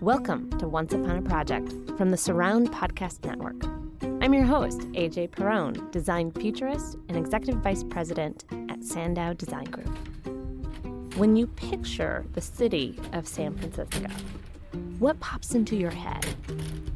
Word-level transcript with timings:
Welcome 0.00 0.48
to 0.58 0.66
Once 0.66 0.94
Upon 0.94 1.18
a 1.18 1.20
Project 1.20 1.74
from 1.98 2.10
the 2.10 2.16
Surround 2.16 2.72
Podcast 2.72 3.22
Network. 3.22 3.62
I'm 4.22 4.32
your 4.32 4.44
host, 4.44 4.80
AJ 4.92 5.28
Paron, 5.28 5.90
design 5.90 6.32
futurist 6.32 6.96
and 7.10 7.18
executive 7.18 7.60
vice 7.60 7.84
president 7.84 8.46
at 8.70 8.82
Sandow 8.82 9.34
Design 9.34 9.66
Group. 9.66 9.94
When 11.18 11.36
you 11.36 11.48
picture 11.48 12.24
the 12.32 12.40
city 12.40 12.98
of 13.12 13.28
San 13.28 13.54
Francisco, 13.58 14.08
what 15.00 15.20
pops 15.20 15.54
into 15.54 15.76
your 15.76 15.90
head? 15.90 16.24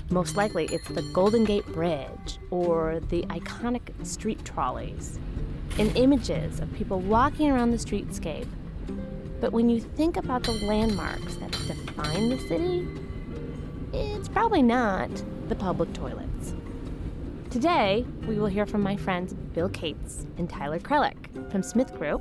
Most 0.09 0.35
likely, 0.37 0.65
it's 0.73 0.89
the 0.89 1.03
Golden 1.13 1.45
Gate 1.45 1.67
Bridge 1.67 2.39
or 2.51 3.01
the 3.11 3.25
iconic 3.25 3.83
street 4.07 4.43
trolleys 4.47 5.19
and 5.79 5.95
images 5.95 6.59
of 6.59 6.73
people 6.73 7.01
walking 7.01 7.51
around 7.51 7.71
the 7.73 7.77
streetscape. 7.77 8.49
But 9.41 9.53
when 9.53 9.69
you 9.69 9.79
think 9.81 10.17
about 10.17 10.43
the 10.45 10.53
landmarks 10.53 11.35
that 11.35 11.51
define 11.53 12.31
the 12.31 12.39
city, 12.49 12.89
it's 13.95 14.29
probably 14.29 14.63
not 14.63 15.11
the 15.49 15.55
public 15.55 15.93
toilets. 15.93 16.55
Today, 17.51 18.05
we 18.27 18.37
will 18.37 18.47
hear 18.47 18.67
from 18.67 18.83
my 18.83 18.97
friends 18.97 19.33
Bill 19.33 19.69
Katz 19.69 20.27
and 20.39 20.51
Tyler 20.51 20.81
Krehlik 20.81 21.51
from 21.53 21.63
Smith 21.63 21.95
Group 21.97 22.21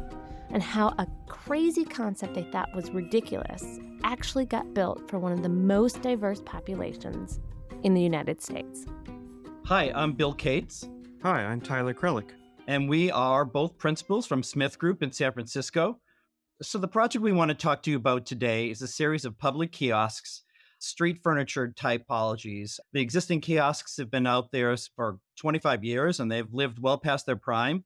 and 0.52 0.62
how 0.62 0.90
a 1.00 1.08
crazy 1.28 1.84
concept 1.84 2.36
they 2.36 2.44
thought 2.44 2.74
was 2.76 2.92
ridiculous 2.92 3.80
actually 4.04 4.46
got 4.46 4.74
built 4.76 5.10
for 5.10 5.18
one 5.18 5.32
of 5.32 5.42
the 5.42 5.50
most 5.50 6.02
diverse 6.04 6.42
populations 6.46 7.40
in 7.82 7.96
the 7.96 8.02
United 8.02 8.42
States. 8.42 8.86
Hi, 9.66 9.92
I'm 9.96 10.14
Bill 10.14 10.34
Katz. 10.34 10.88
Hi, 11.24 11.44
I'm 11.44 11.62
Tyler 11.62 11.94
Krehlik. 11.94 12.30
And 12.68 12.88
we 12.88 13.10
are 13.10 13.46
both 13.46 13.78
principals 13.78 14.28
from 14.28 14.44
Smith 14.44 14.78
Group 14.78 15.02
in 15.02 15.12
San 15.12 15.32
Francisco. 15.34 16.00
So, 16.62 16.78
the 16.78 16.88
project 16.88 17.24
we 17.24 17.32
want 17.32 17.50
to 17.50 17.56
talk 17.56 17.82
to 17.84 17.92
you 17.92 17.98
about 17.98 18.26
today 18.26 18.70
is 18.70 18.82
a 18.82 18.88
series 18.88 19.26
of 19.26 19.38
public 19.40 19.72
kiosks, 19.72 20.44
street 20.84 21.20
furniture 21.24 21.74
typologies. 21.76 22.80
The 22.92 23.02
existing 23.02 23.42
kiosks 23.42 23.98
have 23.98 24.12
been 24.12 24.28
out 24.28 24.52
there 24.52 24.76
for 24.96 25.20
25 25.40 25.84
years 25.84 26.20
and 26.20 26.32
they've 26.32 26.52
lived 26.54 26.80
well 26.80 26.98
past 26.98 27.26
their 27.26 27.38
prime. 27.38 27.86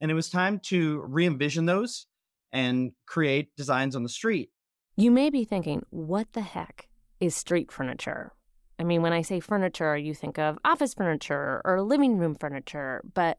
And 0.00 0.10
it 0.10 0.14
was 0.14 0.28
time 0.28 0.60
to 0.66 1.02
re 1.06 1.26
envision 1.26 1.64
those 1.64 2.06
and 2.52 2.92
create 3.06 3.56
designs 3.56 3.96
on 3.96 4.02
the 4.02 4.08
street. 4.08 4.50
You 4.96 5.10
may 5.10 5.30
be 5.30 5.44
thinking, 5.44 5.84
what 5.90 6.32
the 6.34 6.42
heck 6.42 6.88
is 7.18 7.34
street 7.34 7.72
furniture? 7.72 8.32
I 8.78 8.84
mean, 8.84 9.02
when 9.02 9.12
I 9.12 9.22
say 9.22 9.40
furniture, 9.40 9.96
you 9.96 10.14
think 10.14 10.38
of 10.38 10.58
office 10.64 10.94
furniture 10.94 11.62
or 11.64 11.80
living 11.82 12.18
room 12.18 12.34
furniture, 12.34 13.02
but 13.14 13.38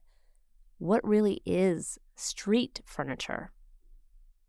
what 0.79 1.07
really 1.07 1.41
is 1.45 1.99
street 2.15 2.81
furniture? 2.85 3.51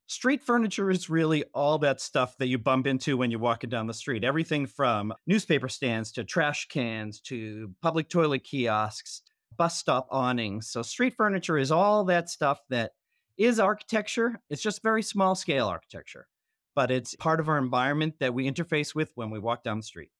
Street 0.08 0.40
furniture 0.40 0.88
is 0.88 1.10
really 1.10 1.42
all 1.52 1.78
that 1.78 2.00
stuff 2.00 2.38
that 2.38 2.46
you 2.46 2.58
bump 2.58 2.86
into 2.86 3.16
when 3.16 3.32
you're 3.32 3.40
walking 3.40 3.68
down 3.70 3.88
the 3.88 3.94
street. 3.94 4.22
Everything 4.22 4.64
from 4.64 5.12
newspaper 5.26 5.68
stands 5.68 6.12
to 6.12 6.22
trash 6.22 6.68
cans 6.68 7.20
to 7.22 7.72
public 7.82 8.08
toilet 8.08 8.44
kiosks, 8.44 9.22
bus 9.56 9.76
stop 9.76 10.06
awnings. 10.12 10.70
So, 10.70 10.82
street 10.82 11.14
furniture 11.16 11.58
is 11.58 11.72
all 11.72 12.04
that 12.04 12.30
stuff 12.30 12.60
that 12.70 12.92
is 13.36 13.58
architecture. 13.58 14.40
It's 14.48 14.62
just 14.62 14.80
very 14.80 15.02
small 15.02 15.34
scale 15.34 15.66
architecture, 15.66 16.28
but 16.76 16.92
it's 16.92 17.16
part 17.16 17.40
of 17.40 17.48
our 17.48 17.58
environment 17.58 18.14
that 18.20 18.32
we 18.32 18.48
interface 18.48 18.94
with 18.94 19.10
when 19.16 19.30
we 19.30 19.40
walk 19.40 19.64
down 19.64 19.78
the 19.78 19.82
street. 19.82 20.12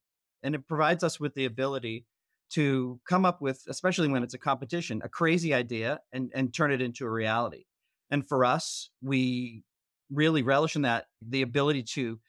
And 0.43 0.57
it 0.57 0.67
provides 0.67 1.05
us 1.05 1.21
with 1.21 1.35
the 1.35 1.45
ability 1.45 2.07
to 2.51 3.01
come 3.09 3.25
up 3.25 3.41
with, 3.41 3.63
especially 3.69 4.09
when 4.09 4.25
it's 4.25 4.35
a 4.35 4.39
competition, 4.39 5.01
a 5.05 5.09
crazy 5.09 5.55
idea 5.55 6.01
and, 6.13 6.33
and 6.35 6.53
turn 6.53 6.73
it 6.73 6.83
into 6.83 7.07
a 7.07 7.11
reality. 7.11 7.67
And 8.11 8.27
for 8.27 8.45
us, 8.45 8.91
we 9.01 9.63
really 10.11 10.43
relish 10.43 10.77
in 10.77 10.83
that 10.83 11.07
the 11.27 11.43
ability 11.43 11.83
to 11.83 12.21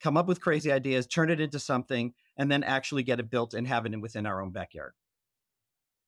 come 0.00 0.16
up 0.16 0.26
with 0.26 0.40
crazy 0.40 0.70
ideas, 0.70 1.06
turn 1.06 1.30
it 1.30 1.40
into 1.40 1.58
something, 1.58 2.12
and 2.36 2.50
then 2.50 2.62
actually 2.62 3.02
get 3.02 3.20
it 3.20 3.30
built 3.30 3.54
and 3.54 3.66
have 3.66 3.86
it 3.86 3.94
in 3.94 4.00
within 4.00 4.26
our 4.26 4.42
own 4.42 4.50
backyard. 4.50 4.92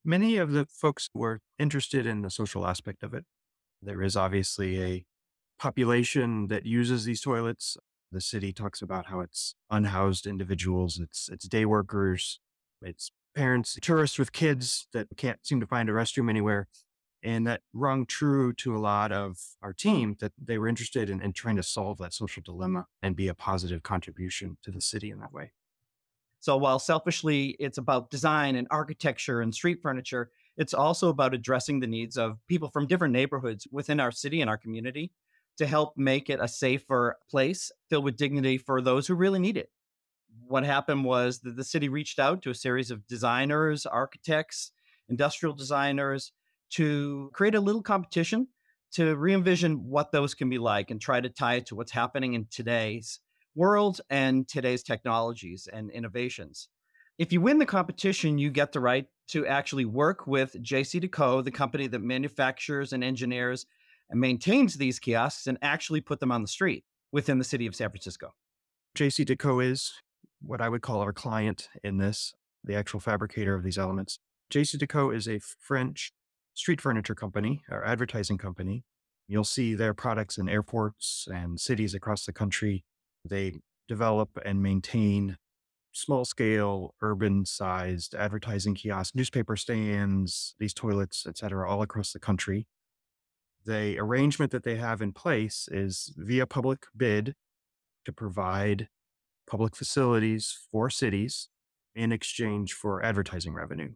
Many 0.05 0.37
of 0.37 0.51
the 0.51 0.65
folks 0.65 1.09
were 1.13 1.41
interested 1.57 2.05
in 2.05 2.21
the 2.21 2.29
social 2.29 2.65
aspect 2.65 3.03
of 3.03 3.13
it. 3.13 3.25
There 3.81 4.01
is 4.01 4.15
obviously 4.15 4.81
a 4.81 5.05
population 5.59 6.47
that 6.47 6.65
uses 6.65 7.05
these 7.05 7.21
toilets. 7.21 7.77
The 8.11 8.21
city 8.21 8.53
talks 8.53 8.81
about 8.81 9.07
how 9.07 9.19
it's 9.19 9.55
unhoused 9.69 10.25
individuals, 10.25 10.99
it's 10.99 11.29
it's 11.29 11.47
day 11.47 11.65
workers, 11.65 12.39
it's 12.81 13.11
parents, 13.35 13.77
tourists 13.81 14.17
with 14.17 14.31
kids 14.31 14.87
that 14.93 15.07
can't 15.15 15.45
seem 15.45 15.59
to 15.59 15.67
find 15.67 15.89
a 15.89 15.91
restroom 15.93 16.29
anywhere. 16.29 16.67
And 17.21 17.45
that 17.47 17.61
rung 17.73 18.05
true 18.05 18.53
to 18.53 18.75
a 18.75 18.79
lot 18.79 19.11
of 19.11 19.37
our 19.61 19.71
hmm. 19.71 19.89
team 19.89 20.17
that 20.19 20.31
they 20.41 20.57
were 20.57 20.67
interested 20.67 21.09
in, 21.09 21.21
in 21.21 21.33
trying 21.33 21.57
to 21.57 21.63
solve 21.63 21.97
that 21.97 22.13
social 22.13 22.41
dilemma 22.43 22.87
and 23.01 23.15
be 23.15 23.27
a 23.27 23.33
positive 23.33 23.83
contribution 23.83 24.57
to 24.63 24.71
the 24.71 24.81
city 24.81 25.11
in 25.11 25.19
that 25.19 25.33
way. 25.33 25.51
So 26.39 26.55
while 26.55 26.79
selfishly 26.79 27.57
it's 27.59 27.77
about 27.77 28.09
design 28.09 28.55
and 28.55 28.67
architecture 28.71 29.41
and 29.41 29.53
street 29.53 29.81
furniture, 29.81 30.31
it's 30.55 30.73
also 30.73 31.09
about 31.09 31.33
addressing 31.33 31.79
the 31.79 31.87
needs 31.87 32.17
of 32.17 32.39
people 32.47 32.69
from 32.69 32.87
different 32.87 33.13
neighborhoods 33.13 33.67
within 33.71 33.99
our 33.99 34.11
city 34.11 34.39
and 34.39 34.49
our 34.49 34.57
community 34.57 35.11
to 35.57 35.67
help 35.67 35.97
make 35.97 36.29
it 36.29 36.39
a 36.41 36.47
safer 36.47 37.17
place 37.29 37.71
filled 37.89 38.05
with 38.05 38.15
dignity 38.15 38.57
for 38.57 38.81
those 38.81 39.07
who 39.07 39.15
really 39.15 39.39
need 39.39 39.57
it. 39.57 39.69
What 40.47 40.63
happened 40.63 41.03
was 41.03 41.39
that 41.39 41.57
the 41.57 41.63
city 41.65 41.89
reached 41.89 42.19
out 42.19 42.41
to 42.43 42.49
a 42.49 42.55
series 42.55 42.91
of 42.91 43.05
designers, 43.07 43.85
architects, 43.85 44.71
industrial 45.09 45.53
designers, 45.53 46.31
to 46.71 47.29
create 47.33 47.55
a 47.55 47.61
little 47.61 47.81
competition 47.81 48.47
to 48.91 49.15
re 49.15 49.33
envision 49.33 49.89
what 49.89 50.11
those 50.11 50.33
can 50.33 50.49
be 50.49 50.57
like 50.57 50.91
and 50.91 50.99
try 50.99 51.21
to 51.21 51.29
tie 51.29 51.55
it 51.55 51.67
to 51.67 51.75
what's 51.75 51.91
happening 51.91 52.33
in 52.33 52.47
today's 52.49 53.19
world 53.55 54.01
and 54.09 54.47
today's 54.47 54.83
technologies 54.83 55.67
and 55.71 55.91
innovations. 55.91 56.69
If 57.17 57.33
you 57.33 57.41
win 57.41 57.59
the 57.59 57.65
competition, 57.65 58.37
you 58.37 58.49
get 58.49 58.71
the 58.71 58.79
right 58.79 59.05
to 59.29 59.45
actually 59.45 59.85
work 59.85 60.25
with 60.25 60.55
JCDecaux, 60.63 61.43
the 61.43 61.51
company 61.51 61.87
that 61.87 61.99
manufactures 61.99 62.93
and 62.93 63.03
engineers 63.03 63.65
and 64.09 64.19
maintains 64.19 64.75
these 64.75 64.99
kiosks, 64.99 65.45
and 65.45 65.57
actually 65.61 66.01
put 66.01 66.19
them 66.19 66.31
on 66.31 66.41
the 66.41 66.47
street 66.47 66.83
within 67.11 67.37
the 67.37 67.43
city 67.43 67.67
of 67.67 67.75
San 67.75 67.89
Francisco. 67.89 68.33
JCDecaux 68.95 69.63
is 69.63 69.93
what 70.41 70.61
I 70.61 70.69
would 70.69 70.81
call 70.81 71.01
our 71.01 71.13
client 71.13 71.69
in 71.83 71.97
this, 71.97 72.33
the 72.63 72.75
actual 72.75 72.99
fabricator 72.99 73.53
of 73.53 73.63
these 73.63 73.77
elements. 73.77 74.19
JCDecaux 74.51 75.15
is 75.15 75.27
a 75.27 75.39
French 75.39 76.11
street 76.59 76.81
furniture 76.81 77.15
company 77.15 77.63
or 77.71 77.85
advertising 77.85 78.37
company. 78.37 78.83
You'll 79.29 79.45
see 79.45 79.75
their 79.75 79.93
products 79.93 80.37
in 80.37 80.49
airports 80.49 81.25
and 81.31 81.57
cities 81.57 81.93
across 81.93 82.25
the 82.25 82.33
country. 82.33 82.83
They 83.23 83.61
develop 83.87 84.37
and 84.43 84.61
maintain 84.61 85.37
small 85.93 86.25
scale, 86.25 86.95
urban 87.01 87.45
sized 87.45 88.13
advertising 88.13 88.75
kiosks, 88.75 89.15
newspaper 89.15 89.55
stands, 89.55 90.55
these 90.59 90.73
toilets, 90.73 91.25
etc., 91.25 91.69
all 91.69 91.81
across 91.81 92.11
the 92.11 92.19
country. 92.19 92.67
The 93.65 93.97
arrangement 93.97 94.51
that 94.51 94.63
they 94.63 94.75
have 94.75 95.01
in 95.01 95.13
place 95.13 95.69
is 95.71 96.13
via 96.17 96.45
public 96.45 96.87
bid 96.95 97.35
to 98.03 98.11
provide 98.11 98.89
public 99.49 99.77
facilities 99.77 100.57
for 100.71 100.89
cities 100.89 101.47
in 101.95 102.11
exchange 102.11 102.73
for 102.73 103.01
advertising 103.03 103.53
revenue. 103.53 103.93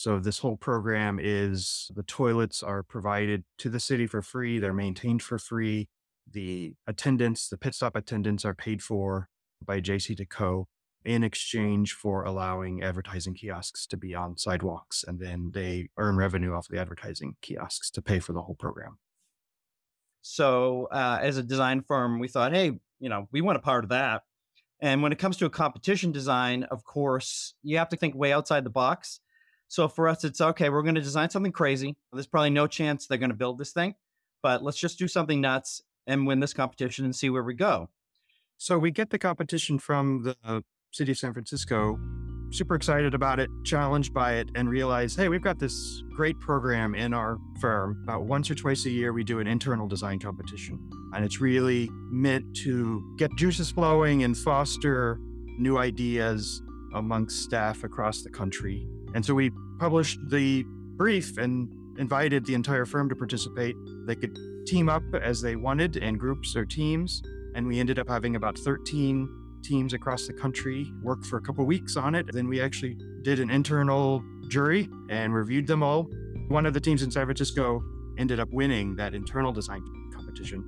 So 0.00 0.18
this 0.18 0.38
whole 0.38 0.56
program 0.56 1.18
is 1.22 1.90
the 1.94 2.02
toilets 2.02 2.62
are 2.62 2.82
provided 2.82 3.44
to 3.58 3.68
the 3.68 3.78
city 3.78 4.06
for 4.06 4.22
free. 4.22 4.58
They're 4.58 4.72
maintained 4.72 5.20
for 5.22 5.38
free. 5.38 5.90
The 6.32 6.72
attendants, 6.86 7.50
the 7.50 7.58
pit 7.58 7.74
stop 7.74 7.94
attendants 7.94 8.46
are 8.46 8.54
paid 8.54 8.82
for 8.82 9.28
by 9.62 9.82
JCDecaux 9.82 10.64
in 11.04 11.22
exchange 11.22 11.92
for 11.92 12.24
allowing 12.24 12.82
advertising 12.82 13.34
kiosks 13.34 13.86
to 13.88 13.98
be 13.98 14.14
on 14.14 14.38
sidewalks. 14.38 15.04
And 15.06 15.20
then 15.20 15.50
they 15.52 15.90
earn 15.98 16.16
revenue 16.16 16.54
off 16.54 16.68
the 16.68 16.80
advertising 16.80 17.36
kiosks 17.42 17.90
to 17.90 18.00
pay 18.00 18.20
for 18.20 18.32
the 18.32 18.40
whole 18.40 18.54
program. 18.54 18.96
So 20.22 20.88
uh, 20.90 21.18
as 21.20 21.36
a 21.36 21.42
design 21.42 21.82
firm, 21.82 22.20
we 22.20 22.28
thought, 22.28 22.54
hey, 22.54 22.72
you 23.00 23.10
know, 23.10 23.28
we 23.32 23.42
want 23.42 23.58
a 23.58 23.60
part 23.60 23.84
of 23.84 23.90
that. 23.90 24.22
And 24.80 25.02
when 25.02 25.12
it 25.12 25.18
comes 25.18 25.36
to 25.36 25.44
a 25.44 25.50
competition 25.50 26.10
design, 26.10 26.62
of 26.70 26.84
course, 26.84 27.52
you 27.62 27.76
have 27.76 27.90
to 27.90 27.98
think 27.98 28.14
way 28.14 28.32
outside 28.32 28.64
the 28.64 28.70
box. 28.70 29.20
So 29.70 29.86
for 29.86 30.08
us, 30.08 30.24
it's 30.24 30.40
okay, 30.40 30.68
we're 30.68 30.82
going 30.82 30.96
to 30.96 31.00
design 31.00 31.30
something 31.30 31.52
crazy. 31.52 31.94
There's 32.12 32.26
probably 32.26 32.50
no 32.50 32.66
chance 32.66 33.06
they're 33.06 33.18
going 33.18 33.30
to 33.30 33.36
build 33.36 33.56
this 33.56 33.70
thing, 33.70 33.94
but 34.42 34.64
let's 34.64 34.76
just 34.76 34.98
do 34.98 35.06
something 35.06 35.40
nuts 35.40 35.80
and 36.08 36.26
win 36.26 36.40
this 36.40 36.52
competition 36.52 37.04
and 37.04 37.14
see 37.14 37.30
where 37.30 37.44
we 37.44 37.54
go. 37.54 37.88
So 38.58 38.80
we 38.80 38.90
get 38.90 39.10
the 39.10 39.18
competition 39.18 39.78
from 39.78 40.24
the 40.24 40.36
uh, 40.44 40.62
city 40.90 41.12
of 41.12 41.18
San 41.18 41.32
Francisco, 41.32 42.00
super 42.50 42.74
excited 42.74 43.14
about 43.14 43.38
it, 43.38 43.48
challenged 43.64 44.12
by 44.12 44.34
it, 44.34 44.48
and 44.56 44.68
realize, 44.68 45.14
hey, 45.14 45.28
we've 45.28 45.40
got 45.40 45.60
this 45.60 46.02
great 46.16 46.40
program 46.40 46.96
in 46.96 47.14
our 47.14 47.38
firm. 47.60 48.00
About 48.02 48.24
once 48.24 48.50
or 48.50 48.56
twice 48.56 48.86
a 48.86 48.90
year, 48.90 49.12
we 49.12 49.22
do 49.22 49.38
an 49.38 49.46
internal 49.46 49.86
design 49.86 50.18
competition. 50.18 50.80
And 51.14 51.24
it's 51.24 51.40
really 51.40 51.88
meant 52.10 52.56
to 52.64 53.14
get 53.18 53.30
juices 53.36 53.70
flowing 53.70 54.24
and 54.24 54.36
foster 54.36 55.20
new 55.58 55.78
ideas 55.78 56.60
amongst 56.92 57.44
staff 57.44 57.84
across 57.84 58.22
the 58.22 58.30
country. 58.30 58.88
And 59.14 59.24
so 59.24 59.34
we 59.34 59.50
published 59.78 60.18
the 60.28 60.64
brief 60.96 61.36
and 61.38 61.68
invited 61.98 62.44
the 62.46 62.54
entire 62.54 62.86
firm 62.86 63.08
to 63.08 63.16
participate. 63.16 63.76
They 64.06 64.14
could 64.14 64.38
team 64.66 64.88
up 64.88 65.02
as 65.20 65.40
they 65.40 65.56
wanted 65.56 65.96
in 65.96 66.16
groups 66.16 66.56
or 66.56 66.64
teams. 66.64 67.22
And 67.54 67.66
we 67.66 67.80
ended 67.80 67.98
up 67.98 68.08
having 68.08 68.36
about 68.36 68.58
13 68.58 69.28
teams 69.62 69.92
across 69.92 70.26
the 70.26 70.32
country 70.32 70.90
work 71.02 71.24
for 71.24 71.36
a 71.36 71.40
couple 71.40 71.64
weeks 71.66 71.96
on 71.96 72.14
it. 72.14 72.32
Then 72.32 72.48
we 72.48 72.60
actually 72.60 72.96
did 73.22 73.40
an 73.40 73.50
internal 73.50 74.22
jury 74.48 74.88
and 75.08 75.34
reviewed 75.34 75.66
them 75.66 75.82
all. 75.82 76.04
One 76.48 76.66
of 76.66 76.74
the 76.74 76.80
teams 76.80 77.02
in 77.02 77.10
San 77.10 77.26
Francisco 77.26 77.82
ended 78.18 78.40
up 78.40 78.48
winning 78.52 78.96
that 78.96 79.14
internal 79.14 79.52
design 79.52 79.82
competition. 80.12 80.64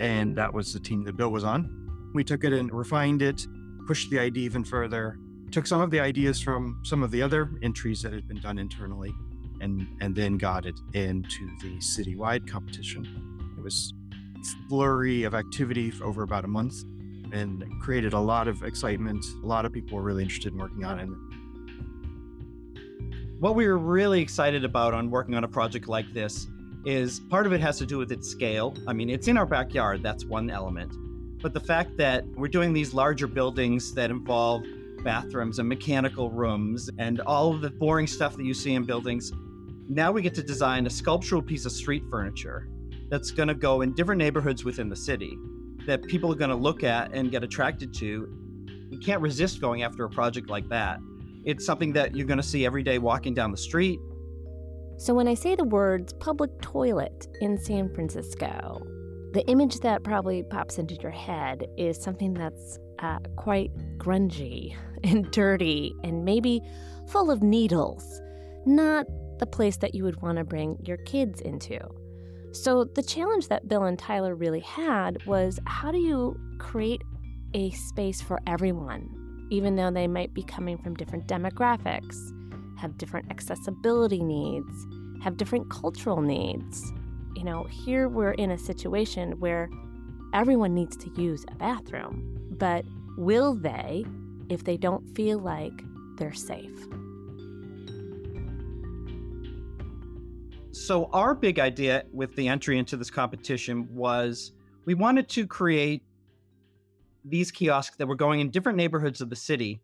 And 0.00 0.36
that 0.36 0.52
was 0.52 0.72
the 0.72 0.80
team 0.80 1.04
that 1.04 1.16
Bill 1.16 1.30
was 1.30 1.44
on. 1.44 2.10
We 2.14 2.24
took 2.24 2.44
it 2.44 2.52
and 2.52 2.72
refined 2.72 3.22
it, 3.22 3.46
pushed 3.86 4.10
the 4.10 4.18
idea 4.18 4.44
even 4.44 4.64
further, 4.64 5.18
took 5.52 5.66
some 5.66 5.80
of 5.80 5.90
the 5.90 6.00
ideas 6.00 6.40
from 6.40 6.80
some 6.82 7.02
of 7.02 7.10
the 7.10 7.22
other 7.22 7.50
entries 7.62 8.02
that 8.02 8.12
had 8.12 8.26
been 8.26 8.40
done 8.40 8.58
internally, 8.58 9.14
and, 9.60 9.86
and 10.00 10.16
then 10.16 10.38
got 10.38 10.66
it 10.66 10.74
into 10.94 11.46
the 11.60 11.76
citywide 11.76 12.48
competition. 12.48 13.54
It 13.56 13.62
was 13.62 13.92
flurry 14.68 15.22
of 15.22 15.34
activity 15.34 15.90
for 15.90 16.04
over 16.04 16.22
about 16.22 16.44
a 16.44 16.48
month 16.48 16.82
and 17.32 17.64
created 17.80 18.12
a 18.12 18.18
lot 18.18 18.48
of 18.48 18.62
excitement. 18.62 19.24
A 19.42 19.46
lot 19.46 19.64
of 19.64 19.72
people 19.72 19.96
were 19.96 20.02
really 20.02 20.22
interested 20.22 20.52
in 20.52 20.58
working 20.58 20.84
on 20.84 20.98
it. 20.98 21.08
What 23.38 23.54
we 23.54 23.66
were 23.66 23.78
really 23.78 24.20
excited 24.20 24.64
about 24.64 24.94
on 24.94 25.10
working 25.10 25.34
on 25.34 25.44
a 25.44 25.48
project 25.48 25.88
like 25.88 26.12
this 26.12 26.46
is 26.84 27.20
part 27.20 27.46
of 27.46 27.52
it 27.52 27.60
has 27.60 27.78
to 27.78 27.86
do 27.86 27.98
with 27.98 28.10
its 28.10 28.28
scale. 28.28 28.74
I 28.86 28.92
mean, 28.92 29.08
it's 29.08 29.28
in 29.28 29.36
our 29.36 29.46
backyard, 29.46 30.02
that's 30.02 30.24
one 30.24 30.50
element. 30.50 30.92
But 31.40 31.54
the 31.54 31.60
fact 31.60 31.96
that 31.98 32.26
we're 32.36 32.48
doing 32.48 32.72
these 32.72 32.94
larger 32.94 33.26
buildings 33.26 33.94
that 33.94 34.10
involve 34.10 34.64
bathrooms 35.02 35.58
and 35.58 35.68
mechanical 35.68 36.30
rooms 36.30 36.90
and 36.98 37.20
all 37.20 37.54
of 37.54 37.60
the 37.60 37.70
boring 37.70 38.06
stuff 38.06 38.36
that 38.36 38.44
you 38.44 38.54
see 38.54 38.74
in 38.74 38.84
buildings, 38.84 39.32
now 39.88 40.12
we 40.12 40.22
get 40.22 40.34
to 40.34 40.42
design 40.42 40.86
a 40.86 40.90
sculptural 40.90 41.42
piece 41.42 41.66
of 41.66 41.72
street 41.72 42.04
furniture 42.10 42.68
that's 43.10 43.30
going 43.30 43.48
to 43.48 43.54
go 43.54 43.82
in 43.82 43.94
different 43.94 44.18
neighborhoods 44.18 44.64
within 44.64 44.88
the 44.88 44.96
city 44.96 45.36
that 45.86 46.02
people 46.04 46.32
are 46.32 46.36
going 46.36 46.50
to 46.50 46.56
look 46.56 46.84
at 46.84 47.12
and 47.12 47.30
get 47.30 47.42
attracted 47.42 47.92
to. 47.94 48.28
You 48.90 48.98
can't 48.98 49.20
resist 49.20 49.60
going 49.60 49.82
after 49.82 50.04
a 50.04 50.10
project 50.10 50.48
like 50.48 50.68
that. 50.68 50.98
It's 51.44 51.66
something 51.66 51.92
that 51.94 52.14
you're 52.14 52.26
going 52.26 52.38
to 52.38 52.42
see 52.42 52.64
every 52.64 52.82
day 52.82 52.98
walking 52.98 53.34
down 53.34 53.50
the 53.50 53.56
street. 53.56 53.98
So 54.96 55.14
when 55.14 55.26
I 55.26 55.34
say 55.34 55.56
the 55.56 55.64
words 55.64 56.12
public 56.12 56.50
toilet 56.60 57.26
in 57.40 57.58
San 57.58 57.92
Francisco, 57.92 58.86
the 59.32 59.46
image 59.46 59.80
that 59.80 60.04
probably 60.04 60.42
pops 60.42 60.78
into 60.78 60.94
your 60.96 61.10
head 61.10 61.66
is 61.78 62.00
something 62.00 62.34
that's 62.34 62.78
uh, 62.98 63.18
quite 63.36 63.70
grungy 63.96 64.76
and 65.04 65.30
dirty 65.30 65.94
and 66.04 66.24
maybe 66.24 66.60
full 67.08 67.30
of 67.30 67.42
needles, 67.42 68.20
not 68.66 69.06
the 69.38 69.46
place 69.46 69.78
that 69.78 69.94
you 69.94 70.04
would 70.04 70.20
want 70.20 70.38
to 70.38 70.44
bring 70.44 70.76
your 70.84 70.98
kids 70.98 71.40
into. 71.40 71.78
So, 72.52 72.84
the 72.84 73.02
challenge 73.02 73.48
that 73.48 73.66
Bill 73.66 73.84
and 73.84 73.98
Tyler 73.98 74.34
really 74.34 74.60
had 74.60 75.24
was 75.26 75.58
how 75.66 75.90
do 75.90 75.98
you 75.98 76.38
create 76.58 77.02
a 77.54 77.70
space 77.70 78.20
for 78.20 78.38
everyone, 78.46 79.08
even 79.50 79.76
though 79.76 79.90
they 79.90 80.06
might 80.06 80.34
be 80.34 80.42
coming 80.42 80.76
from 80.76 80.94
different 80.94 81.26
demographics, 81.26 82.18
have 82.78 82.98
different 82.98 83.30
accessibility 83.30 84.22
needs, 84.22 84.86
have 85.22 85.38
different 85.38 85.70
cultural 85.70 86.20
needs? 86.20 86.92
You 87.34 87.44
know, 87.44 87.64
here 87.64 88.08
we're 88.08 88.32
in 88.32 88.50
a 88.50 88.58
situation 88.58 89.38
where 89.40 89.70
everyone 90.34 90.74
needs 90.74 90.96
to 90.98 91.10
use 91.20 91.44
a 91.48 91.54
bathroom, 91.54 92.48
but 92.58 92.84
will 93.16 93.54
they 93.54 94.04
if 94.48 94.64
they 94.64 94.76
don't 94.76 95.06
feel 95.14 95.38
like 95.38 95.82
they're 96.16 96.34
safe? 96.34 96.88
So, 100.72 101.10
our 101.12 101.34
big 101.34 101.58
idea 101.58 102.04
with 102.12 102.34
the 102.34 102.48
entry 102.48 102.78
into 102.78 102.96
this 102.96 103.10
competition 103.10 103.86
was 103.94 104.52
we 104.84 104.94
wanted 104.94 105.28
to 105.30 105.46
create 105.46 106.02
these 107.24 107.50
kiosks 107.50 107.96
that 107.96 108.06
were 108.06 108.16
going 108.16 108.40
in 108.40 108.50
different 108.50 108.78
neighborhoods 108.78 109.20
of 109.20 109.30
the 109.30 109.36
city, 109.36 109.80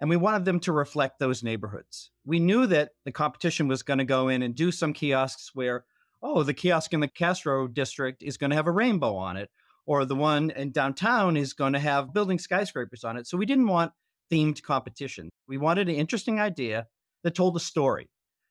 and 0.00 0.08
we 0.08 0.16
wanted 0.16 0.44
them 0.44 0.58
to 0.60 0.72
reflect 0.72 1.18
those 1.18 1.42
neighborhoods. 1.42 2.10
We 2.24 2.40
knew 2.40 2.66
that 2.66 2.92
the 3.04 3.12
competition 3.12 3.68
was 3.68 3.82
going 3.82 3.98
to 3.98 4.04
go 4.04 4.28
in 4.28 4.42
and 4.42 4.54
do 4.54 4.72
some 4.72 4.92
kiosks 4.92 5.54
where, 5.54 5.84
oh, 6.22 6.42
the 6.42 6.54
kiosk 6.54 6.92
in 6.92 7.00
the 7.00 7.08
Castro 7.08 7.66
district 7.66 8.22
is 8.22 8.36
going 8.36 8.50
to 8.50 8.56
have 8.56 8.66
a 8.66 8.72
rainbow 8.72 9.14
on 9.16 9.36
it, 9.36 9.50
or 9.86 10.04
the 10.04 10.14
one 10.14 10.50
in 10.50 10.72
downtown 10.72 11.36
is 11.36 11.52
going 11.52 11.72
to 11.72 11.78
have 11.78 12.12
building 12.12 12.38
skyscrapers 12.38 13.04
on 13.04 13.16
it. 13.16 13.26
So, 13.26 13.36
we 13.36 13.46
didn't 13.46 13.66
want 13.66 13.92
themed 14.30 14.62
competition. 14.62 15.30
We 15.48 15.58
wanted 15.58 15.88
an 15.88 15.96
interesting 15.96 16.40
idea 16.40 16.86
that 17.24 17.34
told 17.34 17.56
a 17.56 17.60
story 17.60 18.08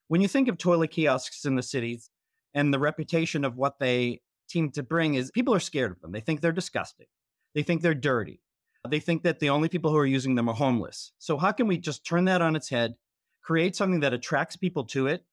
when 0.10 0.22
you 0.22 0.28
think 0.28 0.48
of 0.48 0.58
toilet 0.58 0.92
kiosks 0.92 1.46
in 1.46 1.56
the 1.56 1.64
cities 1.64 2.10
and 2.54 2.74
the 2.74 2.80
reputation 2.80 3.46
of 3.46 3.56
what 3.56 3.80
they 3.80 4.22
seem 4.48 4.72
to 4.72 4.84
bring 4.84 5.14
is 5.14 5.32
people 5.32 5.54
are 5.54 5.60
scared 5.60 5.92
of 5.92 6.02
them. 6.02 6.12
They 6.12 6.20
think 6.20 6.42
they're 6.42 6.52
disgusting. 6.52 7.06
They 7.54 7.64
think 7.64 7.82
they're 7.82 7.94
dirty. 7.94 8.42
They 8.90 9.00
think 9.00 9.24
that 9.24 9.40
the 9.40 9.50
only 9.50 9.70
people 9.70 9.92
who 9.92 9.98
are 9.98 10.06
using 10.06 10.36
them 10.36 10.50
are 10.50 10.56
homeless. 10.56 11.12
So 11.20 11.38
how 11.38 11.52
can 11.52 11.68
we 11.68 11.78
just 11.78 12.06
turn 12.06 12.26
that 12.26 12.42
on 12.42 12.56
its 12.56 12.70
head, 12.70 12.96
create 13.44 13.76
something 13.76 14.00
that 14.00 14.14
attracts 14.14 14.56
people 14.56 14.86
to 14.86 15.08
it, 15.08 15.26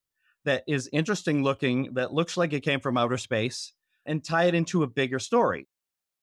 that 0.46 0.64
is 0.66 0.88
interesting 0.92 1.44
looking, 1.44 1.92
that 1.92 2.14
looks 2.14 2.36
like 2.36 2.54
it 2.54 2.60
came 2.60 2.80
from 2.80 2.96
outer 2.96 3.18
space, 3.18 3.74
and 4.06 4.24
tie 4.24 4.44
it 4.44 4.54
into 4.54 4.82
a 4.82 4.88
bigger 4.88 5.18
story? 5.18 5.68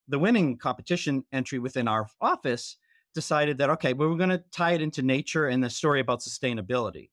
The 0.08 0.20
winning 0.20 0.58
competition 0.58 1.24
entry 1.32 1.60
within 1.60 1.88
our 1.88 2.08
office 2.20 2.78
decided 3.14 3.60
that 3.60 3.70
okay, 3.70 3.94
we're 3.94 4.16
going 4.16 4.30
to 4.30 4.44
tie 4.52 4.72
it 4.72 4.82
into 4.82 5.04
nature 5.04 5.48
and 5.48 5.64
the 5.64 5.70
story 5.70 6.00
about 6.00 6.22
sustainability. 6.22 7.10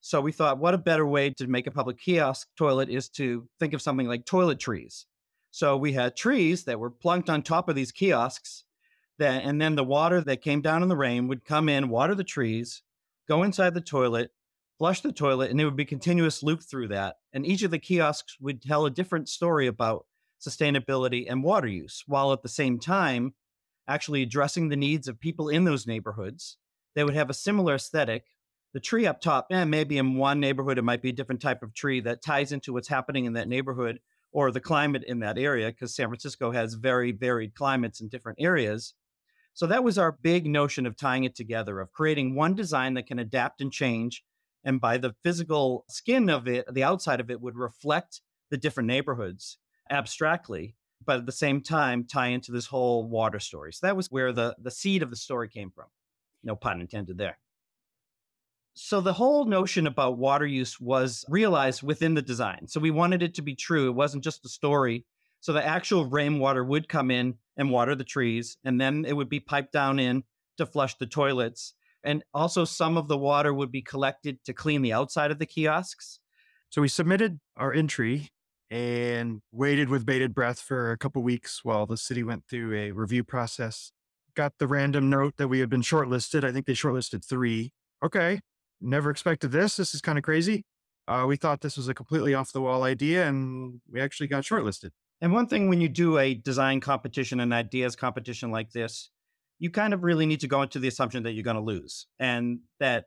So 0.00 0.20
we 0.20 0.32
thought, 0.32 0.58
what 0.58 0.74
a 0.74 0.78
better 0.78 1.06
way 1.06 1.30
to 1.30 1.46
make 1.46 1.66
a 1.66 1.70
public 1.70 1.98
kiosk 1.98 2.48
toilet 2.56 2.88
is 2.88 3.08
to 3.10 3.48
think 3.58 3.72
of 3.72 3.82
something 3.82 4.06
like 4.06 4.24
toiletries. 4.24 5.04
So 5.50 5.76
we 5.76 5.92
had 5.92 6.16
trees 6.16 6.64
that 6.64 6.78
were 6.78 6.90
plunked 6.90 7.30
on 7.30 7.42
top 7.42 7.68
of 7.68 7.74
these 7.74 7.92
kiosks, 7.92 8.64
that, 9.18 9.44
and 9.44 9.60
then 9.60 9.74
the 9.74 9.84
water 9.84 10.20
that 10.20 10.42
came 10.42 10.60
down 10.60 10.82
in 10.82 10.88
the 10.88 10.96
rain 10.96 11.28
would 11.28 11.44
come 11.44 11.68
in, 11.68 11.88
water 11.88 12.14
the 12.14 12.24
trees, 12.24 12.82
go 13.26 13.42
inside 13.42 13.74
the 13.74 13.80
toilet, 13.80 14.30
flush 14.78 15.00
the 15.00 15.12
toilet, 15.12 15.50
and 15.50 15.60
it 15.60 15.64
would 15.64 15.76
be 15.76 15.84
continuous 15.84 16.42
loop 16.42 16.62
through 16.62 16.88
that. 16.88 17.16
And 17.32 17.46
each 17.46 17.62
of 17.62 17.70
the 17.70 17.78
kiosks 17.78 18.36
would 18.40 18.62
tell 18.62 18.86
a 18.86 18.90
different 18.90 19.28
story 19.28 19.66
about 19.66 20.06
sustainability 20.40 21.26
and 21.28 21.42
water 21.42 21.68
use, 21.68 22.02
while 22.06 22.32
at 22.32 22.42
the 22.42 22.48
same 22.48 22.78
time 22.78 23.34
actually 23.88 24.22
addressing 24.22 24.68
the 24.68 24.76
needs 24.76 25.08
of 25.08 25.20
people 25.20 25.48
in 25.48 25.64
those 25.64 25.86
neighborhoods. 25.86 26.58
They 26.94 27.04
would 27.04 27.14
have 27.14 27.30
a 27.30 27.34
similar 27.34 27.74
aesthetic, 27.74 28.24
the 28.72 28.80
tree 28.80 29.06
up 29.06 29.20
top, 29.20 29.46
eh, 29.50 29.64
maybe 29.64 29.96
in 29.96 30.16
one 30.16 30.40
neighborhood, 30.40 30.76
it 30.76 30.82
might 30.82 31.00
be 31.00 31.08
a 31.08 31.14
different 31.14 31.40
type 31.40 31.62
of 31.62 31.72
tree 31.72 32.00
that 32.00 32.22
ties 32.22 32.52
into 32.52 32.72
what's 32.72 32.88
happening 32.88 33.24
in 33.24 33.32
that 33.34 33.48
neighborhood 33.48 34.00
or 34.32 34.50
the 34.50 34.60
climate 34.60 35.02
in 35.06 35.20
that 35.20 35.38
area, 35.38 35.68
because 35.68 35.94
San 35.94 36.08
Francisco 36.08 36.50
has 36.50 36.74
very 36.74 37.12
varied 37.12 37.54
climates 37.54 38.02
in 38.02 38.08
different 38.08 38.38
areas. 38.38 38.92
So 39.54 39.66
that 39.68 39.82
was 39.82 39.96
our 39.96 40.12
big 40.12 40.46
notion 40.46 40.84
of 40.84 40.96
tying 40.96 41.24
it 41.24 41.34
together, 41.34 41.80
of 41.80 41.92
creating 41.92 42.34
one 42.34 42.54
design 42.54 42.92
that 42.94 43.06
can 43.06 43.18
adapt 43.18 43.62
and 43.62 43.72
change. 43.72 44.22
And 44.66 44.80
by 44.80 44.98
the 44.98 45.14
physical 45.22 45.84
skin 45.88 46.28
of 46.28 46.48
it, 46.48 46.66
the 46.74 46.82
outside 46.82 47.20
of 47.20 47.30
it 47.30 47.40
would 47.40 47.56
reflect 47.56 48.20
the 48.50 48.56
different 48.56 48.88
neighborhoods 48.88 49.58
abstractly, 49.90 50.74
but 51.04 51.18
at 51.18 51.26
the 51.26 51.32
same 51.32 51.60
time 51.60 52.04
tie 52.04 52.28
into 52.28 52.50
this 52.50 52.66
whole 52.66 53.08
water 53.08 53.38
story. 53.38 53.72
So 53.72 53.86
that 53.86 53.96
was 53.96 54.10
where 54.10 54.32
the, 54.32 54.56
the 54.60 54.72
seed 54.72 55.04
of 55.04 55.10
the 55.10 55.16
story 55.16 55.48
came 55.48 55.70
from. 55.70 55.86
No 56.42 56.56
pun 56.56 56.80
intended 56.80 57.16
there. 57.16 57.38
So 58.74 59.00
the 59.00 59.12
whole 59.12 59.44
notion 59.44 59.86
about 59.86 60.18
water 60.18 60.44
use 60.44 60.80
was 60.80 61.24
realized 61.28 61.84
within 61.84 62.14
the 62.14 62.20
design. 62.20 62.66
So 62.66 62.80
we 62.80 62.90
wanted 62.90 63.22
it 63.22 63.34
to 63.34 63.42
be 63.42 63.54
true. 63.54 63.88
It 63.88 63.94
wasn't 63.94 64.24
just 64.24 64.44
a 64.44 64.48
story. 64.48 65.06
So 65.40 65.52
the 65.52 65.64
actual 65.64 66.06
rainwater 66.06 66.64
would 66.64 66.88
come 66.88 67.12
in 67.12 67.36
and 67.56 67.70
water 67.70 67.94
the 67.94 68.02
trees, 68.02 68.58
and 68.64 68.80
then 68.80 69.04
it 69.06 69.12
would 69.12 69.28
be 69.28 69.38
piped 69.38 69.72
down 69.72 70.00
in 70.00 70.24
to 70.58 70.66
flush 70.66 70.96
the 70.98 71.06
toilets. 71.06 71.74
And 72.06 72.22
also, 72.32 72.64
some 72.64 72.96
of 72.96 73.08
the 73.08 73.18
water 73.18 73.52
would 73.52 73.72
be 73.72 73.82
collected 73.82 74.38
to 74.44 74.54
clean 74.54 74.80
the 74.80 74.92
outside 74.92 75.30
of 75.30 75.38
the 75.38 75.44
kiosks. 75.44 76.20
So 76.70 76.80
we 76.80 76.88
submitted 76.88 77.40
our 77.56 77.72
entry 77.72 78.30
and 78.70 79.42
waited 79.52 79.88
with 79.88 80.06
bated 80.06 80.34
breath 80.34 80.60
for 80.60 80.92
a 80.92 80.98
couple 80.98 81.22
weeks 81.22 81.60
while 81.64 81.84
the 81.84 81.96
city 81.96 82.22
went 82.22 82.44
through 82.48 82.74
a 82.74 82.92
review 82.92 83.24
process. 83.24 83.90
Got 84.34 84.54
the 84.58 84.66
random 84.66 85.10
note 85.10 85.34
that 85.36 85.48
we 85.48 85.60
had 85.60 85.68
been 85.68 85.82
shortlisted. 85.82 86.44
I 86.44 86.52
think 86.52 86.66
they 86.66 86.74
shortlisted 86.74 87.24
three. 87.24 87.72
Okay, 88.04 88.40
never 88.80 89.10
expected 89.10 89.50
this. 89.50 89.76
This 89.76 89.94
is 89.94 90.00
kind 90.00 90.16
of 90.16 90.24
crazy. 90.24 90.64
Uh, 91.08 91.24
we 91.26 91.36
thought 91.36 91.60
this 91.60 91.76
was 91.76 91.88
a 91.88 91.94
completely 91.94 92.34
off 92.34 92.52
the 92.52 92.60
wall 92.60 92.82
idea, 92.82 93.26
and 93.26 93.80
we 93.90 94.00
actually 94.00 94.26
got 94.26 94.44
shortlisted. 94.44 94.90
And 95.20 95.32
one 95.32 95.46
thing 95.46 95.68
when 95.68 95.80
you 95.80 95.88
do 95.88 96.18
a 96.18 96.34
design 96.34 96.80
competition, 96.80 97.40
an 97.40 97.52
ideas 97.52 97.96
competition 97.96 98.50
like 98.50 98.70
this, 98.72 99.10
you 99.58 99.70
kind 99.70 99.94
of 99.94 100.04
really 100.04 100.26
need 100.26 100.40
to 100.40 100.48
go 100.48 100.62
into 100.62 100.78
the 100.78 100.88
assumption 100.88 101.22
that 101.22 101.32
you're 101.32 101.44
going 101.44 101.56
to 101.56 101.62
lose 101.62 102.06
and 102.18 102.60
that 102.78 103.06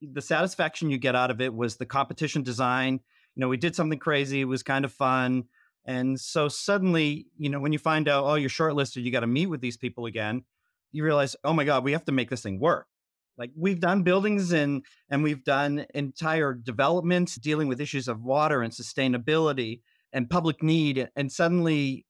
the 0.00 0.22
satisfaction 0.22 0.90
you 0.90 0.98
get 0.98 1.14
out 1.14 1.30
of 1.30 1.40
it 1.40 1.54
was 1.54 1.76
the 1.76 1.86
competition 1.86 2.42
design. 2.42 3.00
You 3.34 3.40
know, 3.40 3.48
we 3.48 3.56
did 3.56 3.76
something 3.76 3.98
crazy, 3.98 4.40
it 4.40 4.46
was 4.46 4.62
kind 4.62 4.84
of 4.84 4.92
fun. 4.92 5.44
And 5.84 6.18
so 6.18 6.48
suddenly, 6.48 7.26
you 7.38 7.50
know, 7.50 7.60
when 7.60 7.72
you 7.72 7.78
find 7.78 8.08
out, 8.08 8.24
oh, 8.24 8.34
you're 8.34 8.50
shortlisted, 8.50 9.02
you 9.02 9.10
got 9.10 9.20
to 9.20 9.26
meet 9.26 9.46
with 9.46 9.60
these 9.60 9.76
people 9.76 10.06
again, 10.06 10.44
you 10.92 11.04
realize, 11.04 11.34
oh 11.44 11.52
my 11.52 11.64
God, 11.64 11.84
we 11.84 11.92
have 11.92 12.04
to 12.04 12.12
make 12.12 12.30
this 12.30 12.42
thing 12.42 12.60
work. 12.60 12.86
Like 13.38 13.50
we've 13.56 13.80
done 13.80 14.02
buildings 14.02 14.52
and 14.52 14.84
and 15.08 15.22
we've 15.22 15.42
done 15.42 15.86
entire 15.94 16.52
developments 16.52 17.36
dealing 17.36 17.66
with 17.66 17.80
issues 17.80 18.06
of 18.06 18.22
water 18.22 18.62
and 18.62 18.72
sustainability 18.72 19.80
and 20.12 20.28
public 20.28 20.62
need 20.62 21.08
and 21.16 21.32
suddenly 21.32 22.04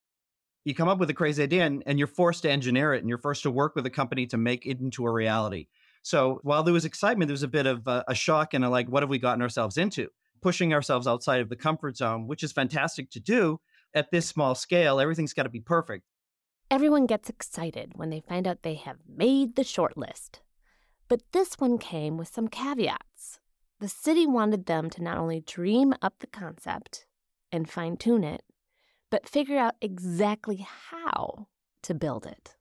you 0.64 0.74
come 0.74 0.88
up 0.88 0.98
with 0.98 1.10
a 1.10 1.14
crazy 1.14 1.42
idea 1.42 1.64
and, 1.64 1.82
and 1.86 1.98
you're 1.98 2.06
forced 2.06 2.42
to 2.42 2.50
engineer 2.50 2.94
it 2.94 3.00
and 3.00 3.08
you're 3.08 3.18
forced 3.18 3.42
to 3.42 3.50
work 3.50 3.74
with 3.74 3.86
a 3.86 3.90
company 3.90 4.26
to 4.26 4.36
make 4.36 4.66
it 4.66 4.80
into 4.80 5.06
a 5.06 5.12
reality. 5.12 5.66
So 6.02 6.40
while 6.42 6.62
there 6.62 6.74
was 6.74 6.84
excitement, 6.84 7.28
there 7.28 7.34
was 7.34 7.42
a 7.42 7.48
bit 7.48 7.66
of 7.66 7.86
a, 7.86 8.04
a 8.08 8.14
shock 8.14 8.54
and 8.54 8.64
a 8.64 8.68
like, 8.68 8.88
what 8.88 9.02
have 9.02 9.10
we 9.10 9.18
gotten 9.18 9.42
ourselves 9.42 9.76
into? 9.76 10.08
Pushing 10.40 10.72
ourselves 10.72 11.06
outside 11.06 11.40
of 11.40 11.48
the 11.48 11.56
comfort 11.56 11.96
zone, 11.96 12.26
which 12.26 12.42
is 12.42 12.52
fantastic 12.52 13.10
to 13.10 13.20
do 13.20 13.60
at 13.94 14.10
this 14.10 14.26
small 14.26 14.54
scale. 14.54 15.00
Everything's 15.00 15.32
got 15.32 15.44
to 15.44 15.48
be 15.48 15.60
perfect. 15.60 16.04
Everyone 16.70 17.06
gets 17.06 17.28
excited 17.28 17.92
when 17.96 18.10
they 18.10 18.20
find 18.20 18.46
out 18.46 18.62
they 18.62 18.74
have 18.74 18.98
made 19.06 19.56
the 19.56 19.62
shortlist. 19.62 20.40
But 21.08 21.22
this 21.32 21.54
one 21.58 21.78
came 21.78 22.16
with 22.16 22.32
some 22.32 22.48
caveats. 22.48 23.40
The 23.78 23.88
city 23.88 24.26
wanted 24.26 24.66
them 24.66 24.88
to 24.90 25.02
not 25.02 25.18
only 25.18 25.40
dream 25.40 25.92
up 26.00 26.14
the 26.20 26.26
concept 26.26 27.04
and 27.50 27.68
fine 27.68 27.96
tune 27.96 28.24
it, 28.24 28.42
but 29.12 29.28
figure 29.28 29.58
out 29.58 29.74
exactly 29.82 30.66
how 30.90 31.46
to 31.82 31.92
build 31.94 32.24
it. 32.24 32.56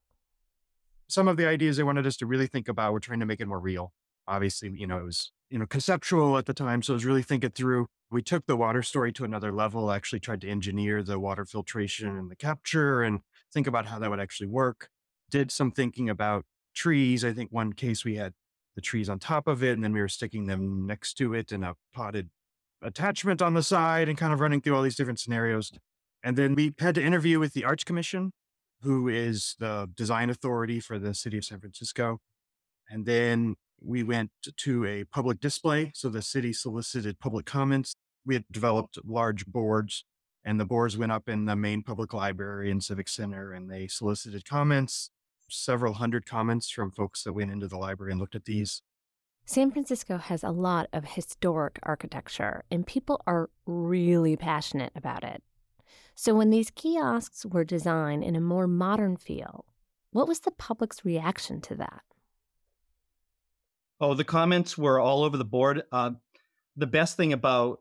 Some 1.08 1.29
of 1.29 1.38
the 1.38 1.48
ideas 1.48 1.77
they 1.77 1.84
wanted 1.84 2.05
us 2.05 2.17
to 2.17 2.25
really 2.25 2.46
think 2.46 2.67
about, 2.67 2.91
we're 2.91 3.00
trying 3.00 3.22
to 3.22 3.25
make 3.25 3.39
it 3.39 3.48
more 3.48 3.60
real. 3.60 3.93
Obviously, 4.27 4.70
you 4.75 4.86
know, 4.86 4.98
it 4.98 5.05
was, 5.05 5.31
you 5.50 5.58
know, 5.58 5.65
conceptual 5.65 6.38
at 6.38 6.48
the 6.48 6.53
time. 6.53 6.81
So 6.81 6.91
it 6.91 6.96
was 6.96 7.05
really 7.05 7.24
think 7.24 7.46
it 7.46 7.55
through. 7.55 7.88
We 8.12 8.22
took 8.22 8.48
the 8.48 8.58
water 8.58 8.84
story 8.84 9.13
to 9.13 9.24
another 9.24 9.53
level, 9.53 9.91
actually 9.91 10.20
tried 10.20 10.41
to 10.41 10.50
engineer 10.50 11.01
the 11.01 11.20
water 11.20 11.46
filtration 11.46 12.17
and 12.17 12.29
the 12.29 12.36
capture 12.36 13.01
and 13.01 13.22
think 13.53 13.65
about 13.65 13.86
how 13.86 13.98
that 14.00 14.10
would 14.10 14.20
actually 14.20 14.48
work. 14.48 14.89
Did 15.29 15.51
some 15.51 15.72
thinking 15.72 16.10
about 16.10 16.43
trees. 16.75 17.24
I 17.24 17.31
think 17.31 17.53
one 17.53 17.72
case 17.72 18.03
we 18.03 18.15
had 18.15 18.34
the 18.75 18.81
trees 18.81 19.08
on 19.08 19.20
top 19.20 19.48
of 19.48 19.63
it, 19.63 19.72
and 19.72 19.84
then 19.86 19.93
we 19.93 20.01
were 20.01 20.10
sticking 20.10 20.48
them 20.48 20.86
next 20.86 21.13
to 21.13 21.34
it 21.34 21.53
in 21.53 21.63
a 21.63 21.75
potted 21.93 22.29
attachment 22.81 23.41
on 23.41 23.53
the 23.53 23.63
side 23.63 24.10
and 24.10 24.17
kind 24.17 24.34
of 24.34 24.41
running 24.41 24.60
through 24.60 24.75
all 24.75 24.81
these 24.81 24.98
different 24.98 25.20
scenarios. 25.20 25.72
And 26.24 26.38
then 26.38 26.56
we 26.56 26.74
had 26.80 26.96
to 26.96 27.04
interview 27.04 27.40
with 27.40 27.54
the 27.54 27.63
Arts 27.63 27.84
Commission, 27.84 28.32
who 28.82 29.08
is 29.08 29.56
the 29.60 29.90
design 29.96 30.30
authority 30.30 30.80
for 30.80 31.00
the 31.00 31.13
city 31.13 31.38
of 31.38 31.46
San 31.46 31.60
Francisco. 31.60 32.20
And 32.90 33.06
then 33.06 33.56
we 33.82 34.04
went 34.04 34.32
to 34.58 34.86
a 34.86 35.04
public 35.06 35.40
display. 35.40 35.92
So 35.96 36.10
the 36.10 36.22
city 36.22 36.54
solicited 36.54 37.20
public 37.20 37.46
comments. 37.46 37.96
We 38.25 38.36
had 38.36 38.46
developed 38.51 39.00
large 39.04 39.48
boards, 39.48 40.06
and 40.46 40.60
the 40.60 40.66
boards 40.66 40.98
went 40.98 41.12
up 41.12 41.28
in 41.28 41.46
the 41.46 41.56
main 41.56 41.82
public 41.82 42.13
library 42.13 42.70
and 42.70 42.84
civic 42.84 43.10
center, 43.10 43.51
and 43.51 43.70
they 43.70 43.88
solicited 43.88 44.46
comments, 44.46 45.10
several 45.50 45.94
hundred 45.94 46.28
comments 46.28 46.70
from 46.70 46.92
folks 46.92 47.24
that 47.24 47.34
went 47.34 47.51
into 47.51 47.68
the 47.68 47.78
library 47.78 48.12
and 48.12 48.22
looked 48.22 48.36
at 48.36 48.46
these. 48.46 48.84
San 49.46 49.72
Francisco 49.72 50.18
has 50.18 50.44
a 50.44 50.51
lot 50.51 50.88
of 50.94 51.04
historic 51.04 51.80
architecture, 51.82 52.63
and 52.70 52.86
people 52.86 53.22
are 53.25 53.50
really 53.66 54.36
passionate 54.36 54.92
about 54.96 55.24
it. 55.24 55.42
So, 56.24 56.36
when 56.36 56.51
these 56.51 56.70
kiosks 56.70 57.48
were 57.48 57.63
designed 57.63 58.24
in 58.24 58.36
a 58.36 58.40
more 58.40 58.68
modern 58.68 59.18
feel, 59.18 59.66
what 60.12 60.28
was 60.28 60.42
the 60.42 60.51
public's 60.51 61.04
reaction 61.04 61.62
to 61.62 61.75
that? 61.78 62.04
Oh, 64.00 64.13
the 64.13 64.24
comments 64.24 64.78
were 64.78 65.00
all 65.00 65.24
over 65.24 65.36
the 65.36 65.44
board. 65.44 65.82
Uh, 65.92 66.12
the 66.78 66.86
best 66.86 67.18
thing 67.18 67.34
about 67.34 67.80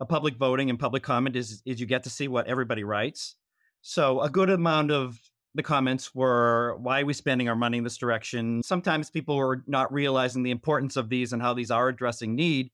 a 0.00 0.06
public 0.06 0.34
voting 0.34 0.70
and 0.70 0.76
public 0.80 1.04
comment 1.04 1.36
is 1.36 1.62
is 1.64 1.78
you 1.78 1.86
get 1.86 2.02
to 2.02 2.10
see 2.10 2.26
what 2.26 2.48
everybody 2.48 2.82
writes. 2.82 3.36
So 3.80 4.22
a 4.22 4.28
good 4.28 4.50
amount 4.50 4.90
of 4.90 5.16
the 5.54 5.62
comments 5.62 6.12
were 6.12 6.78
why 6.78 7.02
are 7.02 7.06
we 7.06 7.12
spending 7.12 7.48
our 7.48 7.54
money 7.54 7.78
in 7.78 7.84
this 7.84 7.96
direction? 7.96 8.60
Sometimes 8.64 9.08
people 9.08 9.36
were 9.36 9.62
not 9.68 9.92
realizing 9.92 10.42
the 10.42 10.50
importance 10.50 10.96
of 10.96 11.10
these 11.10 11.32
and 11.32 11.40
how 11.40 11.54
these 11.54 11.70
are 11.70 11.86
addressing 11.86 12.34
need. 12.34 12.72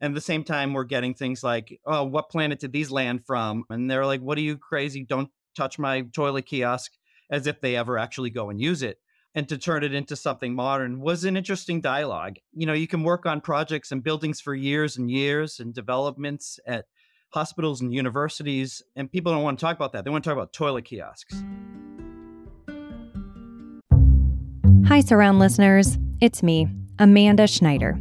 And 0.00 0.12
at 0.12 0.14
the 0.14 0.20
same 0.20 0.44
time, 0.44 0.74
we're 0.74 0.84
getting 0.84 1.14
things 1.14 1.42
like, 1.42 1.80
oh, 1.84 2.04
what 2.04 2.30
planet 2.30 2.60
did 2.60 2.72
these 2.72 2.90
land 2.90 3.26
from? 3.26 3.64
And 3.68 3.90
they're 3.90 4.06
like, 4.06 4.20
what 4.20 4.38
are 4.38 4.42
you 4.42 4.56
crazy? 4.56 5.04
Don't 5.04 5.28
touch 5.56 5.78
my 5.78 6.02
toilet 6.12 6.46
kiosk 6.46 6.92
as 7.30 7.46
if 7.46 7.60
they 7.60 7.76
ever 7.76 7.98
actually 7.98 8.30
go 8.30 8.48
and 8.50 8.60
use 8.60 8.82
it. 8.82 8.98
And 9.34 9.48
to 9.48 9.58
turn 9.58 9.84
it 9.84 9.92
into 9.92 10.16
something 10.16 10.54
modern 10.54 11.00
was 11.00 11.24
an 11.24 11.36
interesting 11.36 11.80
dialogue. 11.80 12.36
You 12.52 12.66
know, 12.66 12.72
you 12.72 12.86
can 12.86 13.02
work 13.02 13.26
on 13.26 13.40
projects 13.40 13.92
and 13.92 14.02
buildings 14.02 14.40
for 14.40 14.54
years 14.54 14.96
and 14.96 15.10
years 15.10 15.60
and 15.60 15.74
developments 15.74 16.58
at 16.66 16.86
hospitals 17.30 17.80
and 17.80 17.92
universities. 17.92 18.82
And 18.96 19.10
people 19.10 19.32
don't 19.32 19.42
want 19.42 19.58
to 19.58 19.64
talk 19.64 19.76
about 19.76 19.92
that. 19.92 20.04
They 20.04 20.10
want 20.10 20.24
to 20.24 20.30
talk 20.30 20.36
about 20.36 20.52
toilet 20.52 20.86
kiosks. 20.86 21.42
Hi, 24.86 25.00
Surround 25.00 25.38
listeners. 25.38 25.98
It's 26.20 26.42
me, 26.42 26.68
Amanda 26.98 27.46
Schneider 27.46 27.98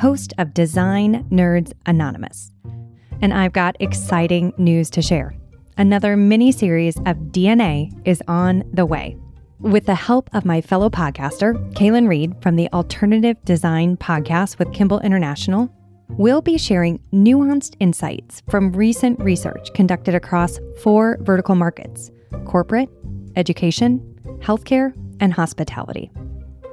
host 0.00 0.32
of 0.38 0.54
Design 0.54 1.24
Nerds 1.30 1.72
Anonymous. 1.84 2.50
And 3.20 3.34
I've 3.34 3.52
got 3.52 3.76
exciting 3.80 4.54
news 4.56 4.88
to 4.90 5.02
share. 5.02 5.34
Another 5.76 6.16
mini 6.16 6.52
series 6.52 6.96
of 7.00 7.16
DNA 7.32 7.92
is 8.06 8.22
on 8.26 8.64
the 8.72 8.86
way. 8.86 9.18
With 9.58 9.84
the 9.84 9.94
help 9.94 10.30
of 10.32 10.46
my 10.46 10.62
fellow 10.62 10.88
podcaster, 10.88 11.54
Kaylin 11.74 12.08
Reed 12.08 12.34
from 12.40 12.56
the 12.56 12.70
Alternative 12.72 13.36
Design 13.44 13.98
Podcast 13.98 14.58
with 14.58 14.72
Kimball 14.72 15.00
International, 15.00 15.70
we'll 16.08 16.40
be 16.40 16.56
sharing 16.56 16.98
nuanced 17.12 17.76
insights 17.78 18.42
from 18.48 18.72
recent 18.72 19.20
research 19.20 19.68
conducted 19.74 20.14
across 20.14 20.58
four 20.82 21.18
vertical 21.20 21.54
markets 21.54 22.10
corporate, 22.46 22.88
education, 23.36 24.00
healthcare, 24.38 24.94
and 25.20 25.34
hospitality. 25.34 26.10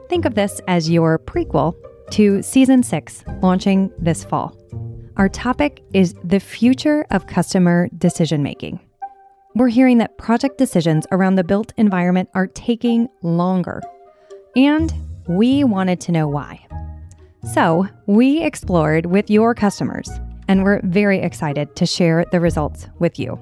Think 0.07 0.23
of 0.23 0.35
this 0.35 0.61
as 0.69 0.89
your 0.89 1.19
prequel 1.19 1.75
to 2.11 2.41
season 2.41 2.83
six, 2.83 3.23
launching 3.41 3.91
this 3.99 4.23
fall. 4.23 4.55
Our 5.17 5.29
topic 5.29 5.83
is 5.93 6.13
the 6.23 6.39
future 6.39 7.05
of 7.09 7.27
customer 7.27 7.89
decision 7.97 8.43
making. 8.43 8.79
We're 9.55 9.69
hearing 9.69 9.97
that 9.97 10.17
project 10.19 10.59
decisions 10.59 11.07
around 11.11 11.35
the 11.35 11.43
built 11.43 11.73
environment 11.77 12.29
are 12.35 12.47
taking 12.47 13.07
longer, 13.23 13.81
and 14.55 14.93
we 15.27 15.63
wanted 15.63 15.99
to 16.01 16.11
know 16.11 16.27
why. 16.27 16.63
So, 17.53 17.87
we 18.05 18.43
explored 18.43 19.07
with 19.07 19.29
your 19.29 19.55
customers, 19.55 20.09
and 20.47 20.63
we're 20.63 20.81
very 20.83 21.19
excited 21.19 21.75
to 21.77 21.85
share 21.85 22.25
the 22.31 22.39
results 22.39 22.87
with 22.99 23.17
you. 23.17 23.39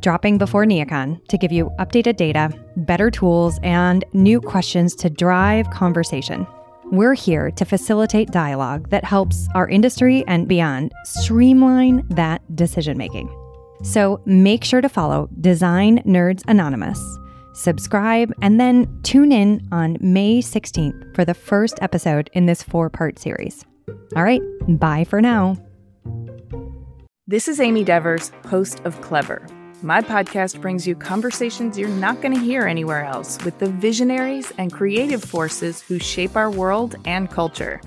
Dropping 0.00 0.38
before 0.38 0.64
NeoCon 0.64 1.24
to 1.28 1.38
give 1.38 1.52
you 1.52 1.70
updated 1.78 2.16
data, 2.16 2.50
better 2.76 3.10
tools, 3.10 3.60
and 3.62 4.04
new 4.12 4.40
questions 4.40 4.96
to 4.96 5.08
drive 5.08 5.70
conversation. 5.70 6.44
We're 6.92 7.14
here 7.14 7.50
to 7.52 7.64
facilitate 7.64 8.32
dialogue 8.32 8.90
that 8.90 9.02
helps 9.02 9.48
our 9.54 9.66
industry 9.66 10.24
and 10.28 10.46
beyond 10.46 10.92
streamline 11.04 12.06
that 12.10 12.42
decision 12.54 12.98
making. 12.98 13.34
So 13.82 14.20
make 14.26 14.62
sure 14.62 14.82
to 14.82 14.90
follow 14.90 15.30
Design 15.40 16.00
Nerds 16.00 16.42
Anonymous, 16.48 17.02
subscribe, 17.54 18.30
and 18.42 18.60
then 18.60 19.00
tune 19.04 19.32
in 19.32 19.66
on 19.72 19.96
May 20.02 20.42
16th 20.42 21.14
for 21.14 21.24
the 21.24 21.32
first 21.32 21.78
episode 21.80 22.28
in 22.34 22.44
this 22.44 22.62
four 22.62 22.90
part 22.90 23.18
series. 23.18 23.64
All 24.14 24.22
right, 24.22 24.42
bye 24.68 25.04
for 25.04 25.22
now. 25.22 25.56
This 27.26 27.48
is 27.48 27.58
Amy 27.58 27.84
Devers, 27.84 28.32
host 28.44 28.82
of 28.84 29.00
Clever 29.00 29.46
my 29.82 30.00
podcast 30.00 30.60
brings 30.60 30.86
you 30.86 30.94
conversations 30.94 31.76
you're 31.76 31.88
not 31.88 32.20
going 32.20 32.34
to 32.34 32.40
hear 32.40 32.62
anywhere 32.62 33.04
else 33.04 33.42
with 33.44 33.58
the 33.58 33.68
visionaries 33.68 34.52
and 34.58 34.72
creative 34.72 35.22
forces 35.22 35.80
who 35.80 35.98
shape 35.98 36.36
our 36.36 36.50
world 36.50 36.94
and 37.04 37.30
culture. 37.30 37.80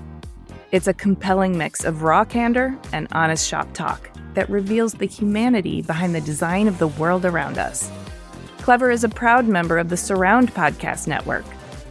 It's 0.72 0.88
a 0.88 0.94
compelling 0.94 1.56
mix 1.56 1.84
of 1.84 2.02
raw 2.02 2.24
candor 2.24 2.76
and 2.92 3.08
honest 3.12 3.48
shop 3.48 3.72
talk 3.72 4.10
that 4.34 4.50
reveals 4.50 4.94
the 4.94 5.06
humanity 5.06 5.80
behind 5.80 6.14
the 6.14 6.20
design 6.20 6.68
of 6.68 6.78
the 6.78 6.88
world 6.88 7.24
around 7.24 7.56
us. 7.56 7.90
Clever 8.58 8.90
is 8.90 9.04
a 9.04 9.08
proud 9.08 9.46
member 9.46 9.78
of 9.78 9.88
the 9.88 9.96
Surround 9.96 10.52
Podcast 10.52 11.06
Network. 11.06 11.44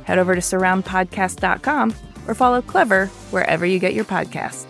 Head 0.04 0.20
over 0.20 0.36
to 0.36 0.42
surroundpodcast.com 0.42 1.96
or 2.28 2.36
follow 2.36 2.62
Clever 2.62 3.08
wherever 3.32 3.66
you 3.66 3.80
get 3.80 3.94
your 3.94 4.06
podcasts. 4.06 4.68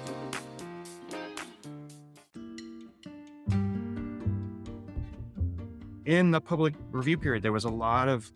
In 6.06 6.32
the 6.32 6.40
public 6.40 6.76
review 6.92 7.18
period, 7.18 7.44
there 7.44 7.52
was 7.52 7.66
a 7.66 7.70
lot 7.70 8.08
of 8.08 8.32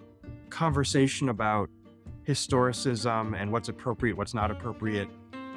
conversation 0.49 1.29
about 1.29 1.69
historicism 2.27 3.39
and 3.39 3.51
what's 3.51 3.69
appropriate, 3.69 4.17
what's 4.17 4.33
not 4.33 4.51
appropriate, 4.51 5.07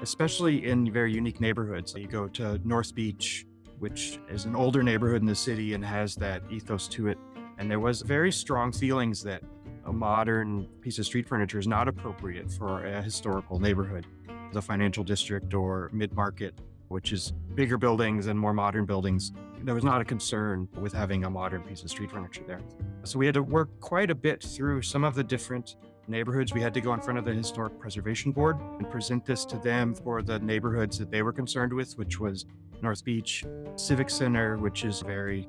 especially 0.02 0.66
in 0.66 0.90
very 0.92 1.12
unique 1.12 1.40
neighborhoods. 1.40 1.94
You 1.94 2.06
go 2.06 2.28
to 2.28 2.60
North 2.66 2.94
Beach, 2.94 3.46
which 3.78 4.18
is 4.30 4.44
an 4.44 4.54
older 4.54 4.82
neighborhood 4.82 5.22
in 5.22 5.26
the 5.26 5.34
city 5.34 5.74
and 5.74 5.84
has 5.84 6.14
that 6.16 6.42
ethos 6.50 6.86
to 6.88 7.08
it. 7.08 7.18
And 7.58 7.70
there 7.70 7.80
was 7.80 8.02
very 8.02 8.32
strong 8.32 8.72
feelings 8.72 9.22
that 9.24 9.42
a 9.86 9.92
modern 9.92 10.66
piece 10.80 10.98
of 10.98 11.06
street 11.06 11.26
furniture 11.26 11.58
is 11.58 11.66
not 11.66 11.88
appropriate 11.88 12.50
for 12.50 12.84
a 12.84 13.02
historical 13.02 13.58
neighborhood, 13.58 14.06
the 14.52 14.62
financial 14.62 15.02
district 15.02 15.54
or 15.54 15.90
mid 15.92 16.12
market 16.12 16.54
which 16.92 17.12
is 17.12 17.32
bigger 17.54 17.78
buildings 17.78 18.26
and 18.26 18.38
more 18.38 18.52
modern 18.52 18.84
buildings. 18.84 19.32
There 19.62 19.74
was 19.74 19.84
not 19.84 20.00
a 20.00 20.04
concern 20.04 20.68
with 20.80 20.92
having 20.92 21.24
a 21.24 21.30
modern 21.30 21.62
piece 21.62 21.82
of 21.82 21.90
street 21.90 22.10
furniture 22.10 22.44
there. 22.46 22.60
So 23.04 23.18
we 23.18 23.26
had 23.26 23.34
to 23.34 23.42
work 23.42 23.68
quite 23.80 24.10
a 24.10 24.14
bit 24.14 24.42
through 24.42 24.82
some 24.82 25.02
of 25.02 25.14
the 25.14 25.24
different 25.24 25.76
neighborhoods. 26.08 26.52
We 26.52 26.60
had 26.60 26.74
to 26.74 26.80
go 26.80 26.92
in 26.94 27.00
front 27.00 27.18
of 27.18 27.24
the 27.24 27.32
Historic 27.32 27.78
Preservation 27.78 28.32
Board 28.32 28.58
and 28.78 28.90
present 28.90 29.24
this 29.24 29.44
to 29.46 29.58
them 29.58 29.94
for 29.94 30.22
the 30.22 30.38
neighborhoods 30.40 30.98
that 30.98 31.10
they 31.10 31.22
were 31.22 31.32
concerned 31.32 31.72
with, 31.72 31.96
which 31.96 32.20
was 32.20 32.44
North 32.82 33.04
Beach, 33.04 33.44
Civic 33.76 34.10
Center, 34.10 34.56
which 34.56 34.84
is 34.84 35.00
very 35.00 35.48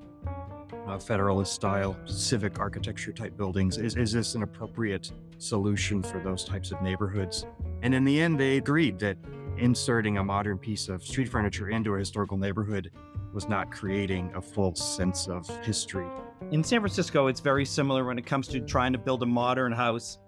uh, 0.88 1.00
Federalist 1.00 1.54
style 1.54 1.98
civic 2.06 2.60
architecture 2.60 3.12
type 3.12 3.36
buildings. 3.38 3.78
Is, 3.78 3.96
is 3.96 4.12
this 4.12 4.36
an 4.36 4.44
appropriate 4.44 5.12
solution 5.38 6.04
for 6.04 6.20
those 6.20 6.44
types 6.46 6.72
of 6.72 6.82
neighborhoods? 6.82 7.46
And 7.82 7.94
in 7.96 8.04
the 8.04 8.22
end, 8.22 8.40
they 8.40 8.58
agreed 8.58 9.00
that 9.00 9.18
inserting 9.58 10.18
a 10.18 10.24
modern 10.24 10.58
piece 10.58 10.90
of 10.90 11.04
street 11.04 11.30
furniture 11.30 11.70
into 11.70 11.96
a 11.96 12.00
historical 12.00 12.38
neighborhood 12.38 12.92
was 13.34 13.48
not 13.48 13.72
creating 13.72 14.32
a 14.36 14.42
full 14.42 14.76
sense 14.76 15.28
of 15.28 15.48
history. 15.64 16.08
In 16.52 16.64
San 16.64 16.82
Francisco, 16.82 17.28
it's 17.28 17.40
very 17.40 17.66
similar 17.66 18.06
when 18.06 18.18
it 18.18 18.26
comes 18.26 18.48
to 18.50 18.60
trying 18.60 18.94
to 18.94 19.00
build 19.00 19.24
a 19.24 19.26
modern 19.26 19.72
house 19.72 20.20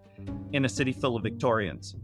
in 0.53 0.65
a 0.65 0.69
city 0.69 0.91
full 0.91 1.15
of 1.15 1.23
Victorians. 1.23 1.95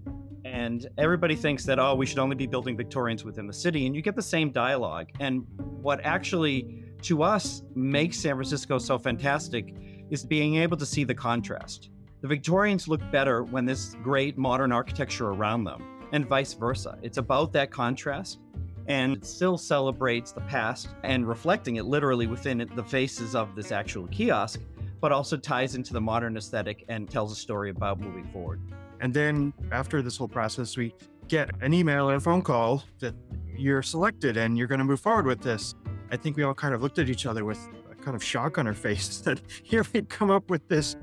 And 0.44 0.88
everybody 0.98 1.36
thinks 1.36 1.66
that, 1.66 1.80
oh, 1.80 1.96
we 1.96 2.06
should 2.06 2.20
only 2.20 2.36
be 2.36 2.48
building 2.48 2.76
Victorians 2.76 3.24
within 3.24 3.48
the 3.48 3.54
city. 3.54 3.86
And 3.86 3.96
you 3.96 4.02
get 4.02 4.16
the 4.16 4.22
same 4.22 4.52
dialogue. 4.52 5.10
And 5.20 5.46
what 5.58 6.02
actually, 6.04 6.84
to 7.04 7.24
us, 7.24 7.64
makes 7.76 8.20
San 8.20 8.36
Francisco 8.36 8.78
so 8.78 8.98
fantastic 8.98 9.74
is 10.10 10.26
being 10.26 10.56
able 10.58 10.78
to 10.78 10.86
see 10.86 11.04
the 11.04 11.16
contrast. 11.16 11.90
The 12.22 12.28
Victorians 12.28 12.88
look 12.88 13.02
better 13.12 13.44
when 13.44 13.66
there's 13.66 13.96
great 14.04 14.38
modern 14.38 14.72
architecture 14.72 15.30
around 15.30 15.64
them, 15.64 15.82
and 16.12 16.26
vice 16.28 16.54
versa. 16.54 16.98
It's 17.02 17.18
about 17.18 17.54
that 17.54 17.72
contrast 17.72 18.40
and 18.88 19.18
it 19.18 19.26
still 19.26 19.58
celebrates 19.58 20.32
the 20.32 20.42
past 20.42 20.90
and 21.04 21.28
reflecting 21.28 21.78
it 21.78 21.86
literally 21.86 22.28
within 22.28 22.70
the 22.76 22.84
faces 22.84 23.36
of 23.36 23.56
this 23.56 23.72
actual 23.72 24.08
kiosk, 24.08 24.62
but 25.00 25.12
also 25.12 25.38
ties 25.38 25.76
into 25.76 25.94
the 25.94 26.02
modern 26.02 26.38
aesthetic 26.38 26.84
and 26.90 27.10
tells 27.10 27.32
a 27.32 27.36
story 27.36 27.70
about 27.70 28.00
moving 28.00 28.26
forward. 28.32 28.62
And 29.00 29.14
then 29.14 29.54
after 29.72 30.02
this 30.02 30.18
whole 30.18 30.28
process, 30.28 30.78
we 30.78 30.94
get 31.28 31.50
an 31.62 31.74
email 31.74 32.10
and 32.10 32.18
a 32.18 32.20
phone 32.20 32.42
call 32.42 32.84
that 33.00 33.16
you're 33.58 33.82
selected 33.82 34.38
and 34.38 34.58
you're 34.58 34.68
going 34.68 34.80
to 34.80 34.86
move 34.86 35.00
forward 35.00 35.26
with 35.26 35.42
this. 35.42 35.76
I 36.12 36.18
think 36.18 36.36
we 36.38 36.44
all 36.44 36.54
kind 36.54 36.74
of 36.74 36.82
looked 36.82 37.00
at 37.00 37.10
each 37.10 37.26
other 37.26 37.46
with 37.46 37.68
a 37.92 37.96
kind 37.96 38.16
of 38.16 38.24
shock 38.24 38.58
on 38.58 38.68
our 38.68 38.74
face 38.88 39.20
that 39.20 39.42
here 39.64 39.86
we'd 39.94 40.10
come 40.10 40.30
up 40.30 40.50
with 40.50 40.68
this 40.68 40.96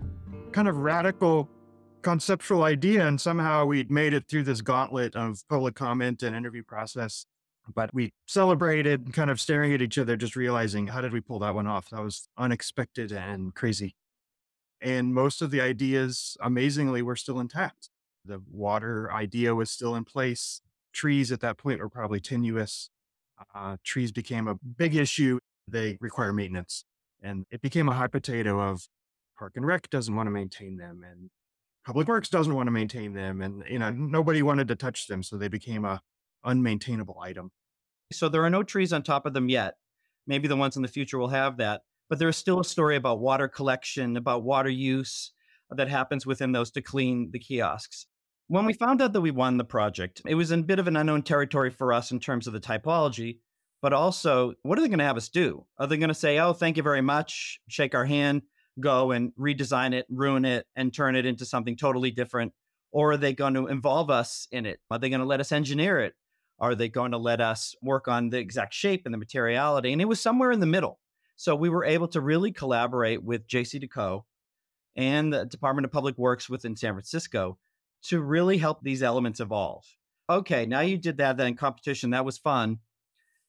kind 0.52 0.68
of 0.68 0.78
radical 0.78 1.48
conceptual 2.02 2.62
idea 2.62 3.07
and 3.07 3.21
somehow 3.21 3.64
we'd 3.64 3.90
made 3.90 4.12
it 4.14 4.25
through 4.28 4.43
this 4.43 4.61
gauntlet 4.61 5.14
of 5.17 5.43
public 5.49 5.75
comment 5.75 6.23
and 6.23 6.35
interview 6.35 6.62
process 6.62 7.26
but 7.75 7.93
we 7.93 8.11
celebrated 8.26 9.12
kind 9.12 9.31
of 9.31 9.38
staring 9.38 9.75
at 9.75 9.83
each 9.83 9.99
other 9.99 10.17
just 10.17 10.37
realizing 10.37 10.87
how 10.87 11.00
did 11.00 11.12
we 11.12 11.21
pull 11.21 11.38
that 11.38 11.55
one 11.55 11.67
off 11.67 11.90
that 11.90 12.02
was 12.02 12.28
unexpected 12.38 13.12
and 13.12 13.55
crazy 13.55 13.95
and 14.81 15.12
most 15.12 15.43
of 15.43 15.50
the 15.50 15.61
ideas, 15.61 16.37
amazingly, 16.40 17.02
were 17.02 17.17
still 17.17 17.40
intact. 17.40 17.90
The 18.25 18.43
water 18.50 19.12
idea 19.12 19.55
was 19.55 19.71
still 19.71 19.95
in 19.95 20.05
place. 20.05 20.61
Trees 20.93 21.33
at 21.33 21.40
that 21.40 21.59
point 21.59 21.81
were 21.81 21.88
probably 21.88 22.21
tenuous. 22.21 22.90
Uh, 23.55 23.76
trees 23.85 24.12
became 24.12 24.47
a 24.47 24.55
big 24.55 24.95
issue. 24.95 25.38
They 25.67 25.99
require 26.00 26.33
maintenance. 26.33 26.85
And 27.21 27.47
it 27.50 27.61
became 27.61 27.88
a 27.88 27.95
hot 27.95 28.12
potato 28.12 28.61
of 28.61 28.88
Park 29.37 29.52
and 29.57 29.67
Rec 29.67 29.88
doesn't 29.90 30.14
want 30.14 30.26
to 30.26 30.31
maintain 30.33 30.76
them 30.76 31.05
and 31.09 31.31
Public 31.88 32.07
Works 32.07 32.28
doesn't 32.28 32.54
want 32.54 32.68
to 32.68 32.71
maintain 32.71 33.14
them. 33.14 33.40
And, 33.40 33.64
you 33.68 33.80
know, 33.80 33.90
nobody 33.90 34.42
wanted 34.42 34.68
to 34.68 34.76
touch 34.76 35.09
them. 35.09 35.25
So 35.25 35.37
they 35.37 35.49
became 35.49 35.85
a 35.85 36.00
unmaintainable 36.47 37.21
item. 37.21 37.50
So 38.12 38.28
there 38.28 38.45
are 38.45 38.50
no 38.50 38.62
trees 38.62 38.92
on 38.92 39.02
top 39.02 39.26
of 39.26 39.35
them 39.35 39.49
yet. 39.49 39.75
Maybe 40.26 40.47
the 40.47 40.57
ones 40.57 40.76
in 40.76 40.83
the 40.83 40.88
future 40.88 41.18
will 41.18 41.28
have 41.28 41.57
that 41.57 41.80
but 42.09 42.18
there's 42.18 42.37
still 42.37 42.61
a 42.61 42.64
story 42.64 42.97
about 42.97 43.21
water 43.21 43.49
collection, 43.49 44.16
about 44.16 44.42
water 44.42 44.71
use 44.71 45.33
that 45.71 45.88
happens 45.88 46.25
within 46.25 46.52
those 46.52 46.71
to 46.73 46.83
clean 46.83 47.30
the 47.33 47.38
kiosks. 47.38 48.07
When 48.47 48.64
we 48.64 48.73
found 48.73 49.02
out 49.02 49.12
that 49.12 49.21
we 49.21 49.30
won 49.30 49.59
the 49.59 49.64
project, 49.64 50.23
it 50.26 50.35
was 50.35 50.50
in 50.50 50.61
a 50.61 50.64
bit 50.64 50.78
of 50.78 50.88
an 50.88 50.97
unknown 50.97 51.23
territory 51.23 51.71
for 51.71 51.92
us 51.92 52.11
in 52.11 52.18
terms 52.18 52.47
of 52.47 52.54
the 52.54 52.61
typology, 52.61 53.40
but 53.83 53.92
also, 53.92 54.54
what 54.62 54.78
are 54.78 54.83
they 54.83 54.88
going 54.88 54.99
to 55.00 55.04
have 55.04 55.18
us 55.18 55.28
do? 55.28 55.66
Are 55.78 55.87
they 55.87 55.99
going 55.99 56.09
to 56.09 56.14
say, 56.14 56.38
oh, 56.38 56.54
thank 56.54 56.78
you 56.78 56.83
very 56.83 57.02
much, 57.02 57.61
shake 57.68 57.95
our 57.95 58.07
hand, 58.07 58.42
go 58.80 59.12
and 59.12 59.32
redesign 59.38 59.94
it, 59.94 60.06
ruin 60.08 60.44
it, 60.44 60.66
and 60.76 60.92
turn 60.92 61.16
it 61.16 61.26
into 61.26 61.44
something 61.44 61.76
totally 61.76 62.11
different? 62.11 62.52
Or 62.91 63.12
are 63.12 63.17
they 63.17 63.34
going 63.34 63.54
to 63.54 63.67
involve 63.67 64.10
us 64.10 64.49
in 64.50 64.67
it? 64.67 64.80
Are 64.91 64.99
they 64.99 65.10
going 65.10 65.21
to 65.21 65.26
let 65.26 65.41
us 65.41 65.52
engineer 65.52 66.00
it? 66.00 66.14
Are 66.58 66.75
they 66.75 66.88
going 66.88 67.12
to 67.12 67.19
let 67.19 67.41
us 67.41 67.75
work 67.82 68.08
on 68.08 68.30
the 68.30 68.38
exact 68.38 68.75
shape 68.75 69.02
and 69.04 69.14
the 69.14 69.19
materiality? 69.19 69.93
And 69.93 70.00
it 70.00 70.08
was 70.08 70.21
somewhere 70.21 70.50
in 70.50 70.60
the 70.60 70.67
middle. 70.67 70.99
So 71.36 71.54
we 71.54 71.69
were 71.69 71.84
able 71.84 72.08
to 72.08 72.21
really 72.21 72.50
collaborate 72.50 73.23
with 73.23 73.47
JCDecaux 73.47 74.23
and 74.97 75.32
the 75.32 75.45
Department 75.45 75.84
of 75.84 75.93
Public 75.93 76.19
Works 76.19 76.49
within 76.49 76.75
San 76.75 76.95
Francisco 76.95 77.58
to 78.04 78.21
really 78.21 78.58
help 78.58 78.82
these 78.82 79.02
elements 79.02 79.38
evolve. 79.38 79.84
Okay, 80.28 80.67
now 80.67 80.80
you 80.80 80.99
did 80.99 81.19
that 81.19 81.36
then 81.36 81.54
competition, 81.54 82.10
that 82.10 82.25
was 82.25 82.38
fun. 82.38 82.78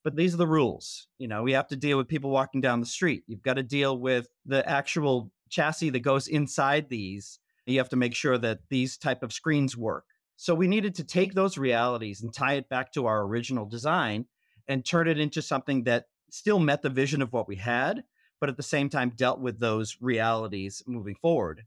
But 0.04 0.16
these 0.16 0.34
are 0.34 0.38
the 0.38 0.48
rules. 0.48 1.08
You 1.18 1.28
know, 1.28 1.44
we 1.44 1.52
have 1.54 1.68
to 1.68 1.76
deal 1.76 1.98
with 1.98 2.08
people 2.08 2.30
walking 2.30 2.62
down 2.62 2.80
the 2.80 2.86
street. 2.86 3.24
You've 3.28 3.42
got 3.42 3.56
to 3.56 3.64
deal 3.64 3.98
with 3.98 4.28
the 4.46 4.68
actual 4.68 5.32
chassis 5.50 5.90
that 5.90 6.00
goes 6.00 6.28
inside 6.28 6.90
these. 6.90 7.40
You 7.66 7.80
have 7.80 7.90
to 7.90 7.96
make 7.96 8.16
sure 8.16 8.38
that 8.38 8.60
these 8.70 8.98
type 8.98 9.24
of 9.24 9.34
screens 9.34 9.76
work. 9.78 10.06
So 10.38 10.56
we 10.56 10.68
needed 10.68 10.96
to 10.96 11.04
take 11.04 11.34
those 11.34 11.58
realities 11.58 12.22
and 12.22 12.34
tie 12.34 12.54
it 12.54 12.70
back 12.70 12.94
to 12.94 13.06
our 13.08 13.24
original 13.24 13.66
design 13.66 14.26
and 14.70 14.86
turn 14.86 15.08
it 15.08 15.20
into 15.20 15.42
something 15.42 15.84
that 15.84 16.06
still 16.32 16.60
met 16.60 16.82
the 16.82 16.90
vision 16.90 17.22
of 17.22 17.34
what 17.34 17.48
we 17.48 17.58
had, 17.58 18.04
but 18.40 18.50
at 18.50 18.56
the 18.56 18.64
same 18.64 18.90
time 18.90 19.12
dealt 19.16 19.40
with 19.40 19.60
those 19.60 19.98
realities 20.00 20.82
moving 20.88 21.16
forward. 21.22 21.66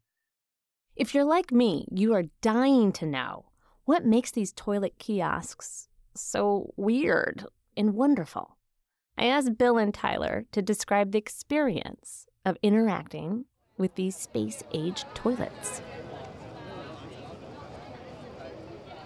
If 0.97 1.15
you're 1.15 1.25
like 1.25 1.53
me, 1.53 1.87
you 1.91 2.15
are 2.15 2.25
dying 2.41 2.93
to 2.93 3.07
know 3.07 3.47
what 3.85 4.07
makes 4.07 4.31
these 4.31 4.53
toilet 4.53 4.99
kiosks 4.99 5.89
so 6.15 6.73
weird 6.77 7.45
and 7.77 7.95
wonderful. 7.95 8.57
I 9.17 9.27
asked 9.27 9.59
Bill 9.59 9.79
and 9.79 9.93
Tyler 9.93 10.45
to 10.53 10.63
describe 10.63 11.13
the 11.13 11.19
experience 11.19 12.27
of 12.45 12.57
interacting 12.63 13.45
with 13.77 13.95
these 13.95 14.17
space 14.17 14.63
age 14.73 15.05
toilets. 15.15 15.83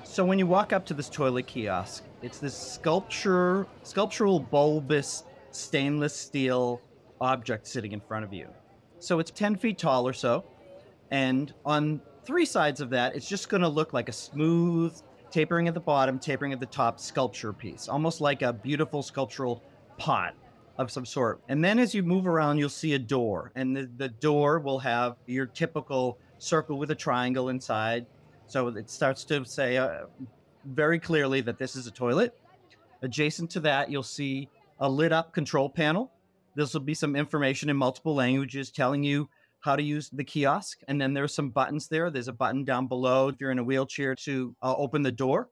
So 0.05 0.25
when 0.25 0.39
you 0.39 0.47
walk 0.47 0.73
up 0.73 0.87
to 0.87 0.95
this 0.95 1.11
toilet 1.11 1.47
kiosk, 1.47 2.05
it's 2.23 2.39
this 2.39 2.57
sculpture, 2.57 3.67
sculptural 3.83 4.41
bulbous 4.41 5.25
stainless 5.51 6.15
steel 6.15 6.81
object 7.21 7.67
sitting 7.67 7.93
in 7.93 8.01
front 8.01 8.25
of 8.25 8.33
you. 8.33 8.49
So 8.99 9.19
it's 9.19 9.31
10 9.31 9.57
feet 9.57 9.79
tall 9.79 10.07
or 10.07 10.13
so. 10.13 10.45
And 11.11 11.53
on 11.65 12.01
three 12.25 12.45
sides 12.45 12.81
of 12.81 12.91
that, 12.91 13.15
it's 13.15 13.29
just 13.29 13.49
going 13.49 13.63
to 13.63 13.69
look 13.69 13.93
like 13.93 14.09
a 14.09 14.13
smooth, 14.13 15.01
tapering 15.31 15.69
at 15.69 15.75
the 15.75 15.81
bottom, 15.81 16.19
tapering 16.19 16.53
at 16.53 16.61
the 16.61 16.67
top 16.67 17.01
sculpture 17.01 17.53
piece, 17.53 17.89
almost 17.89 18.21
like 18.21 18.43
a 18.43 18.53
beautiful 18.53 19.03
sculptural 19.03 19.63
pot 19.99 20.35
of 20.79 20.91
some 20.91 21.07
sort. 21.07 21.41
And 21.49 21.65
then 21.65 21.79
as 21.79 21.95
you 21.95 22.03
move 22.03 22.27
around, 22.27 22.59
you'll 22.59 22.69
see 22.69 22.95
a 22.95 22.99
door. 22.99 23.53
And 23.55 23.77
the, 23.77 23.91
the 23.97 24.09
door 24.09 24.59
will 24.59 24.79
have 24.81 25.17
your 25.27 25.47
typical 25.47 26.19
circle 26.39 26.79
with 26.79 26.91
a 26.91 26.95
triangle 26.95 27.49
inside. 27.49 28.07
So 28.47 28.69
it 28.69 28.91
starts 28.91 29.25
to 29.25 29.45
say 29.45 29.77
uh, 29.77 30.07
very 30.65 30.99
clearly 30.99 31.41
that 31.43 31.59
this 31.59 31.77
is 31.77 31.87
a 31.87 31.91
toilet. 31.91 32.39
Adjacent 33.03 33.51
to 33.53 33.61
that, 33.61 33.91
you'll 33.91 34.03
see 34.03 34.49
a 34.79 34.89
lit 34.89 35.13
up 35.13 35.33
control 35.33 35.69
panel. 35.69 36.13
This 36.55 36.73
will 36.73 36.81
be 36.81 36.95
some 36.95 37.17
information 37.17 37.69
in 37.69 37.77
multiple 37.77 38.15
languages 38.15 38.71
telling 38.71 39.03
you 39.03 39.29
how 39.67 39.77
to 39.77 39.83
use 39.83 40.09
the 40.11 40.25
kiosk. 40.25 40.81
And 40.89 40.99
then 40.99 41.13
there's 41.13 41.35
some 41.35 41.51
buttons 41.51 41.89
there. 41.89 42.11
There's 42.11 42.29
a 42.29 42.33
button 42.33 42.65
down 42.65 42.87
below 42.87 43.29
if 43.29 43.37
you're 43.39 43.51
in 43.51 43.59
a 43.59 43.65
wheelchair 43.65 44.15
to 44.25 44.57
uh, 44.63 44.75
open 44.75 45.03
the 45.03 45.13
door. 45.13 45.51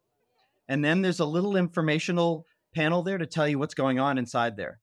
And 0.69 0.83
then 0.83 1.03
there's 1.03 1.21
a 1.21 1.27
little 1.27 1.57
informational 1.57 2.47
panel 2.75 3.03
there 3.03 3.19
to 3.19 3.27
tell 3.27 3.47
you 3.47 3.59
what's 3.59 3.75
going 3.75 3.99
on 3.99 4.17
inside 4.17 4.57
there. 4.57 4.81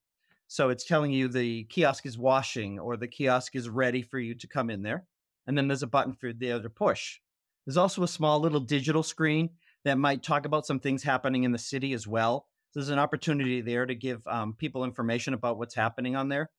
So 0.47 0.69
it's 0.69 0.85
telling 0.85 1.11
you 1.11 1.27
the 1.27 1.63
kiosk 1.63 2.05
is 2.05 2.17
washing 2.17 2.77
or 2.77 2.95
the 2.95 3.07
kiosk 3.07 3.55
is 3.55 3.67
ready 3.67 4.03
for 4.03 4.19
you 4.19 4.35
to 4.35 4.47
come 4.47 4.69
in 4.69 4.83
there. 4.83 5.05
And 5.47 5.57
then 5.57 5.67
there's 5.67 5.81
a 5.81 5.87
button 5.87 6.13
for 6.13 6.31
the 6.31 6.51
other 6.51 6.69
push. 6.69 7.19
There's 7.65 7.77
also 7.77 8.03
a 8.03 8.07
small 8.07 8.39
little 8.39 8.59
digital 8.59 9.01
screen 9.01 9.49
that 9.85 9.97
might 9.97 10.21
talk 10.21 10.45
about 10.45 10.67
some 10.67 10.79
things 10.79 11.01
happening 11.01 11.43
in 11.43 11.51
the 11.51 11.57
city 11.57 11.93
as 11.93 12.05
well 12.05 12.45
there's 12.73 12.89
an 12.89 12.99
opportunity 12.99 13.61
there 13.61 13.85
to 13.85 13.95
give 13.95 14.25
um, 14.27 14.53
people 14.53 14.83
information 14.83 15.33
about 15.33 15.57
what's 15.57 15.75
happening 15.75 16.15
on 16.15 16.29
there. 16.29 16.49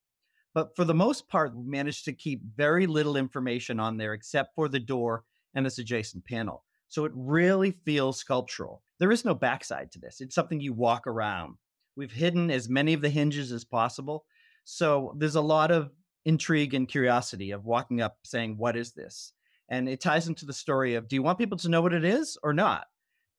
But 0.54 0.76
for 0.76 0.84
the 0.84 0.94
most 0.94 1.28
part, 1.28 1.56
we 1.56 1.64
managed 1.64 2.04
to 2.04 2.12
keep 2.12 2.42
very 2.56 2.86
little 2.86 3.16
information 3.16 3.80
on 3.80 3.96
there 3.96 4.12
except 4.12 4.54
for 4.54 4.68
the 4.68 4.80
door 4.80 5.24
and 5.54 5.64
this 5.64 5.78
adjacent 5.78 6.24
panel. 6.24 6.64
So 6.88 7.04
it 7.04 7.12
really 7.14 7.70
feels 7.84 8.18
sculptural. 8.18 8.82
There 8.98 9.12
is 9.12 9.24
no 9.24 9.34
backside 9.34 9.90
to 9.92 9.98
this. 9.98 10.20
It's 10.20 10.34
something 10.34 10.60
you 10.60 10.74
walk 10.74 11.06
around. 11.06 11.56
We've 11.96 12.12
hidden 12.12 12.50
as 12.50 12.68
many 12.68 12.92
of 12.92 13.00
the 13.00 13.08
hinges 13.08 13.50
as 13.50 13.64
possible. 13.64 14.24
So 14.64 15.14
there's 15.18 15.36
a 15.36 15.40
lot 15.40 15.70
of 15.70 15.90
intrigue 16.24 16.74
and 16.74 16.86
curiosity 16.86 17.50
of 17.50 17.64
walking 17.64 18.00
up 18.00 18.18
saying, 18.24 18.56
What 18.58 18.76
is 18.76 18.92
this? 18.92 19.32
And 19.68 19.88
it 19.88 20.00
ties 20.00 20.28
into 20.28 20.44
the 20.44 20.52
story 20.52 20.94
of 20.94 21.08
do 21.08 21.16
you 21.16 21.22
want 21.22 21.38
people 21.38 21.58
to 21.58 21.68
know 21.68 21.80
what 21.80 21.94
it 21.94 22.04
is 22.04 22.38
or 22.42 22.52
not? 22.52 22.86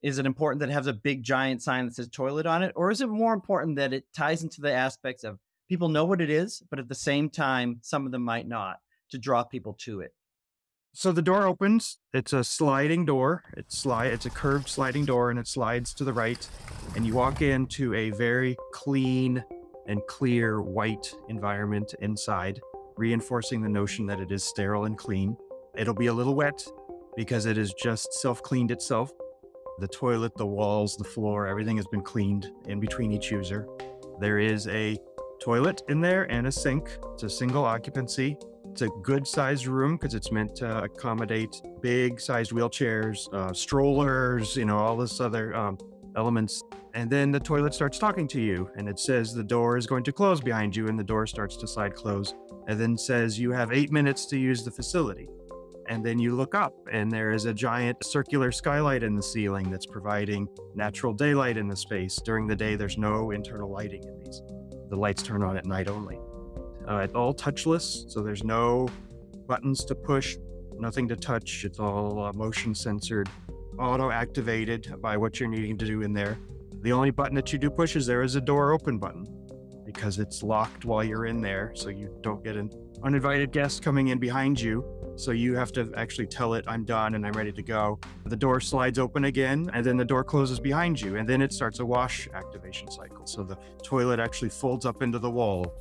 is 0.04 0.18
it 0.18 0.26
important 0.26 0.60
that 0.60 0.68
it 0.68 0.74
has 0.74 0.86
a 0.86 0.92
big 0.92 1.22
giant 1.22 1.62
sign 1.62 1.86
that 1.86 1.94
says 1.94 2.08
toilet 2.08 2.44
on 2.44 2.62
it 2.62 2.72
or 2.76 2.90
is 2.90 3.00
it 3.00 3.08
more 3.08 3.32
important 3.32 3.76
that 3.76 3.94
it 3.94 4.04
ties 4.14 4.42
into 4.42 4.60
the 4.60 4.70
aspects 4.70 5.24
of 5.24 5.38
people 5.74 5.88
know 5.88 6.04
what 6.04 6.20
it 6.20 6.30
is 6.30 6.62
but 6.70 6.78
at 6.78 6.88
the 6.88 6.94
same 6.94 7.28
time 7.28 7.78
some 7.82 8.06
of 8.06 8.12
them 8.12 8.22
might 8.22 8.48
not 8.48 8.76
to 9.10 9.18
draw 9.18 9.42
people 9.42 9.74
to 9.78 10.00
it 10.00 10.12
so 10.92 11.10
the 11.10 11.22
door 11.22 11.46
opens 11.46 11.98
it's 12.12 12.32
a 12.32 12.44
sliding 12.44 13.04
door 13.04 13.42
it's 13.56 13.76
slide 13.76 14.12
it's 14.12 14.26
a 14.26 14.30
curved 14.30 14.68
sliding 14.68 15.04
door 15.04 15.30
and 15.30 15.38
it 15.38 15.48
slides 15.48 15.92
to 15.92 16.04
the 16.04 16.12
right 16.12 16.48
and 16.94 17.06
you 17.06 17.14
walk 17.14 17.42
into 17.42 17.92
a 17.94 18.10
very 18.10 18.56
clean 18.72 19.42
and 19.86 20.00
clear 20.06 20.62
white 20.62 21.12
environment 21.28 21.94
inside 22.00 22.60
reinforcing 22.96 23.62
the 23.62 23.68
notion 23.68 24.06
that 24.06 24.20
it 24.20 24.30
is 24.30 24.44
sterile 24.44 24.84
and 24.84 24.96
clean. 24.96 25.36
It'll 25.76 25.94
be 25.94 26.06
a 26.06 26.12
little 26.12 26.34
wet 26.34 26.64
because 27.16 27.46
it 27.46 27.56
has 27.56 27.72
just 27.74 28.12
self 28.14 28.42
cleaned 28.42 28.70
itself. 28.70 29.12
The 29.80 29.88
toilet, 29.88 30.36
the 30.36 30.46
walls, 30.46 30.96
the 30.96 31.04
floor, 31.04 31.46
everything 31.46 31.76
has 31.76 31.86
been 31.88 32.02
cleaned 32.02 32.50
in 32.66 32.78
between 32.78 33.12
each 33.12 33.30
user. 33.30 33.66
There 34.20 34.38
is 34.38 34.68
a 34.68 34.96
toilet 35.44 35.82
in 35.88 36.00
there 36.00 36.24
and 36.32 36.46
a 36.46 36.52
sink. 36.52 36.88
It's 37.12 37.22
a 37.22 37.28
single 37.28 37.66
occupancy. 37.66 38.38
It's 38.70 38.80
a 38.80 38.88
good 39.02 39.26
sized 39.26 39.66
room 39.66 39.96
because 39.96 40.14
it's 40.14 40.32
meant 40.32 40.56
to 40.56 40.84
accommodate 40.84 41.60
big 41.82 42.18
sized 42.18 42.50
wheelchairs, 42.50 43.32
uh, 43.34 43.52
strollers, 43.52 44.56
you 44.56 44.64
know, 44.64 44.78
all 44.78 44.96
this 44.96 45.20
other 45.20 45.54
um, 45.54 45.76
elements. 46.16 46.62
And 46.94 47.10
then 47.10 47.30
the 47.30 47.40
toilet 47.40 47.74
starts 47.74 47.98
talking 47.98 48.26
to 48.28 48.40
you 48.40 48.70
and 48.76 48.88
it 48.88 48.98
says 48.98 49.34
the 49.34 49.44
door 49.44 49.76
is 49.76 49.86
going 49.86 50.02
to 50.04 50.12
close 50.12 50.40
behind 50.40 50.74
you 50.74 50.88
and 50.88 50.98
the 50.98 51.04
door 51.04 51.26
starts 51.26 51.56
to 51.58 51.68
slide 51.68 51.94
close 51.94 52.34
and 52.66 52.80
then 52.80 52.96
says 52.96 53.38
you 53.38 53.52
have 53.52 53.70
eight 53.70 53.92
minutes 53.92 54.24
to 54.26 54.38
use 54.38 54.64
the 54.64 54.70
facility. 54.70 55.28
And 55.88 56.02
then 56.02 56.18
you 56.18 56.34
look 56.34 56.54
up 56.54 56.72
and 56.90 57.12
there 57.12 57.32
is 57.32 57.44
a 57.44 57.52
giant 57.52 58.02
circular 58.02 58.50
skylight 58.50 59.02
in 59.02 59.14
the 59.14 59.22
ceiling 59.22 59.70
that's 59.70 59.84
providing 59.84 60.48
natural 60.74 61.12
daylight 61.12 61.58
in 61.58 61.68
the 61.68 61.76
space. 61.76 62.16
During 62.24 62.46
the 62.46 62.56
day, 62.56 62.76
there's 62.76 62.96
no 62.96 63.32
internal 63.32 63.70
lighting 63.70 64.02
in 64.04 64.18
these. 64.24 64.40
The 64.94 65.00
lights 65.00 65.24
turn 65.24 65.42
on 65.42 65.56
at 65.56 65.66
night 65.66 65.88
only. 65.88 66.20
Uh, 66.88 66.98
it's 66.98 67.16
all 67.16 67.34
touchless, 67.34 68.08
so 68.08 68.22
there's 68.22 68.44
no 68.44 68.86
buttons 69.48 69.84
to 69.86 69.94
push, 69.96 70.36
nothing 70.78 71.08
to 71.08 71.16
touch. 71.16 71.64
It's 71.64 71.80
all 71.80 72.22
uh, 72.22 72.32
motion 72.32 72.76
censored, 72.76 73.28
auto 73.76 74.12
activated 74.12 74.94
by 75.02 75.16
what 75.16 75.40
you're 75.40 75.48
needing 75.48 75.76
to 75.78 75.84
do 75.84 76.02
in 76.02 76.12
there. 76.12 76.38
The 76.82 76.92
only 76.92 77.10
button 77.10 77.34
that 77.34 77.52
you 77.52 77.58
do 77.58 77.70
push 77.70 77.96
is 77.96 78.06
there 78.06 78.22
is 78.22 78.36
a 78.36 78.40
door 78.40 78.70
open 78.70 78.98
button 78.98 79.26
because 79.84 80.20
it's 80.20 80.44
locked 80.44 80.84
while 80.84 81.02
you're 81.02 81.26
in 81.26 81.40
there, 81.40 81.72
so 81.74 81.88
you 81.88 82.16
don't 82.22 82.44
get 82.44 82.54
an 82.54 82.70
uninvited 83.02 83.50
guest 83.50 83.82
coming 83.82 84.08
in 84.08 84.20
behind 84.20 84.60
you. 84.60 84.84
So 85.16 85.30
you 85.30 85.54
have 85.54 85.72
to 85.72 85.92
actually 85.96 86.26
tell 86.26 86.54
it, 86.54 86.64
I'm 86.66 86.84
done 86.84 87.14
and 87.14 87.24
I'm 87.26 87.32
ready 87.32 87.52
to 87.52 87.62
go. 87.62 87.98
The 88.26 88.36
door 88.36 88.60
slides 88.60 88.98
open 88.98 89.24
again, 89.24 89.70
and 89.72 89.84
then 89.84 89.96
the 89.96 90.04
door 90.04 90.24
closes 90.24 90.58
behind 90.58 91.00
you, 91.00 91.16
and 91.16 91.28
then 91.28 91.40
it 91.40 91.52
starts 91.52 91.78
a 91.78 91.86
wash 91.86 92.28
activation 92.34 92.90
cycle. 92.90 93.26
So 93.26 93.42
the 93.44 93.56
toilet 93.82 94.18
actually 94.18 94.50
folds 94.50 94.84
up 94.84 95.02
into 95.02 95.18
the 95.18 95.30
wall 95.30 95.72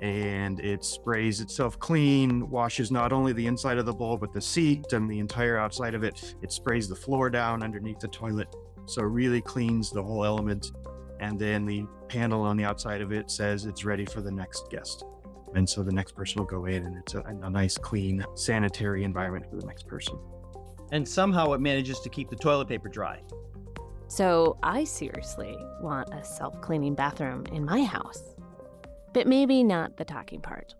and 0.00 0.60
it 0.60 0.82
sprays 0.82 1.40
itself 1.40 1.78
clean, 1.78 2.48
washes 2.48 2.90
not 2.90 3.12
only 3.12 3.34
the 3.34 3.46
inside 3.46 3.76
of 3.76 3.84
the 3.84 3.92
bowl, 3.92 4.16
but 4.16 4.32
the 4.32 4.40
seat 4.40 4.92
and 4.92 5.10
the 5.10 5.18
entire 5.18 5.58
outside 5.58 5.94
of 5.94 6.02
it. 6.04 6.34
It 6.40 6.52
sprays 6.52 6.88
the 6.88 6.96
floor 6.96 7.28
down 7.28 7.62
underneath 7.62 8.00
the 8.00 8.08
toilet. 8.08 8.48
So 8.86 9.02
really 9.02 9.42
cleans 9.42 9.90
the 9.90 10.02
whole 10.02 10.24
element. 10.24 10.72
And 11.20 11.38
then 11.38 11.66
the 11.66 11.84
panel 12.08 12.42
on 12.42 12.56
the 12.56 12.64
outside 12.64 13.02
of 13.02 13.12
it 13.12 13.30
says 13.30 13.66
it's 13.66 13.84
ready 13.84 14.06
for 14.06 14.22
the 14.22 14.30
next 14.30 14.70
guest. 14.70 15.04
And 15.54 15.68
so 15.68 15.82
the 15.82 15.92
next 15.92 16.12
person 16.12 16.38
will 16.38 16.46
go 16.46 16.66
in 16.66 16.84
and 16.84 16.96
it's 16.98 17.14
a, 17.14 17.20
a 17.20 17.50
nice, 17.50 17.76
clean, 17.76 18.24
sanitary 18.34 19.04
environment 19.04 19.46
for 19.50 19.56
the 19.56 19.66
next 19.66 19.86
person. 19.86 20.18
And 20.92 21.06
somehow 21.06 21.52
it 21.52 21.60
manages 21.60 22.00
to 22.00 22.08
keep 22.08 22.30
the 22.30 22.36
toilet 22.36 22.68
paper 22.68 22.88
dry. 22.88 23.20
So 24.08 24.58
I 24.62 24.84
seriously 24.84 25.56
want 25.80 26.12
a 26.12 26.24
self 26.24 26.60
cleaning 26.60 26.94
bathroom 26.94 27.46
in 27.52 27.64
my 27.64 27.84
house. 27.84 28.34
But 29.12 29.26
maybe 29.26 29.62
not 29.64 29.96
the 29.96 30.04
talking 30.04 30.40
part. 30.40 30.74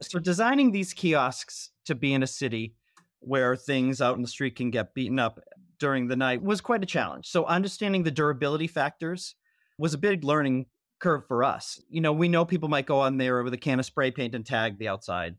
So, 0.00 0.18
designing 0.18 0.72
these 0.72 0.92
kiosks 0.92 1.70
to 1.86 1.94
be 1.94 2.12
in 2.12 2.22
a 2.22 2.26
city 2.26 2.74
where 3.20 3.54
things 3.54 4.00
out 4.00 4.16
in 4.16 4.22
the 4.22 4.28
street 4.28 4.56
can 4.56 4.70
get 4.70 4.94
beaten 4.94 5.18
up 5.18 5.38
during 5.78 6.08
the 6.08 6.16
night 6.16 6.42
was 6.42 6.60
quite 6.60 6.82
a 6.82 6.86
challenge. 6.86 7.28
So, 7.28 7.44
understanding 7.44 8.02
the 8.02 8.10
durability 8.10 8.66
factors 8.66 9.36
was 9.78 9.94
a 9.94 9.98
big 9.98 10.24
learning 10.24 10.66
curve 11.02 11.26
for 11.26 11.44
us. 11.44 11.82
You 11.90 12.00
know, 12.00 12.12
we 12.12 12.28
know 12.28 12.44
people 12.44 12.68
might 12.68 12.86
go 12.86 13.00
on 13.00 13.18
there 13.18 13.42
with 13.42 13.52
a 13.52 13.58
can 13.58 13.80
of 13.80 13.84
spray 13.84 14.10
paint 14.10 14.34
and 14.34 14.46
tag 14.46 14.78
the 14.78 14.88
outside, 14.88 15.36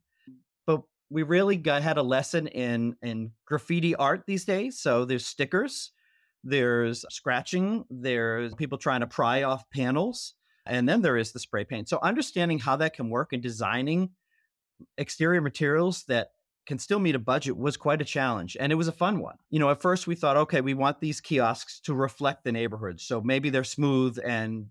but 0.67 0.81
we 1.09 1.23
really 1.23 1.55
got 1.55 1.81
had 1.81 1.97
a 1.97 2.03
lesson 2.03 2.47
in 2.47 2.95
in 3.01 3.31
graffiti 3.47 3.95
art 3.95 4.23
these 4.27 4.45
days. 4.45 4.79
So 4.79 5.05
there's 5.05 5.25
stickers, 5.25 5.91
there's 6.43 7.05
scratching, 7.09 7.85
there's 7.89 8.53
people 8.55 8.77
trying 8.77 8.99
to 8.99 9.07
pry 9.07 9.43
off 9.43 9.69
panels, 9.71 10.35
and 10.65 10.87
then 10.87 11.01
there 11.01 11.17
is 11.17 11.31
the 11.31 11.39
spray 11.39 11.63
paint. 11.63 11.89
So 11.89 11.99
understanding 12.03 12.59
how 12.59 12.75
that 12.75 12.93
can 12.93 13.09
work 13.09 13.33
and 13.33 13.41
designing 13.41 14.11
exterior 14.97 15.41
materials 15.41 16.03
that 16.09 16.29
can 16.65 16.79
still 16.79 16.99
meet 16.99 17.15
a 17.15 17.19
budget 17.19 17.57
was 17.57 17.75
quite 17.75 18.01
a 18.01 18.05
challenge 18.05 18.55
and 18.59 18.71
it 18.71 18.75
was 18.75 18.87
a 18.87 18.93
fun 18.93 19.19
one. 19.19 19.35
You 19.49 19.59
know, 19.59 19.69
at 19.69 19.81
first 19.81 20.07
we 20.07 20.15
thought 20.15 20.37
okay, 20.37 20.61
we 20.61 20.73
want 20.73 20.99
these 20.99 21.21
kiosks 21.21 21.79
to 21.81 21.93
reflect 21.93 22.43
the 22.43 22.51
neighborhood. 22.51 22.99
So 22.99 23.21
maybe 23.21 23.49
they're 23.49 23.63
smooth 23.63 24.17
and 24.23 24.67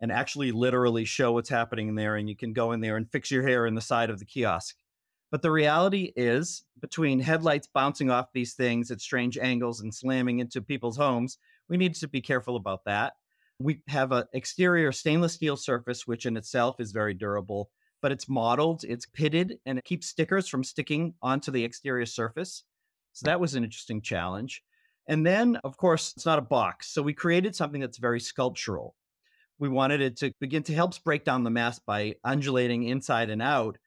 and 0.00 0.12
actually 0.12 0.52
literally 0.52 1.04
show 1.04 1.32
what's 1.32 1.48
happening 1.48 1.88
in 1.88 1.94
there 1.94 2.16
and 2.16 2.28
you 2.28 2.36
can 2.36 2.52
go 2.52 2.72
in 2.72 2.80
there 2.80 2.96
and 2.96 3.10
fix 3.10 3.30
your 3.30 3.42
hair 3.42 3.66
in 3.66 3.74
the 3.74 3.80
side 3.80 4.10
of 4.10 4.18
the 4.18 4.24
kiosk. 4.24 4.76
But 5.30 5.42
the 5.42 5.50
reality 5.50 6.12
is 6.16 6.64
between 6.80 7.20
headlights 7.20 7.66
bouncing 7.66 8.10
off 8.10 8.32
these 8.32 8.54
things 8.54 8.90
at 8.90 9.00
strange 9.00 9.36
angles 9.36 9.80
and 9.80 9.94
slamming 9.94 10.38
into 10.38 10.62
people's 10.62 10.96
homes, 10.96 11.38
we 11.68 11.76
need 11.76 11.94
to 11.96 12.08
be 12.08 12.20
careful 12.20 12.56
about 12.56 12.84
that. 12.86 13.14
We 13.58 13.82
have 13.88 14.12
an 14.12 14.24
exterior 14.32 14.92
stainless 14.92 15.34
steel 15.34 15.56
surface, 15.56 16.06
which 16.06 16.26
in 16.26 16.36
itself 16.36 16.80
is 16.80 16.92
very 16.92 17.12
durable, 17.12 17.70
but 18.00 18.12
it's 18.12 18.28
modeled, 18.28 18.84
it's 18.84 19.04
pitted, 19.04 19.58
and 19.66 19.78
it 19.78 19.84
keeps 19.84 20.06
stickers 20.06 20.48
from 20.48 20.64
sticking 20.64 21.14
onto 21.20 21.50
the 21.50 21.64
exterior 21.64 22.06
surface. 22.06 22.64
So 23.12 23.24
that 23.26 23.40
was 23.40 23.54
an 23.54 23.64
interesting 23.64 24.00
challenge. 24.00 24.62
And 25.08 25.26
then, 25.26 25.56
of 25.64 25.76
course, 25.76 26.12
it's 26.16 26.26
not 26.26 26.38
a 26.38 26.42
box. 26.42 26.88
So 26.92 27.02
we 27.02 27.14
created 27.14 27.56
something 27.56 27.80
that's 27.80 27.98
very 27.98 28.20
sculptural. 28.20 28.94
We 29.58 29.68
wanted 29.68 30.00
it 30.00 30.16
to 30.18 30.32
begin 30.40 30.62
to 30.64 30.74
help 30.74 31.02
break 31.04 31.24
down 31.24 31.44
the 31.44 31.50
mass 31.50 31.78
by 31.78 32.14
undulating 32.24 32.84
inside 32.84 33.30
and 33.30 33.42
out. 33.42 33.78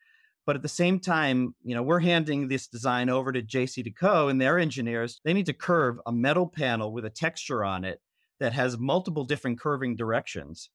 But 0.45 0.55
at 0.55 0.63
the 0.63 0.69
same 0.69 0.99
time, 0.99 1.55
you 1.63 1.75
know, 1.75 1.83
we're 1.83 1.99
handing 1.99 2.47
this 2.47 2.67
design 2.67 3.09
over 3.09 3.31
to 3.31 3.41
JCDecaux 3.41 4.29
and 4.29 4.41
their 4.41 4.57
engineers. 4.57 5.21
They 5.23 5.33
need 5.33 5.45
to 5.45 5.53
curve 5.53 5.99
a 6.05 6.11
metal 6.11 6.47
panel 6.47 6.91
with 6.91 7.05
a 7.05 7.09
texture 7.09 7.63
on 7.63 7.85
it 7.85 8.01
that 8.39 8.53
has 8.53 8.77
multiple 8.77 9.23
different 9.23 9.59
curving 9.59 9.95
directions. 9.95 10.69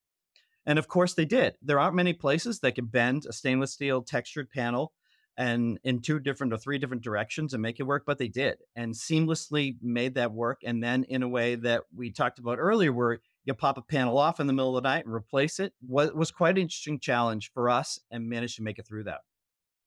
And 0.67 0.79
of 0.79 0.89
course, 0.89 1.15
they 1.15 1.25
did. 1.25 1.57
There 1.63 1.81
aren't 1.81 1.97
many 1.97 2.13
places 2.13 2.61
that 2.61 2.77
can 2.77 2.87
bend 2.87 3.27
a 3.27 3.33
stainless 3.33 3.73
steel 3.73 4.03
textured 4.03 4.51
panel 4.51 4.93
and 5.37 5.79
in 5.85 6.01
two 6.01 6.19
different 6.19 6.53
or 6.53 6.59
three 6.59 6.79
different 6.79 7.03
directions 7.03 7.53
and 7.53 7.63
make 7.63 7.79
it 7.79 7.85
work, 7.85 8.05
but 8.07 8.19
they 8.19 8.29
did 8.29 8.59
and 8.75 8.95
seamlessly 8.95 9.77
made 9.83 10.15
that 10.15 10.33
work. 10.33 10.63
And 10.65 10.83
then 10.83 11.05
in 11.05 11.23
a 11.23 11.29
way 11.29 11.57
that 11.57 11.83
we 11.95 12.11
talked 12.11 12.39
about 12.39 12.59
earlier, 12.59 12.93
where 12.93 13.19
you 13.47 13.55
pop 13.55 13.79
a 13.79 13.83
panel 13.83 14.19
off 14.19 14.41
in 14.41 14.47
the 14.47 14.53
middle 14.53 14.77
of 14.77 14.83
the 14.83 14.89
night 14.89 15.07
and 15.07 15.15
replace 15.15 15.59
it, 15.59 15.73
was, 15.87 16.13
was 16.13 16.31
quite 16.31 16.57
an 16.57 16.63
interesting 16.63 17.01
challenge 17.01 17.51
for 17.55 17.71
us 17.71 17.99
and 18.11 18.29
managed 18.29 18.57
to 18.57 18.63
make 18.63 18.79
it 18.79 18.87
through 18.87 19.05
that. 19.05 19.21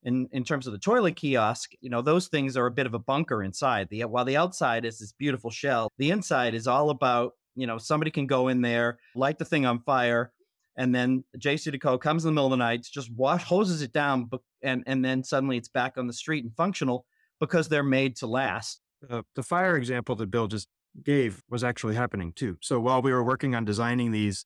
In, 0.03 0.27
in 0.31 0.45
terms 0.45 0.65
of 0.65 0.71
the 0.71 0.79
toilet 0.79 1.17
kiosk, 1.17 1.71
you 1.81 1.89
know, 1.89 2.01
those 2.01 2.29
things 2.29 2.55
are 2.55 2.65
a 2.65 2.71
bit 2.71 2.85
of 2.85 2.93
a 2.93 2.99
bunker 2.99 3.43
inside. 3.43 3.89
The 3.89 4.05
while 4.05 4.23
the 4.23 4.37
outside 4.37 4.85
is 4.85 4.97
this 4.97 5.11
beautiful 5.11 5.51
shell, 5.51 5.91
the 5.97 6.09
inside 6.09 6.55
is 6.55 6.67
all 6.67 6.89
about 6.89 7.33
you 7.59 7.67
know, 7.67 7.77
somebody 7.77 8.09
can 8.09 8.25
go 8.25 8.47
in 8.47 8.61
there, 8.61 8.99
light 9.15 9.37
the 9.37 9.43
thing 9.43 9.65
on 9.65 9.81
fire, 9.81 10.31
and 10.77 10.95
then 10.95 11.25
JCDecaux 11.37 11.99
comes 11.99 12.23
in 12.23 12.29
the 12.29 12.31
middle 12.31 12.47
of 12.47 12.51
the 12.51 12.57
night, 12.57 12.87
just 12.89 13.11
wash 13.13 13.43
hoses 13.43 13.81
it 13.81 13.91
down, 13.91 14.29
and 14.63 14.83
and 14.87 15.03
then 15.03 15.23
suddenly 15.25 15.57
it's 15.57 15.67
back 15.67 15.97
on 15.97 16.07
the 16.07 16.13
street 16.13 16.45
and 16.45 16.55
functional 16.55 17.05
because 17.39 17.67
they're 17.67 17.83
made 17.83 18.15
to 18.17 18.27
last. 18.27 18.81
Uh, 19.09 19.23
the 19.35 19.43
fire 19.43 19.75
example 19.75 20.15
that 20.15 20.31
Bill 20.31 20.47
just 20.47 20.69
gave 21.03 21.43
was 21.49 21.63
actually 21.63 21.95
happening 21.95 22.33
too. 22.33 22.57
So 22.61 22.79
while 22.79 23.01
we 23.01 23.11
were 23.11 23.23
working 23.23 23.55
on 23.55 23.65
designing 23.65 24.11
these, 24.11 24.45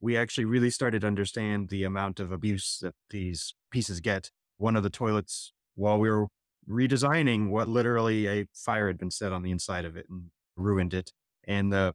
we 0.00 0.16
actually 0.16 0.44
really 0.44 0.70
started 0.70 1.02
to 1.02 1.06
understand 1.06 1.68
the 1.68 1.84
amount 1.84 2.18
of 2.20 2.32
abuse 2.32 2.78
that 2.82 2.94
these 3.10 3.54
pieces 3.70 4.00
get. 4.00 4.30
One 4.56 4.76
of 4.76 4.82
the 4.82 4.90
toilets, 4.90 5.52
while 5.74 5.98
we 5.98 6.10
were 6.10 6.26
redesigning, 6.68 7.50
what 7.50 7.68
literally 7.68 8.26
a 8.26 8.46
fire 8.54 8.88
had 8.88 8.98
been 8.98 9.10
set 9.10 9.32
on 9.32 9.42
the 9.42 9.50
inside 9.50 9.84
of 9.84 9.96
it 9.96 10.06
and 10.10 10.30
ruined 10.56 10.94
it. 10.94 11.12
And 11.44 11.72
the 11.72 11.94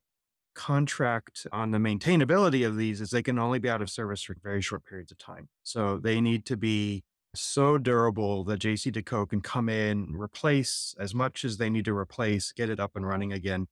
contract 0.56 1.46
on 1.52 1.72
the 1.72 1.78
maintainability 1.78 2.66
of 2.66 2.78
these 2.78 3.00
is 3.00 3.12
they 3.12 3.22
can 3.22 3.38
only 3.38 3.60
be 3.60 3.70
out 3.70 3.82
of 3.82 3.90
service 3.90 4.24
for 4.24 4.36
very 4.42 4.62
short 4.62 4.84
periods 4.86 5.12
of 5.12 5.18
time. 5.18 5.50
So 5.64 5.98
they 5.98 6.20
need 6.20 6.46
to 6.48 6.58
be 6.58 7.04
so 7.36 7.78
durable 7.78 8.44
that 8.46 8.60
JCDecaux 8.60 9.30
can 9.30 9.42
come 9.42 9.70
in, 9.70 10.16
replace 10.16 10.96
as 11.00 11.14
much 11.14 11.46
as 11.46 11.58
they 11.58 11.70
need 11.70 11.86
to 11.86 11.96
replace, 11.96 12.52
get 12.52 12.70
it 12.70 12.80
up 12.80 12.96
and 12.96 13.06
running 13.06 13.32
again. 13.32 13.68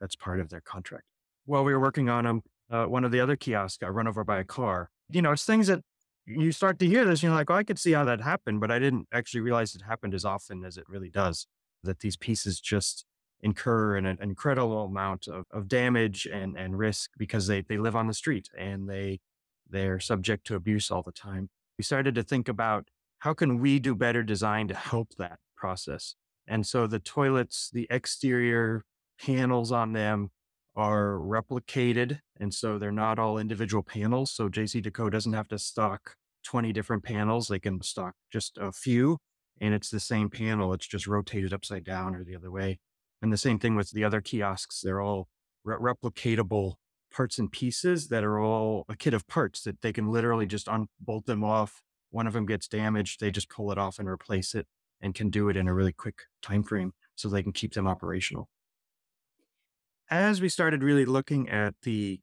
That's 0.00 0.16
part 0.16 0.40
of 0.40 0.48
their 0.50 0.60
contract. 0.60 1.04
While 1.46 1.64
we 1.64 1.72
were 1.72 1.80
working 1.80 2.08
on 2.08 2.24
them, 2.24 2.42
uh, 2.70 2.84
one 2.86 3.04
of 3.04 3.10
the 3.10 3.20
other 3.20 3.36
kiosks 3.36 3.78
got 3.78 3.94
run 3.94 4.08
over 4.08 4.24
by 4.24 4.38
a 4.38 4.44
car. 4.44 4.90
You 5.10 5.22
know, 5.22 5.32
it's 5.32 5.44
things 5.44 5.66
that 5.66 5.80
you 6.26 6.52
start 6.52 6.78
to 6.78 6.86
hear 6.86 7.04
this, 7.04 7.22
you're 7.22 7.34
like, 7.34 7.50
oh, 7.50 7.54
I 7.54 7.64
could 7.64 7.78
see 7.78 7.92
how 7.92 8.04
that 8.04 8.20
happened, 8.20 8.60
but 8.60 8.70
I 8.70 8.78
didn't 8.78 9.08
actually 9.12 9.40
realize 9.40 9.74
it 9.74 9.82
happened 9.82 10.14
as 10.14 10.24
often 10.24 10.64
as 10.64 10.76
it 10.78 10.84
really 10.88 11.10
does. 11.10 11.46
That 11.82 12.00
these 12.00 12.16
pieces 12.16 12.60
just 12.60 13.04
incur 13.42 13.96
an, 13.96 14.06
an 14.06 14.16
incredible 14.22 14.86
amount 14.86 15.28
of, 15.28 15.44
of 15.50 15.68
damage 15.68 16.26
and, 16.26 16.56
and 16.56 16.78
risk 16.78 17.10
because 17.18 17.46
they, 17.46 17.60
they 17.60 17.76
live 17.76 17.94
on 17.94 18.06
the 18.06 18.14
street 18.14 18.48
and 18.58 18.88
they 18.88 19.20
they're 19.68 20.00
subject 20.00 20.46
to 20.46 20.54
abuse 20.54 20.90
all 20.90 21.02
the 21.02 21.12
time. 21.12 21.48
We 21.78 21.84
started 21.84 22.14
to 22.14 22.22
think 22.22 22.48
about 22.48 22.88
how 23.20 23.34
can 23.34 23.58
we 23.58 23.78
do 23.78 23.94
better 23.94 24.22
design 24.22 24.68
to 24.68 24.74
help 24.74 25.14
that 25.18 25.38
process. 25.56 26.14
And 26.46 26.66
so 26.66 26.86
the 26.86 26.98
toilets, 26.98 27.70
the 27.72 27.86
exterior 27.90 28.84
panels 29.20 29.72
on 29.72 29.92
them 29.92 30.30
are 30.76 31.18
replicated. 31.18 32.20
And 32.38 32.52
so 32.52 32.78
they're 32.78 32.92
not 32.92 33.18
all 33.18 33.38
individual 33.38 33.82
panels. 33.82 34.32
So 34.32 34.48
JCDecaux 34.48 35.10
doesn't 35.10 35.32
have 35.32 35.48
to 35.48 35.58
stock 35.58 36.16
20 36.44 36.72
different 36.72 37.04
panels. 37.04 37.48
They 37.48 37.60
can 37.60 37.80
stock 37.82 38.14
just 38.32 38.58
a 38.60 38.72
few 38.72 39.18
and 39.60 39.72
it's 39.74 39.90
the 39.90 40.00
same 40.00 40.30
panel. 40.30 40.72
It's 40.72 40.86
just 40.86 41.06
rotated 41.06 41.52
upside 41.52 41.84
down 41.84 42.14
or 42.14 42.24
the 42.24 42.36
other 42.36 42.50
way. 42.50 42.78
And 43.22 43.32
the 43.32 43.38
same 43.38 43.58
thing 43.58 43.76
with 43.76 43.90
the 43.90 44.04
other 44.04 44.20
kiosks. 44.20 44.80
They're 44.80 45.00
all 45.00 45.28
re- 45.64 45.76
replicatable 45.76 46.74
parts 47.12 47.38
and 47.38 47.50
pieces 47.50 48.08
that 48.08 48.24
are 48.24 48.40
all 48.40 48.84
a 48.88 48.96
kit 48.96 49.14
of 49.14 49.26
parts 49.28 49.62
that 49.62 49.80
they 49.80 49.92
can 49.92 50.10
literally 50.10 50.46
just 50.46 50.68
unbolt 50.68 51.26
them 51.26 51.44
off. 51.44 51.82
One 52.10 52.26
of 52.26 52.32
them 52.32 52.46
gets 52.46 52.68
damaged, 52.68 53.20
they 53.20 53.30
just 53.30 53.48
pull 53.48 53.70
it 53.72 53.78
off 53.78 53.98
and 53.98 54.08
replace 54.08 54.54
it 54.54 54.66
and 55.00 55.14
can 55.14 55.30
do 55.30 55.48
it 55.48 55.56
in 55.56 55.68
a 55.68 55.74
really 55.74 55.92
quick 55.92 56.22
time 56.42 56.62
frame 56.62 56.92
so 57.14 57.28
they 57.28 57.42
can 57.42 57.52
keep 57.52 57.74
them 57.74 57.86
operational. 57.86 58.48
As 60.10 60.40
we 60.40 60.48
started 60.50 60.82
really 60.82 61.06
looking 61.06 61.48
at 61.48 61.74
the 61.82 62.20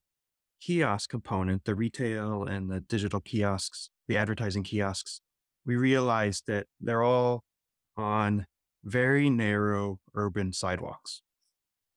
kiosk 0.61 1.09
component, 1.09 1.65
the 1.65 1.73
retail 1.73 2.43
and 2.43 2.69
the 2.69 2.79
digital 2.79 3.19
kiosks, 3.19 3.89
the 4.07 4.17
advertising 4.17 4.63
kiosks, 4.63 5.21
we 5.65 5.75
realized 5.75 6.45
that 6.47 6.67
they're 6.79 7.01
all 7.01 7.43
on 7.97 8.45
very 8.83 9.29
narrow 9.29 9.99
urban 10.13 10.53
sidewalks. 10.53 11.21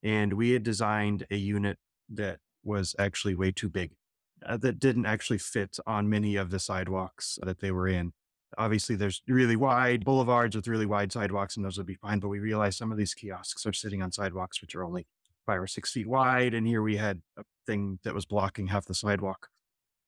And 0.03 0.35
we 0.35 0.51
had 0.51 0.62
designed 0.62 1.27
a 1.31 1.37
unit 1.37 1.79
that 2.09 2.38
was 2.62 2.94
actually 2.99 3.35
way 3.35 3.53
too 3.53 3.68
big, 3.68 3.92
uh, 4.44 4.57
that 4.59 4.79
didn't 4.79 5.07
actually 5.07 5.38
fit 5.38 5.77
on 5.87 6.09
many 6.09 6.37
of 6.37 6.51
the 6.51 6.59
sidewalks 6.59 7.38
that 7.42 7.61
they 7.61 7.70
were 7.70 7.88
in. 7.88 8.12
Obviously, 8.57 8.97
there's 8.97 9.23
really 9.27 9.57
wide 9.57 10.05
boulevards 10.05 10.57
with 10.57 10.68
really 10.68 10.87
wide 10.87 11.12
sidewalks, 11.12 11.57
and 11.57 11.64
those 11.64 11.77
would 11.77 11.87
be 11.87 11.94
fine. 11.97 12.20
But 12.20 12.29
we 12.29 12.38
realized 12.38 12.79
some 12.79 12.92
of 12.92 12.99
these 12.99 13.12
kiosks 13.12 13.66
are 13.66 13.73
sitting 13.73 14.03
on 14.03 14.12
sidewalks 14.12 14.62
which 14.62 14.75
are 14.75 14.85
only 14.85 15.07
five 15.46 15.61
or 15.61 15.66
six 15.66 15.92
feet 15.92 16.07
wide. 16.07 16.54
And 16.54 16.66
here 16.66 16.83
we 16.83 16.96
had 16.96 17.22
a 17.37 17.42
thing 17.66 17.98
that 18.04 18.14
was 18.14 18.26
blocking 18.26 18.68
half 18.68 18.87
the 18.87 18.94
sidewalk. 18.94 19.48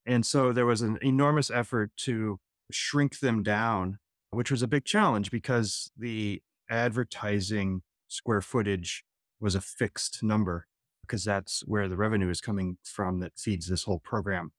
And 0.07 0.25
so 0.25 0.53
there 0.53 0.67
was 0.67 0.83
an 0.83 0.99
enormous 1.03 1.51
effort 1.51 1.91
to 1.99 2.39
shrink 2.71 3.19
them 3.21 3.43
down, 3.43 3.99
which 4.31 4.51
was 4.51 4.63
a 4.63 4.69
big 4.69 4.85
challenge 4.85 5.31
because 5.31 5.91
the 5.97 6.43
advertising 6.71 7.83
square 8.09 8.41
footage 8.41 9.05
was 9.41 9.55
a 9.55 9.61
fixed 9.61 10.23
number 10.23 10.67
because 11.03 11.25
that's 11.25 11.63
where 11.67 11.89
the 11.89 11.97
revenue 11.97 12.31
is 12.31 12.41
coming 12.41 12.79
from 12.83 13.21
that 13.21 13.39
feeds 13.39 13.69
this 13.69 13.85
whole 13.85 14.01
program. 14.01 14.53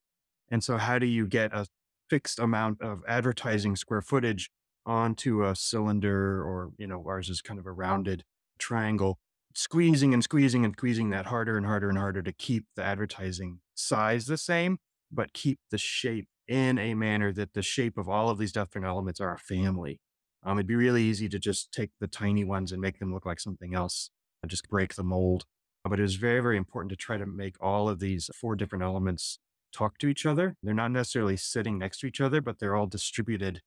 And 0.49 0.63
so 0.63 0.77
how 0.77 0.99
do 0.99 1.05
you 1.05 1.27
get 1.27 1.53
a 1.53 1.67
fixed 2.09 2.39
amount 2.39 2.81
of 2.81 3.01
advertising 3.07 3.75
square 3.75 4.01
footage 4.01 4.49
onto 4.85 5.43
a 5.43 5.55
cylinder 5.55 6.41
or, 6.41 6.71
you 6.77 6.87
know, 6.87 7.03
ours 7.05 7.29
is 7.29 7.41
kind 7.41 7.59
of 7.59 7.65
a 7.65 7.71
rounded 7.71 8.23
triangle, 8.57 9.19
squeezing 9.57 10.13
and 10.13 10.23
squeezing 10.23 10.63
and 10.63 10.75
squeezing 10.77 11.09
that 11.09 11.25
harder 11.25 11.57
and 11.57 11.65
harder 11.65 11.89
and 11.89 11.97
harder 11.97 12.21
to 12.21 12.31
keep 12.31 12.65
the 12.75 12.83
advertising 12.83 13.59
size 13.73 14.27
the 14.27 14.37
same, 14.37 14.77
but 15.11 15.33
keep 15.33 15.59
the 15.71 15.79
shape 15.79 16.27
in 16.47 16.77
a 16.77 16.93
manner 16.93 17.33
that 17.33 17.53
the 17.53 17.63
shape 17.63 17.97
of 17.97 18.07
all 18.07 18.29
of 18.29 18.37
these 18.37 18.51
different 18.51 18.85
elements 18.85 19.19
are 19.19 19.33
a 19.33 19.39
family. 19.39 19.99
Um, 20.45 20.59
it'd 20.59 20.67
be 20.67 20.75
really 20.75 21.01
easy 21.01 21.27
to 21.29 21.39
just 21.39 21.71
take 21.71 21.89
the 21.99 22.07
tiny 22.07 22.43
ones 22.43 22.71
and 22.71 22.79
make 22.79 22.99
them 22.99 23.11
look 23.11 23.25
like 23.25 23.39
something 23.39 23.73
else 23.73 24.11
and 24.43 24.49
just 24.51 24.69
break 24.69 24.93
the 24.93 25.03
mold. 25.03 25.45
But 25.83 25.97
it 25.97 26.03
was 26.03 26.17
very, 26.17 26.39
very 26.39 26.57
important 26.57 26.91
to 26.91 26.95
try 26.95 27.17
to 27.17 27.25
make 27.25 27.55
all 27.59 27.89
of 27.89 27.99
these 27.99 28.29
four 28.39 28.55
different 28.55 28.83
elements 28.83 29.39
talk 29.73 29.97
to 29.97 30.07
each 30.07 30.23
other. 30.23 30.55
They're 30.61 30.75
not 30.75 30.91
necessarily 30.91 31.35
sitting 31.35 31.79
next 31.79 32.01
to 32.01 32.07
each 32.07 32.21
other, 32.21 32.41
but 32.41 32.59
they're 32.59 32.75
all 32.75 32.85
distributed. 32.85 33.61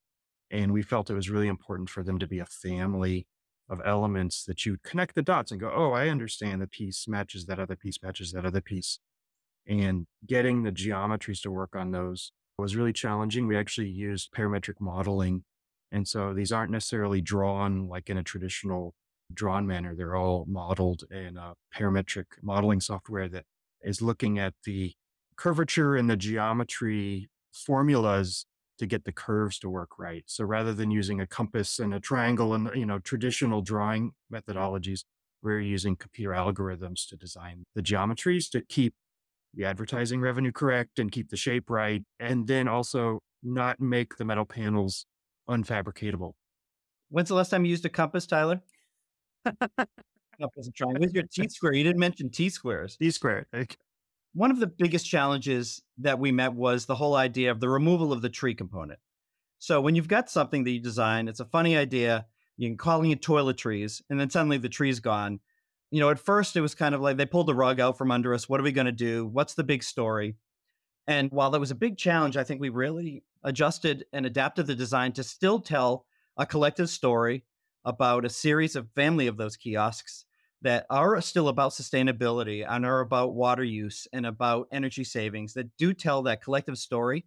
And 0.53 0.72
we 0.72 0.83
felt 0.83 1.11
it 1.11 1.14
was 1.14 1.31
really 1.31 1.48
important 1.48 1.90
for 1.90 2.05
them 2.05 2.20
to 2.20 2.29
be 2.29 2.38
a 2.38 2.46
family 2.46 3.26
of 3.71 3.81
elements 3.85 4.45
that 4.45 4.67
you 4.67 4.77
connect 4.85 5.15
the 5.15 5.23
dots 5.23 5.53
and 5.53 5.61
go, 5.61 5.73
oh, 5.73 5.93
I 5.93 6.09
understand 6.09 6.61
the 6.61 6.67
piece 6.67 7.07
matches 7.09 7.47
that 7.47 7.61
other 7.61 7.77
piece, 7.77 8.03
matches 8.03 8.33
that 8.33 8.45
other 8.45 8.61
piece. 8.61 8.99
And 9.67 10.07
getting 10.27 10.65
the 10.65 10.73
geometries 10.73 11.41
to 11.43 11.51
work 11.51 11.77
on 11.77 11.93
those 11.93 12.33
was 12.59 12.77
really 12.77 12.93
challenging. 12.93 13.47
We 13.47 13.57
actually 13.57 13.89
used 13.89 14.33
parametric 14.33 14.81
modeling. 14.81 15.45
And 15.93 16.07
so 16.07 16.35
these 16.35 16.53
aren't 16.53 16.73
necessarily 16.73 17.21
drawn 17.21 17.89
like 17.89 18.11
in 18.11 18.19
a 18.19 18.23
traditional 18.23 18.95
drawn 19.33 19.67
manner. 19.67 19.95
They're 19.95 20.17
all 20.17 20.45
modeled 20.49 21.05
in 21.11 21.37
a 21.37 21.55
parametric 21.75 22.27
modeling 22.43 22.81
software 22.81 23.29
that 23.29 23.45
is 23.83 24.03
looking 24.03 24.39
at 24.39 24.55
the 24.65 24.93
curvature 25.37 25.97
and 25.97 26.11
the 26.11 26.17
geometry 26.17 27.31
formulas 27.53 28.47
to 28.81 28.87
get 28.87 29.05
the 29.05 29.12
curves 29.12 29.59
to 29.59 29.69
work 29.69 29.99
right. 29.99 30.25
So 30.27 30.43
rather 30.43 30.73
than 30.73 30.90
using 30.90 31.21
a 31.21 31.27
compass 31.27 31.79
and 31.79 31.93
a 31.93 32.01
triangle 32.01 32.55
and 32.55 32.71
you 32.75 32.87
know 32.87 32.99
traditional 32.99 33.61
drawing 33.61 34.12
methodologies, 34.33 35.05
we're 35.43 35.61
using 35.61 35.97
computer 35.97 36.31
algorithms 36.31 37.07
to 37.09 37.16
design 37.16 37.64
the 37.75 37.83
geometries 37.83 38.51
to 38.53 38.62
keep 38.62 38.95
the 39.53 39.66
advertising 39.66 40.23
revenue 40.23 40.51
correct 40.51 40.99
and 40.99 41.12
keep 41.12 41.29
the 41.29 41.37
shape 41.37 41.69
right. 41.69 42.03
And 42.19 42.47
then 42.47 42.69
also 42.69 43.21
not 43.43 43.81
make 43.81 44.16
the 44.16 44.25
metal 44.25 44.47
panels 44.47 45.05
unfabricatable. 45.49 46.33
When's 47.11 47.29
the 47.29 47.35
last 47.35 47.51
time 47.51 47.66
you 47.66 47.71
used 47.71 47.85
a 47.85 47.90
compass, 47.90 48.27
Tyler? 48.27 48.62
compass 49.45 50.66
and 50.66 50.75
triangle. 50.75 51.01
Where's 51.01 51.12
your 51.12 51.25
T 51.31 51.49
square? 51.51 51.75
You 51.75 51.85
didn't 51.85 52.01
mention 52.01 52.31
T 52.31 52.49
squares. 52.49 52.97
T 52.97 53.11
squared. 53.11 53.47
One 54.33 54.51
of 54.51 54.61
the 54.61 54.66
biggest 54.66 55.07
challenges 55.07 55.83
that 55.99 56.19
we 56.19 56.33
met 56.33 56.55
was 56.55 56.87
the 56.87 56.95
whole 56.95 57.16
idea 57.16 57.51
of 57.51 57.61
the 57.61 57.69
removal 57.69 58.12
of 58.12 58.23
the 58.23 58.29
tree 58.29 58.55
component. 58.55 59.01
So 59.59 59.81
when 59.81 59.95
you've 59.95 60.09
got 60.09 60.31
something 60.31 60.64
that 60.64 60.71
you 60.71 60.81
design, 60.81 61.29
it's 61.29 61.40
a 61.40 61.45
funny 61.45 61.77
idea. 61.77 62.27
You 62.57 62.69
can 62.69 62.79
call 62.79 63.03
it 63.05 63.23
toiletries, 63.23 64.03
and 64.09 64.21
then 64.21 64.31
suddenly 64.31 64.59
the 64.59 64.69
tree's 64.69 65.01
gone 65.01 65.40
you 65.90 65.99
know, 66.01 66.11
at 66.11 66.19
first 66.19 66.57
it 66.57 66.61
was 66.61 66.75
kind 66.75 66.95
of 66.95 67.01
like 67.01 67.16
they 67.16 67.27
pulled 67.27 67.49
the 67.49 67.55
rug 67.55 67.81
out 67.81 67.99
from 67.99 68.11
under 68.11 68.33
us. 68.33 68.49
What 68.49 68.61
are 68.61 68.64
we 68.64 68.73
going 68.73 68.87
to 68.87 68.93
do? 68.93 69.27
What's 69.27 69.55
the 69.55 69.64
big 69.64 69.83
story? 69.83 70.37
And 71.07 71.31
while 71.33 71.51
that 71.51 71.61
was 71.61 71.73
a 71.73 71.77
big 71.77 71.99
challenge, 71.99 72.37
I 72.37 72.45
think 72.45 72.61
we 72.61 72.69
really 72.69 73.25
adjusted 73.43 74.05
and 74.12 74.25
adapted 74.25 74.66
the 74.66 74.75
design 74.75 75.12
to 75.12 75.25
still 75.25 75.59
tell 75.59 76.07
a 76.37 76.47
collective 76.47 76.88
story 76.88 77.45
about 77.85 78.25
a 78.25 78.31
series 78.31 78.77
of 78.77 78.90
family 78.95 79.27
of 79.27 79.37
those 79.37 79.57
kiosks 79.57 80.27
that 80.62 80.87
are 80.90 81.20
still 81.20 81.49
about 81.49 81.73
sustainability 81.73 82.66
and 82.68 82.85
are 82.85 83.01
about 83.01 83.35
water 83.35 83.64
use 83.64 84.07
and 84.12 84.27
about 84.27 84.68
energy 84.73 85.05
savings 85.05 85.55
that 85.55 85.77
do 85.77 85.94
tell 85.94 86.23
that 86.23 86.42
collective 86.42 86.79
story, 86.79 87.25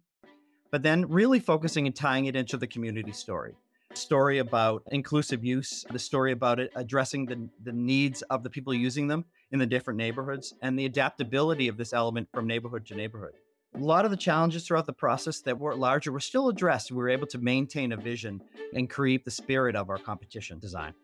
but 0.70 0.82
then 0.82 1.08
really 1.08 1.40
focusing 1.40 1.86
and 1.86 1.96
tying 1.96 2.26
it 2.26 2.36
into 2.36 2.56
the 2.56 2.66
community 2.66 3.12
story 3.12 3.54
story 3.96 4.38
about 4.38 4.82
inclusive 4.90 5.44
use, 5.44 5.84
the 5.90 5.98
story 5.98 6.32
about 6.32 6.60
it 6.60 6.72
addressing 6.74 7.26
the, 7.26 7.48
the 7.62 7.72
needs 7.72 8.22
of 8.22 8.42
the 8.42 8.50
people 8.50 8.74
using 8.74 9.06
them 9.08 9.24
in 9.52 9.58
the 9.58 9.66
different 9.66 9.98
neighborhoods, 9.98 10.54
and 10.62 10.78
the 10.78 10.86
adaptability 10.86 11.68
of 11.68 11.76
this 11.76 11.92
element 11.92 12.28
from 12.32 12.46
neighborhood 12.46 12.86
to 12.86 12.94
neighborhood. 12.94 13.32
A 13.74 13.78
lot 13.78 14.04
of 14.04 14.10
the 14.10 14.16
challenges 14.16 14.66
throughout 14.66 14.86
the 14.86 14.92
process 14.92 15.40
that 15.40 15.58
were 15.58 15.74
larger 15.74 16.12
were 16.12 16.20
still 16.20 16.48
addressed. 16.48 16.92
We 16.92 16.96
were 16.96 17.08
able 17.08 17.26
to 17.28 17.38
maintain 17.38 17.92
a 17.92 17.96
vision 17.96 18.40
and 18.72 18.88
create 18.88 19.24
the 19.24 19.30
spirit 19.30 19.74
of 19.74 19.90
our 19.90 19.98
competition 19.98 20.58
design. 20.60 20.94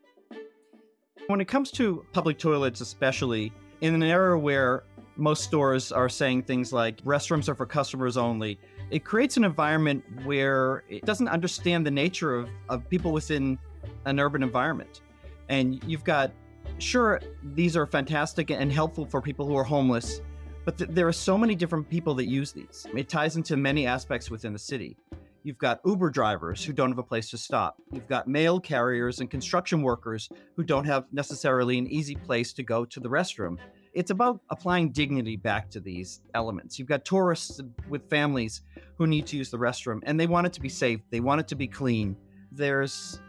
When 1.30 1.40
it 1.40 1.46
comes 1.46 1.70
to 1.72 2.04
public 2.12 2.40
toilets, 2.40 2.80
especially 2.80 3.52
in 3.82 3.94
an 3.94 4.02
era 4.02 4.36
where 4.36 4.82
most 5.14 5.44
stores 5.44 5.92
are 5.92 6.08
saying 6.08 6.42
things 6.42 6.72
like 6.72 7.00
restrooms 7.04 7.48
are 7.48 7.54
for 7.54 7.66
customers 7.66 8.16
only, 8.16 8.58
it 8.90 9.04
creates 9.04 9.36
an 9.36 9.44
environment 9.44 10.02
where 10.24 10.82
it 10.88 11.06
doesn't 11.06 11.28
understand 11.28 11.86
the 11.86 11.90
nature 11.92 12.34
of, 12.34 12.48
of 12.68 12.90
people 12.90 13.12
within 13.12 13.60
an 14.06 14.18
urban 14.18 14.42
environment. 14.42 15.02
And 15.48 15.80
you've 15.84 16.02
got, 16.02 16.32
sure, 16.78 17.20
these 17.54 17.76
are 17.76 17.86
fantastic 17.86 18.50
and 18.50 18.72
helpful 18.72 19.06
for 19.06 19.22
people 19.22 19.46
who 19.46 19.56
are 19.56 19.62
homeless, 19.62 20.22
but 20.64 20.78
th- 20.78 20.90
there 20.92 21.06
are 21.06 21.12
so 21.12 21.38
many 21.38 21.54
different 21.54 21.88
people 21.88 22.12
that 22.14 22.26
use 22.26 22.50
these. 22.50 22.88
It 22.92 23.08
ties 23.08 23.36
into 23.36 23.56
many 23.56 23.86
aspects 23.86 24.32
within 24.32 24.52
the 24.52 24.58
city. 24.58 24.96
You've 25.42 25.58
got 25.58 25.80
Uber 25.86 26.10
drivers 26.10 26.64
who 26.64 26.72
don't 26.72 26.90
have 26.90 26.98
a 26.98 27.02
place 27.02 27.30
to 27.30 27.38
stop. 27.38 27.76
You've 27.92 28.08
got 28.08 28.28
mail 28.28 28.60
carriers 28.60 29.20
and 29.20 29.30
construction 29.30 29.82
workers 29.82 30.28
who 30.56 30.62
don't 30.62 30.84
have 30.84 31.06
necessarily 31.12 31.78
an 31.78 31.86
easy 31.86 32.14
place 32.14 32.52
to 32.54 32.62
go 32.62 32.84
to 32.84 33.00
the 33.00 33.08
restroom. 33.08 33.56
It's 33.94 34.10
about 34.10 34.40
applying 34.50 34.90
dignity 34.90 35.36
back 35.36 35.70
to 35.70 35.80
these 35.80 36.20
elements. 36.34 36.78
You've 36.78 36.88
got 36.88 37.04
tourists 37.04 37.60
with 37.88 38.08
families 38.10 38.62
who 38.98 39.06
need 39.06 39.26
to 39.28 39.36
use 39.36 39.50
the 39.50 39.58
restroom 39.58 40.00
and 40.04 40.20
they 40.20 40.26
want 40.26 40.46
it 40.46 40.52
to 40.54 40.60
be 40.60 40.68
safe, 40.68 41.00
they 41.10 41.20
want 41.20 41.40
it 41.40 41.48
to 41.48 41.54
be 41.54 41.66
clean. 41.66 42.16
There's 42.52 43.20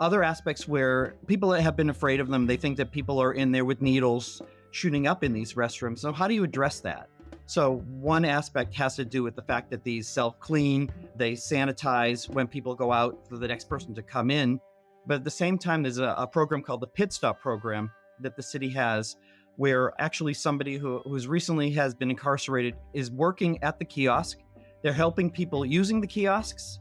other 0.00 0.22
aspects 0.22 0.66
where 0.66 1.14
people 1.26 1.52
have 1.52 1.76
been 1.76 1.90
afraid 1.90 2.20
of 2.20 2.28
them. 2.28 2.46
They 2.46 2.56
think 2.56 2.78
that 2.78 2.90
people 2.90 3.20
are 3.20 3.34
in 3.34 3.52
there 3.52 3.66
with 3.66 3.82
needles 3.82 4.40
shooting 4.70 5.06
up 5.06 5.22
in 5.22 5.32
these 5.32 5.54
restrooms. 5.54 5.98
So, 5.98 6.12
how 6.12 6.26
do 6.26 6.34
you 6.34 6.42
address 6.42 6.80
that? 6.80 7.08
So, 7.50 7.78
one 7.88 8.24
aspect 8.24 8.76
has 8.76 8.94
to 8.94 9.04
do 9.04 9.24
with 9.24 9.34
the 9.34 9.42
fact 9.42 9.70
that 9.70 9.82
these 9.82 10.06
self 10.06 10.38
clean, 10.38 10.88
they 11.16 11.32
sanitize 11.32 12.28
when 12.28 12.46
people 12.46 12.76
go 12.76 12.92
out 12.92 13.28
for 13.28 13.38
the 13.38 13.48
next 13.48 13.68
person 13.68 13.92
to 13.96 14.04
come 14.04 14.30
in. 14.30 14.60
But 15.04 15.14
at 15.14 15.24
the 15.24 15.32
same 15.32 15.58
time, 15.58 15.82
there's 15.82 15.98
a, 15.98 16.14
a 16.16 16.28
program 16.28 16.62
called 16.62 16.80
the 16.80 16.86
Pit 16.86 17.12
Stop 17.12 17.40
program 17.40 17.90
that 18.20 18.36
the 18.36 18.42
city 18.44 18.68
has 18.68 19.16
where 19.56 19.92
actually 20.00 20.32
somebody 20.32 20.76
who 20.76 21.00
who's 21.00 21.26
recently 21.26 21.72
has 21.72 21.92
been 21.92 22.08
incarcerated 22.08 22.76
is 22.94 23.10
working 23.10 23.60
at 23.64 23.80
the 23.80 23.84
kiosk. 23.84 24.38
They're 24.84 24.92
helping 24.92 25.28
people 25.28 25.66
using 25.66 26.00
the 26.00 26.06
kiosks. 26.06 26.78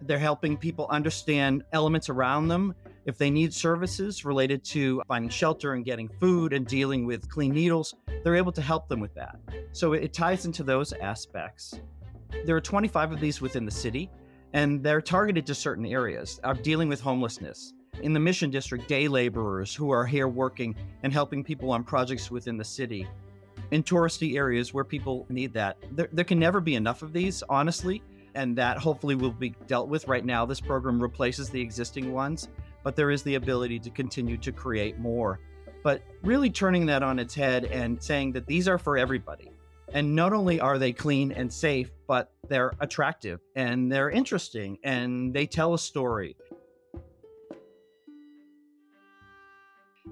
They're 0.00 0.18
helping 0.18 0.56
people 0.56 0.88
understand 0.90 1.62
elements 1.72 2.08
around 2.08 2.48
them. 2.48 2.74
If 3.08 3.16
they 3.16 3.30
need 3.30 3.54
services 3.54 4.26
related 4.26 4.62
to 4.64 5.00
finding 5.08 5.30
shelter 5.30 5.72
and 5.72 5.82
getting 5.82 6.10
food 6.20 6.52
and 6.52 6.66
dealing 6.66 7.06
with 7.06 7.26
clean 7.30 7.52
needles, 7.54 7.94
they're 8.22 8.36
able 8.36 8.52
to 8.52 8.60
help 8.60 8.86
them 8.86 9.00
with 9.00 9.14
that. 9.14 9.38
So 9.72 9.94
it 9.94 10.12
ties 10.12 10.44
into 10.44 10.62
those 10.62 10.92
aspects. 10.92 11.80
There 12.44 12.54
are 12.54 12.60
25 12.60 13.12
of 13.12 13.18
these 13.18 13.40
within 13.40 13.64
the 13.64 13.70
city. 13.70 14.10
And 14.52 14.82
they're 14.82 15.00
targeted 15.00 15.46
to 15.46 15.54
certain 15.54 15.86
areas, 15.86 16.38
of 16.44 16.62
dealing 16.62 16.90
with 16.90 17.00
homelessness. 17.00 17.72
In 18.02 18.12
the 18.12 18.20
Mission 18.20 18.50
District, 18.50 18.86
day 18.86 19.08
laborers 19.08 19.74
who 19.74 19.90
are 19.90 20.04
here 20.04 20.28
working 20.28 20.74
and 21.02 21.10
helping 21.10 21.42
people 21.42 21.70
on 21.70 21.84
projects 21.84 22.30
within 22.30 22.58
the 22.58 22.64
city. 22.64 23.08
In 23.70 23.82
touristy 23.82 24.36
areas 24.36 24.74
where 24.74 24.84
people 24.84 25.24
need 25.30 25.54
that. 25.54 25.78
There, 25.92 26.10
there 26.12 26.26
can 26.26 26.38
never 26.38 26.60
be 26.60 26.74
enough 26.74 27.00
of 27.00 27.14
these, 27.14 27.42
honestly, 27.48 28.02
and 28.34 28.56
that 28.56 28.76
hopefully 28.78 29.14
will 29.14 29.32
be 29.32 29.54
dealt 29.66 29.88
with. 29.88 30.08
Right 30.08 30.24
now, 30.24 30.44
this 30.44 30.60
program 30.60 31.00
replaces 31.00 31.48
the 31.48 31.60
existing 31.60 32.12
ones, 32.12 32.48
but 32.88 32.96
there 32.96 33.10
is 33.10 33.22
the 33.22 33.34
ability 33.34 33.78
to 33.78 33.90
continue 33.90 34.38
to 34.38 34.50
create 34.50 34.98
more. 34.98 35.40
But 35.84 36.00
really 36.22 36.48
turning 36.48 36.86
that 36.86 37.02
on 37.02 37.18
its 37.18 37.34
head 37.34 37.66
and 37.66 38.02
saying 38.02 38.32
that 38.32 38.46
these 38.46 38.66
are 38.66 38.78
for 38.78 38.96
everybody. 38.96 39.50
And 39.92 40.16
not 40.16 40.32
only 40.32 40.58
are 40.58 40.78
they 40.78 40.94
clean 40.94 41.30
and 41.32 41.52
safe, 41.52 41.90
but 42.06 42.32
they're 42.48 42.72
attractive 42.80 43.40
and 43.54 43.92
they're 43.92 44.08
interesting 44.08 44.78
and 44.84 45.34
they 45.34 45.44
tell 45.44 45.74
a 45.74 45.78
story. 45.78 46.34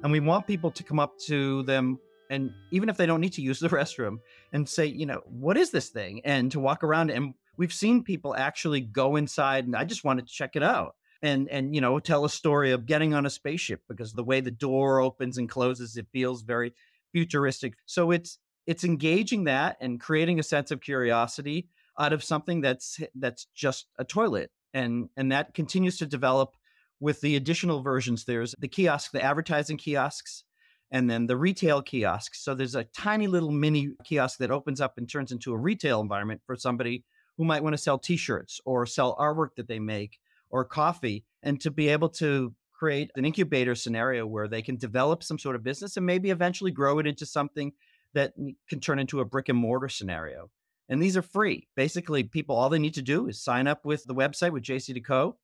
And 0.03 0.13
we 0.13 0.21
want 0.21 0.47
people 0.47 0.71
to 0.73 0.83
come 0.83 1.01
up 1.01 1.19
to 1.29 1.63
them 1.63 1.99
and 2.29 2.53
even 2.73 2.91
if 2.91 2.99
they 2.99 3.07
don't 3.07 3.23
need 3.23 3.33
to 3.33 3.41
use 3.41 3.59
the 3.59 3.69
restroom 3.81 4.19
and 4.53 4.69
say, 4.69 4.85
you 4.85 5.07
know, 5.07 5.23
what 5.25 5.57
is 5.57 5.71
this 5.71 5.89
thing? 5.89 6.21
And 6.27 6.53
to 6.53 6.61
walk 6.61 6.85
around 6.85 7.11
and 7.11 7.33
we've 7.57 7.73
seen 7.73 8.05
people 8.05 8.37
actually 8.37 8.83
go 8.83 9.17
inside 9.17 9.65
and 9.65 9.75
I 9.75 9.85
just 9.85 10.05
wanted 10.05 10.27
to 10.27 10.33
check 10.35 10.57
it 10.57 10.63
out 10.63 10.95
and 11.23 11.49
and 11.49 11.75
you 11.75 11.81
know 11.81 11.99
tell 11.99 12.25
a 12.25 12.31
story 12.31 12.73
of 12.73 12.87
getting 12.87 13.15
on 13.15 13.27
a 13.27 13.31
spaceship 13.31 13.81
because 13.89 14.13
the 14.13 14.25
way 14.25 14.41
the 14.41 14.51
door 14.51 15.01
opens 15.01 15.39
and 15.39 15.49
closes 15.49 15.97
it 15.97 16.07
feels 16.13 16.43
very 16.43 16.73
futuristic. 17.13 17.75
So 17.87 18.11
it's 18.11 18.39
it's 18.67 18.85
engaging 18.85 19.45
that 19.45 19.77
and 19.81 20.01
creating 20.01 20.39
a 20.39 20.43
sense 20.45 20.71
of 20.71 20.81
curiosity 20.81 21.69
out 21.99 22.13
of 22.13 22.25
something 22.25 22.61
that's 22.61 23.01
that's 23.15 23.47
just 23.55 23.87
a 23.99 24.05
toilet 24.05 24.51
and 24.75 25.09
and 25.17 25.33
that 25.33 25.55
continues 25.55 25.99
to 25.99 26.07
develop 26.07 26.57
with 27.01 27.21
the 27.21 27.37
additional 27.37 27.83
versions. 27.83 28.25
There's 28.25 28.55
the 28.59 28.69
kiosk 28.69 29.13
the 29.13 29.23
advertising 29.23 29.77
kiosks 29.77 30.45
and 30.91 31.11
then 31.11 31.27
the 31.27 31.37
retail 31.37 31.83
kiosks. 31.83 32.45
So 32.45 32.55
there's 32.55 32.75
a 32.75 32.85
tiny 32.85 33.27
little 33.27 33.51
mini 33.51 33.91
kiosk 34.05 34.39
that 34.39 34.51
opens 34.51 34.81
up 34.81 34.99
and 34.99 35.09
turns 35.09 35.33
into 35.33 35.53
a 35.53 35.59
retail 35.59 36.01
environment 36.01 36.43
for 36.47 36.57
somebody 36.57 37.05
who 37.37 37.45
might 37.45 37.63
want 37.63 37.75
to 37.75 37.83
sell 37.83 37.99
t-shirts 37.99 38.61
or 38.65 38.87
sell 38.87 39.17
artwork 39.17 39.57
that 39.57 39.69
they 39.69 39.79
make 39.79 40.19
or 40.51 40.65
coffee 40.65 41.25
and 41.43 41.61
to 41.61 41.71
be 41.71 41.89
able 41.89 42.09
to 42.09 42.55
create 42.73 43.11
an 43.17 43.25
incubator 43.25 43.75
scenario 43.75 44.27
where 44.27 44.49
they 44.49 44.63
can 44.63 44.77
develop 44.77 45.23
some 45.23 45.39
sort 45.39 45.57
of 45.57 45.63
business 45.63 45.97
and 45.97 46.05
maybe 46.05 46.31
eventually 46.31 46.71
grow 46.71 46.99
it 46.99 47.07
into 47.07 47.25
something 47.25 47.73
that 48.13 48.35
can 48.69 48.81
turn 48.81 48.99
into 48.99 49.21
a 49.21 49.25
brick 49.25 49.49
and 49.49 49.59
mortar 49.59 49.89
scenario. 49.89 50.51
And 50.89 51.03
these 51.03 51.17
are 51.17 51.23
free. 51.23 51.69
Basically, 51.75 52.23
people, 52.23 52.57
all 52.57 52.69
they 52.69 52.79
need 52.79 52.95
to 52.95 53.03
do 53.03 53.29
is 53.29 53.43
sign 53.43 53.67
up 53.67 53.85
with 53.85 54.05
the 54.05 54.15
website 54.15 54.53
with 54.53 54.63
JC 54.63 55.35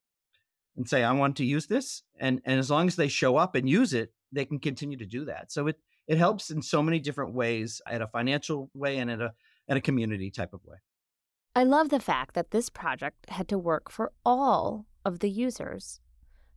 and 0.77 0.89
say, 0.89 1.03
I 1.03 1.13
want 1.13 1.37
to 1.37 1.45
use 1.45 1.67
this. 1.67 2.03
And, 2.19 2.41
and 2.45 2.59
as 2.59 2.71
long 2.71 2.87
as 2.87 2.97
they 2.97 3.09
show 3.09 3.37
up 3.37 3.55
and 3.55 3.69
use 3.69 3.93
it, 3.93 4.13
they 4.31 4.45
can 4.45 4.59
continue 4.59 4.97
to 4.99 5.07
do 5.07 5.25
that. 5.27 5.53
So 5.53 5.67
it, 5.67 5.77
it 6.07 6.19
helps 6.19 6.51
in 6.51 6.63
so 6.63 6.83
many 6.83 6.99
different 6.99 7.35
ways 7.35 7.81
at 7.87 8.03
a 8.03 8.07
financial 8.07 8.71
way 8.75 8.99
and 8.99 9.11
at 9.11 9.21
a, 9.21 9.33
at 9.69 9.77
a 9.77 9.81
community 9.81 10.31
type 10.31 10.55
of 10.55 10.65
way. 10.65 10.79
I 11.55 11.65
love 11.65 11.91
the 11.91 12.01
fact 12.01 12.35
that 12.35 12.51
this 12.51 12.71
project 12.71 13.29
had 13.29 13.49
to 13.49 13.59
work 13.59 13.91
for 13.91 14.13
all 14.25 14.87
of 15.05 15.19
the 15.21 15.31
users. 15.31 16.01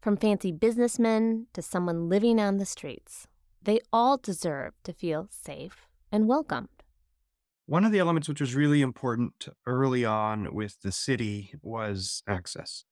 From 0.02 0.18
fancy 0.18 0.52
businessmen 0.52 1.48
to 1.54 1.62
someone 1.62 2.10
living 2.10 2.40
on 2.40 2.58
the 2.58 2.66
streets, 2.66 3.28
they 3.62 3.80
all 3.92 4.18
deserve 4.18 4.74
to 4.84 4.94
feel 4.94 5.28
safe 5.32 5.88
and 6.12 6.28
welcomed. 6.28 6.70
One 7.66 7.84
of 7.84 7.92
the 7.92 7.98
elements 7.98 8.30
which 8.30 8.42
was 8.42 8.54
really 8.54 8.82
important 8.82 9.48
early 9.66 10.06
on 10.06 10.54
with 10.54 10.82
the 10.84 10.92
city 10.92 11.54
was 11.64 12.22
access. 12.28 12.86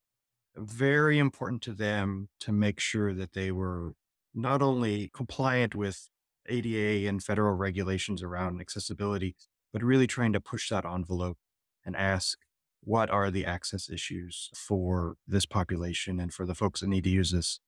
Very 0.55 1.19
important 1.19 1.61
to 1.63 1.73
them 1.73 2.29
to 2.39 2.51
make 2.51 2.79
sure 2.79 3.13
that 3.13 3.33
they 3.33 3.51
were 3.51 3.93
not 4.33 4.63
only 4.63 5.11
compliant 5.13 5.75
with 5.75 6.09
ADA 6.47 7.07
and 7.07 7.23
federal 7.23 7.53
regulations 7.53 8.23
around 8.23 8.59
accessibility, 8.59 9.35
but 9.71 9.83
really 9.83 10.07
trying 10.07 10.33
to 10.33 10.41
push 10.41 10.69
that 10.69 10.85
envelope 10.85 11.37
and 11.85 11.95
ask 11.95 12.39
what 12.85 13.09
are 13.09 13.31
the 13.31 13.45
access 13.45 13.89
issues 13.89 14.49
for 14.55 15.15
this 15.27 15.45
population 15.45 16.19
and 16.19 16.33
for 16.33 16.45
the 16.45 16.55
folks 16.55 16.81
that 16.81 16.87
need 16.87 17.03
to 17.05 17.09
use 17.09 17.31
this. 17.31 17.59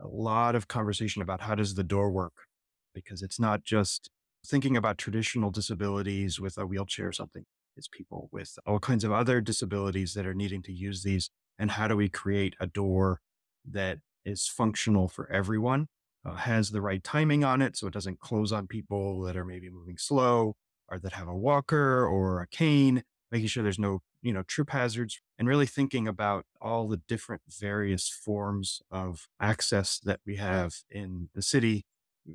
A 0.00 0.08
lot 0.08 0.54
of 0.54 0.68
conversation 0.68 1.22
about 1.22 1.42
how 1.42 1.54
does 1.54 1.74
the 1.74 1.84
door 1.84 2.10
work 2.10 2.46
because 2.94 3.22
it's 3.22 3.38
not 3.38 3.64
just 3.64 4.10
thinking 4.44 4.76
about 4.76 4.98
traditional 4.98 5.50
disabilities 5.50 6.40
with 6.40 6.58
a 6.58 6.66
wheelchair 6.66 7.08
or 7.08 7.12
something. 7.12 7.44
It's 7.76 7.88
people 7.88 8.28
with 8.32 8.58
all 8.66 8.78
kinds 8.78 9.04
of 9.04 9.12
other 9.12 9.40
disabilities 9.40 10.14
that 10.14 10.26
are 10.26 10.34
needing 10.34 10.62
to 10.62 10.72
use 10.72 11.02
these. 11.02 11.30
And 11.58 11.72
how 11.72 11.88
do 11.88 11.96
we 11.96 12.08
create 12.08 12.54
a 12.58 12.66
door 12.66 13.20
that 13.70 13.98
is 14.24 14.48
functional 14.48 15.08
for 15.08 15.30
everyone, 15.30 15.88
uh, 16.24 16.34
has 16.34 16.70
the 16.70 16.80
right 16.80 17.02
timing 17.04 17.44
on 17.44 17.62
it 17.62 17.76
so 17.76 17.86
it 17.86 17.92
doesn't 17.92 18.20
close 18.20 18.52
on 18.52 18.66
people 18.66 19.20
that 19.22 19.36
are 19.36 19.44
maybe 19.44 19.70
moving 19.70 19.98
slow 19.98 20.56
or 20.88 20.98
that 20.98 21.12
have 21.12 21.28
a 21.28 21.36
walker 21.36 22.06
or 22.06 22.40
a 22.40 22.46
cane, 22.46 23.02
making 23.30 23.48
sure 23.48 23.62
there's 23.62 23.78
no, 23.78 24.00
you 24.26 24.32
know, 24.32 24.42
trip 24.42 24.70
hazards 24.70 25.20
and 25.38 25.46
really 25.46 25.66
thinking 25.66 26.08
about 26.08 26.44
all 26.60 26.88
the 26.88 27.00
different 27.06 27.42
various 27.48 28.08
forms 28.08 28.82
of 28.90 29.28
access 29.40 30.00
that 30.00 30.18
we 30.26 30.34
have 30.34 30.74
in 30.90 31.28
the 31.32 31.42
city 31.42 31.84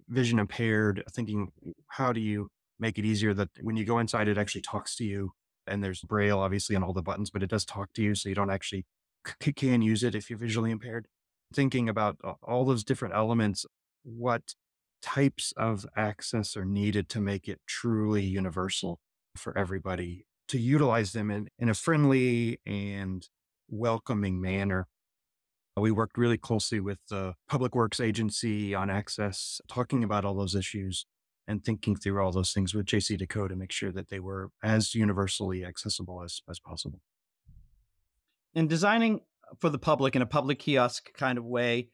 vision 0.08 0.39
impaired, 0.39 1.04
thinking, 1.12 1.51
how 1.89 2.13
do 2.13 2.21
you 2.21 2.47
make 2.80 2.97
it 2.97 3.04
easier 3.04 3.34
that 3.34 3.49
when 3.60 3.75
you 3.75 3.84
go 3.84 3.99
inside, 3.99 4.30
it 4.30 4.38
actually 4.38 4.62
talks 4.62 4.95
to 4.95 5.04
you? 5.04 5.32
And 5.67 5.84
there's 5.84 5.99
braille, 6.01 6.39
obviously, 6.39 6.77
on 6.77 6.84
all 6.84 6.93
the 6.93 7.01
buttons, 7.01 7.30
but 7.30 7.43
it 7.43 7.49
does 7.49 7.65
talk 7.65 7.91
to 7.95 8.01
you. 8.01 8.15
So 8.15 8.30
you 8.30 8.36
don't 8.36 8.49
actually 8.49 8.86
c- 9.43 9.51
can 9.51 9.82
use 9.82 10.01
it 10.01 10.15
if 10.15 10.30
you're 10.30 10.39
visually 10.39 10.71
impaired. 10.71 11.08
Thinking 11.54 11.89
about 11.89 12.17
all 12.41 12.63
those 12.63 12.86
different 12.86 13.15
elements, 13.15 13.65
what 14.04 14.56
types 15.01 15.51
of 15.58 15.86
access 15.97 16.56
are 16.56 16.63
needed 16.63 17.10
to 17.10 17.19
make 17.19 17.49
it 17.49 17.60
truly 17.67 18.23
universal 18.23 19.01
for 19.36 19.58
everybody 19.58 20.25
to 20.52 20.60
utilize 20.60 21.12
them 21.12 21.32
in, 21.32 21.48
in 21.60 21.70
a 21.70 21.74
friendly 21.74 22.60
and 22.66 23.28
welcoming 23.70 24.42
manner 24.42 24.88
we 25.78 25.92
worked 25.92 26.18
really 26.18 26.38
closely 26.38 26.80
with 26.80 27.00
the 27.10 27.34
Public 27.48 27.76
Works 27.76 28.00
Agency 28.00 28.76
on 28.76 28.90
access, 28.90 29.62
talking 29.68 30.04
about 30.04 30.26
all 30.26 30.36
those 30.36 30.56
issues 30.56 31.06
and 31.48 31.64
thinking 31.64 31.96
through 31.96 32.22
all 32.22 32.32
those 32.32 32.52
things 32.52 32.74
with 32.74 32.86
JCDecaux 32.86 33.50
to 33.50 33.56
make 33.56 33.72
sure 33.72 33.92
that 33.92 34.10
they 34.10 34.20
were 34.20 34.52
as 34.64 34.94
universally 34.94 35.66
accessible 35.66 36.24
as, 36.24 36.42
as 36.50 36.60
possible. 36.60 37.02
And 38.54 38.70
designing 38.70 39.22
for 39.60 39.70
the 39.70 39.80
public 39.80 40.16
in 40.16 40.22
a 40.22 40.26
public 40.26 40.60
kiosk 40.60 41.14
kind 41.14 41.38
of 41.38 41.46
way 41.46 41.90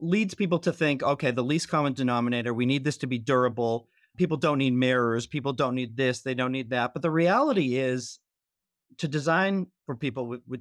leads 0.00 0.34
people 0.34 0.58
to 0.60 0.72
think 0.72 1.02
okay, 1.02 1.30
the 1.30 1.44
least 1.44 1.68
common 1.68 1.92
denominator, 1.92 2.52
we 2.52 2.66
need 2.66 2.84
this 2.84 2.96
to 2.98 3.06
be 3.06 3.18
durable. 3.18 3.88
People 4.16 4.36
don't 4.36 4.58
need 4.58 4.74
mirrors. 4.74 5.26
People 5.26 5.52
don't 5.52 5.74
need 5.74 5.96
this. 5.96 6.20
They 6.20 6.34
don't 6.34 6.52
need 6.52 6.70
that. 6.70 6.92
But 6.92 7.02
the 7.02 7.10
reality 7.10 7.76
is 7.76 8.18
to 8.98 9.08
design 9.08 9.68
for 9.86 9.96
people 9.96 10.26
with, 10.26 10.42
with 10.46 10.60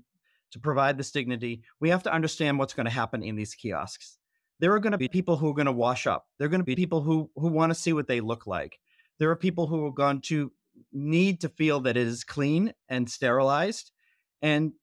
to 0.52 0.60
provide 0.60 0.98
this 0.98 1.12
dignity, 1.12 1.64
we 1.80 1.90
have 1.90 2.04
to 2.04 2.14
understand 2.14 2.60
what's 2.60 2.74
going 2.74 2.86
to 2.86 2.92
happen 2.92 3.24
in 3.24 3.36
these 3.36 3.56
kiosks. 3.56 4.18
There 4.60 4.74
are 4.74 4.80
going 4.80 4.92
to 4.92 4.98
be 4.98 5.08
people 5.08 5.38
who 5.38 5.50
are 5.50 5.56
going 5.56 5.66
to 5.66 5.72
wash 5.72 6.06
up. 6.08 6.28
There 6.38 6.46
are 6.46 6.50
going 6.50 6.62
to 6.62 6.66
be 6.66 6.76
people 6.76 7.02
who 7.02 7.30
who 7.36 7.48
want 7.48 7.72
to 7.72 7.80
see 7.80 7.94
what 7.94 8.08
they 8.08 8.22
look 8.22 8.46
like. 8.46 8.78
There 9.18 9.32
are 9.32 9.36
people 9.36 9.68
who 9.68 9.86
are 9.86 9.92
going 9.92 10.22
to 10.22 10.52
need 10.92 11.42
to 11.42 11.50
feel 11.50 11.80
that 11.82 11.98
it 11.98 12.08
is 12.08 12.24
clean 12.24 12.74
and 12.90 13.10
sterilized. 13.10 13.92
And 14.42 14.74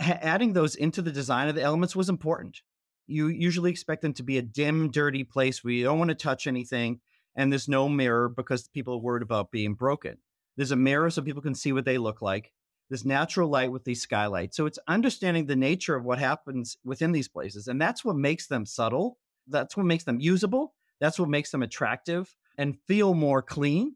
ha- 0.00 0.18
adding 0.20 0.52
those 0.52 0.74
into 0.74 1.02
the 1.02 1.12
design 1.12 1.48
of 1.48 1.54
the 1.54 1.62
elements 1.62 1.96
was 1.96 2.08
important. 2.08 2.60
You 3.06 3.28
usually 3.28 3.70
expect 3.70 4.02
them 4.02 4.14
to 4.14 4.22
be 4.22 4.38
a 4.38 4.42
dim, 4.42 4.90
dirty 4.90 5.24
place 5.24 5.62
where 5.62 5.72
you 5.72 5.84
don't 5.84 5.98
want 5.98 6.10
to 6.10 6.14
touch 6.14 6.46
anything, 6.46 7.00
and 7.36 7.50
there's 7.50 7.68
no 7.68 7.88
mirror 7.88 8.28
because 8.28 8.68
people 8.68 8.94
are 8.94 9.00
worried 9.00 9.22
about 9.22 9.50
being 9.50 9.74
broken. 9.74 10.18
There's 10.56 10.70
a 10.70 10.76
mirror 10.76 11.10
so 11.10 11.22
people 11.22 11.42
can 11.42 11.54
see 11.54 11.72
what 11.72 11.84
they 11.84 11.98
look 11.98 12.22
like 12.22 12.52
this 12.92 13.04
natural 13.06 13.48
light 13.48 13.72
with 13.72 13.84
these 13.84 14.02
skylights. 14.02 14.54
So 14.54 14.66
it's 14.66 14.78
understanding 14.86 15.46
the 15.46 15.56
nature 15.56 15.96
of 15.96 16.04
what 16.04 16.18
happens 16.18 16.76
within 16.84 17.12
these 17.12 17.26
places. 17.26 17.66
And 17.66 17.80
that's 17.80 18.04
what 18.04 18.16
makes 18.16 18.48
them 18.48 18.66
subtle. 18.66 19.18
That's 19.48 19.78
what 19.78 19.86
makes 19.86 20.04
them 20.04 20.20
usable. 20.20 20.74
That's 21.00 21.18
what 21.18 21.30
makes 21.30 21.50
them 21.50 21.62
attractive 21.62 22.36
and 22.58 22.78
feel 22.86 23.14
more 23.14 23.40
clean 23.40 23.94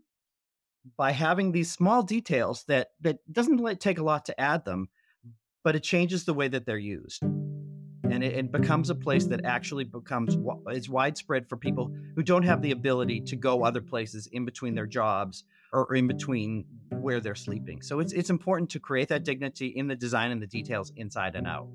by 0.97 1.13
having 1.13 1.53
these 1.53 1.71
small 1.71 2.03
details 2.03 2.65
that 2.69 2.89
that 3.03 3.19
doesn't 3.31 3.81
take 3.81 3.99
a 3.99 4.05
lot 4.05 4.25
to 4.25 4.41
add 4.41 4.65
them, 4.65 4.89
but 5.63 5.77
it 5.77 5.83
changes 5.83 6.25
the 6.25 6.35
way 6.35 6.49
that 6.49 6.65
they're 6.65 6.79
used. 6.79 7.23
And 8.11 8.23
it, 8.25 8.35
it 8.35 8.53
becomes 8.53 8.91
a 8.91 8.95
place 8.95 9.27
that 9.27 9.45
actually 9.45 9.85
becomes 9.85 10.37
is 10.71 10.89
widespread 10.89 11.49
for 11.49 11.57
people 11.57 11.95
who 12.15 12.23
don't 12.23 12.45
have 12.45 12.63
the 12.63 12.71
ability 12.71 13.21
to 13.23 13.37
go 13.37 13.65
other 13.65 13.81
places 13.81 14.29
in 14.29 14.45
between 14.45 14.75
their 14.75 14.87
jobs 14.87 15.45
or 15.73 15.95
in 15.95 16.07
between 16.07 16.65
where 16.91 17.21
they're 17.21 17.35
sleeping. 17.35 17.83
So 17.83 18.01
it's 18.01 18.13
it's 18.13 18.31
important 18.31 18.71
to 18.71 18.81
create 18.81 19.09
that 19.09 19.25
dignity 19.25 19.69
in 19.69 19.87
the 19.89 19.97
design 19.97 20.31
and 20.31 20.41
the 20.41 20.47
details 20.47 20.93
inside 20.97 21.35
and 21.35 21.47
out. 21.47 21.69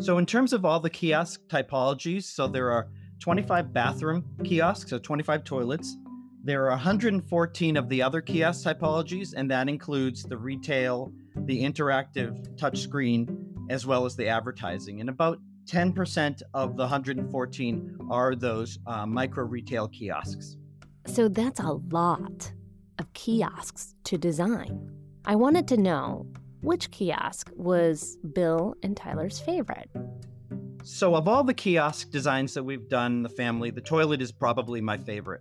So 0.00 0.18
in 0.18 0.26
terms 0.26 0.52
of 0.52 0.64
all 0.64 0.80
the 0.80 0.90
kiosk 0.90 1.40
typologies, 1.48 2.24
so 2.24 2.48
there 2.48 2.70
are 2.70 2.88
25 3.20 3.72
bathroom 3.72 4.24
kiosks, 4.42 4.90
so 4.90 4.98
25 4.98 5.44
toilets. 5.44 5.96
There 6.42 6.64
are 6.64 6.70
114 6.70 7.76
of 7.76 7.88
the 7.88 8.02
other 8.02 8.20
kiosk 8.20 8.66
typologies, 8.66 9.32
and 9.34 9.50
that 9.50 9.68
includes 9.68 10.24
the 10.24 10.36
retail, 10.36 11.12
the 11.36 11.62
interactive 11.62 12.46
touchscreen, 12.56 13.43
as 13.70 13.86
well 13.86 14.04
as 14.04 14.16
the 14.16 14.28
advertising. 14.28 15.00
And 15.00 15.08
about 15.08 15.38
10% 15.66 16.42
of 16.52 16.76
the 16.76 16.82
114 16.82 17.98
are 18.10 18.34
those 18.34 18.78
uh, 18.86 19.06
micro 19.06 19.44
retail 19.44 19.88
kiosks. 19.88 20.56
So 21.06 21.28
that's 21.28 21.60
a 21.60 21.72
lot 21.90 22.52
of 22.98 23.12
kiosks 23.12 23.94
to 24.04 24.18
design. 24.18 24.90
I 25.24 25.36
wanted 25.36 25.68
to 25.68 25.76
know 25.76 26.26
which 26.60 26.90
kiosk 26.90 27.50
was 27.54 28.16
Bill 28.34 28.74
and 28.82 28.96
Tyler's 28.96 29.38
favorite. 29.38 29.90
So, 30.82 31.14
of 31.14 31.28
all 31.28 31.44
the 31.44 31.54
kiosk 31.54 32.10
designs 32.10 32.52
that 32.54 32.62
we've 32.62 32.88
done 32.90 33.12
in 33.12 33.22
the 33.22 33.28
family, 33.30 33.70
the 33.70 33.80
toilet 33.80 34.20
is 34.20 34.32
probably 34.32 34.82
my 34.82 34.98
favorite. 34.98 35.40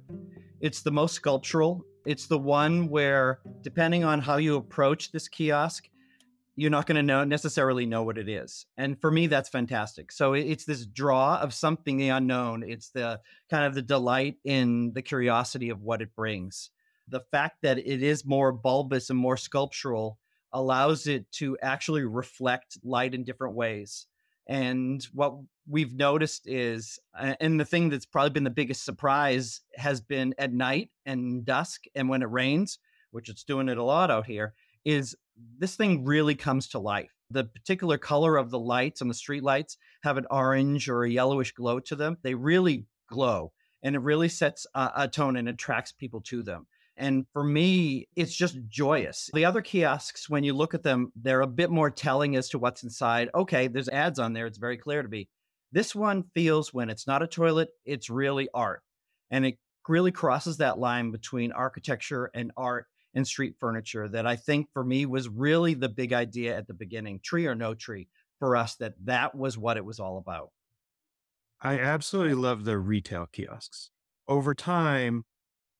It's 0.61 0.81
the 0.81 0.91
most 0.91 1.15
sculptural. 1.15 1.83
It's 2.05 2.27
the 2.27 2.39
one 2.39 2.87
where, 2.87 3.39
depending 3.61 4.05
on 4.05 4.21
how 4.21 4.37
you 4.37 4.55
approach 4.55 5.11
this 5.11 5.27
kiosk, 5.27 5.89
you're 6.55 6.69
not 6.69 6.85
going 6.85 6.95
to 6.95 7.03
know 7.03 7.23
necessarily 7.23 7.85
know 7.85 8.03
what 8.03 8.17
it 8.17 8.29
is. 8.29 8.65
And 8.77 8.99
for 8.99 9.09
me, 9.09 9.27
that's 9.27 9.49
fantastic. 9.49 10.11
So 10.11 10.33
it's 10.33 10.65
this 10.65 10.85
draw 10.85 11.39
of 11.39 11.53
something 11.53 11.97
the 11.97 12.09
unknown. 12.09 12.63
It's 12.63 12.89
the 12.89 13.21
kind 13.49 13.65
of 13.65 13.73
the 13.73 13.81
delight 13.81 14.37
in 14.43 14.93
the 14.93 15.01
curiosity 15.01 15.69
of 15.69 15.81
what 15.81 16.01
it 16.01 16.15
brings. 16.15 16.69
The 17.07 17.21
fact 17.31 17.57
that 17.63 17.79
it 17.79 18.03
is 18.03 18.25
more 18.25 18.51
bulbous 18.51 19.09
and 19.09 19.17
more 19.17 19.37
sculptural 19.37 20.19
allows 20.53 21.07
it 21.07 21.31
to 21.33 21.57
actually 21.61 22.03
reflect 22.03 22.77
light 22.83 23.15
in 23.15 23.23
different 23.23 23.55
ways. 23.55 24.05
And 24.47 25.03
what 25.13 25.35
we've 25.67 25.93
noticed 25.93 26.47
is, 26.47 26.99
and 27.17 27.59
the 27.59 27.65
thing 27.65 27.89
that's 27.89 28.05
probably 28.05 28.29
been 28.29 28.43
the 28.43 28.49
biggest 28.49 28.85
surprise 28.85 29.61
has 29.75 30.01
been 30.01 30.35
at 30.37 30.53
night 30.53 30.91
and 31.05 31.45
dusk 31.45 31.85
and 31.95 32.09
when 32.09 32.21
it 32.21 32.29
rains, 32.29 32.77
which 33.11 33.29
it's 33.29 33.43
doing 33.43 33.69
it 33.69 33.77
a 33.77 33.83
lot 33.83 34.11
out 34.11 34.25
here, 34.25 34.53
is 34.85 35.15
this 35.57 35.75
thing 35.75 36.05
really 36.05 36.35
comes 36.35 36.67
to 36.69 36.79
life. 36.79 37.11
The 37.29 37.45
particular 37.45 37.97
color 37.97 38.37
of 38.37 38.51
the 38.51 38.59
lights 38.59 39.01
on 39.01 39.07
the 39.07 39.13
street 39.13 39.43
lights 39.43 39.77
have 40.03 40.17
an 40.17 40.27
orange 40.29 40.89
or 40.89 41.03
a 41.03 41.09
yellowish 41.09 41.53
glow 41.53 41.79
to 41.81 41.95
them. 41.95 42.17
They 42.21 42.35
really 42.35 42.85
glow 43.09 43.51
and 43.83 43.95
it 43.95 44.01
really 44.01 44.29
sets 44.29 44.65
a, 44.73 44.91
a 44.95 45.07
tone 45.07 45.35
and 45.35 45.49
attracts 45.49 45.91
people 45.91 46.21
to 46.21 46.41
them. 46.41 46.67
And 46.95 47.25
for 47.33 47.43
me, 47.43 48.07
it's 48.15 48.35
just 48.35 48.57
joyous. 48.67 49.29
The 49.33 49.45
other 49.45 49.61
kiosks, 49.61 50.29
when 50.29 50.43
you 50.43 50.53
look 50.53 50.73
at 50.73 50.83
them, 50.83 51.11
they're 51.15 51.41
a 51.41 51.47
bit 51.47 51.71
more 51.71 51.89
telling 51.89 52.35
as 52.35 52.49
to 52.49 52.59
what's 52.59 52.83
inside. 52.83 53.29
Okay, 53.33 53.67
there's 53.67 53.89
ads 53.89 54.19
on 54.19 54.33
there. 54.33 54.45
It's 54.45 54.59
very 54.59 54.77
clear 54.77 55.01
to 55.01 55.09
me. 55.09 55.27
This 55.71 55.95
one 55.95 56.25
feels 56.35 56.71
when 56.71 56.91
it's 56.91 57.07
not 57.07 57.23
a 57.23 57.27
toilet, 57.27 57.69
it's 57.83 58.09
really 58.09 58.47
art. 58.53 58.83
And 59.31 59.45
it 59.45 59.57
really 59.87 60.11
crosses 60.11 60.57
that 60.57 60.77
line 60.77 61.09
between 61.09 61.51
architecture 61.51 62.29
and 62.35 62.51
art 62.55 62.85
and 63.13 63.27
street 63.27 63.55
furniture 63.59 64.07
that 64.09 64.25
I 64.25 64.35
think 64.35 64.67
for 64.73 64.83
me 64.83 65.05
was 65.05 65.29
really 65.29 65.73
the 65.73 65.89
big 65.89 66.13
idea 66.13 66.57
at 66.57 66.67
the 66.67 66.73
beginning, 66.73 67.19
tree 67.23 67.45
or 67.45 67.55
no 67.55 67.73
tree, 67.73 68.07
for 68.39 68.55
us 68.55 68.75
that 68.77 68.93
that 69.05 69.35
was 69.35 69.57
what 69.57 69.77
it 69.77 69.85
was 69.85 69.99
all 69.99 70.17
about. 70.17 70.49
I 71.61 71.79
absolutely 71.79 72.33
love 72.33 72.65
the 72.65 72.77
retail 72.77 73.27
kiosks. 73.31 73.89
Over 74.27 74.53
time, 74.53 75.23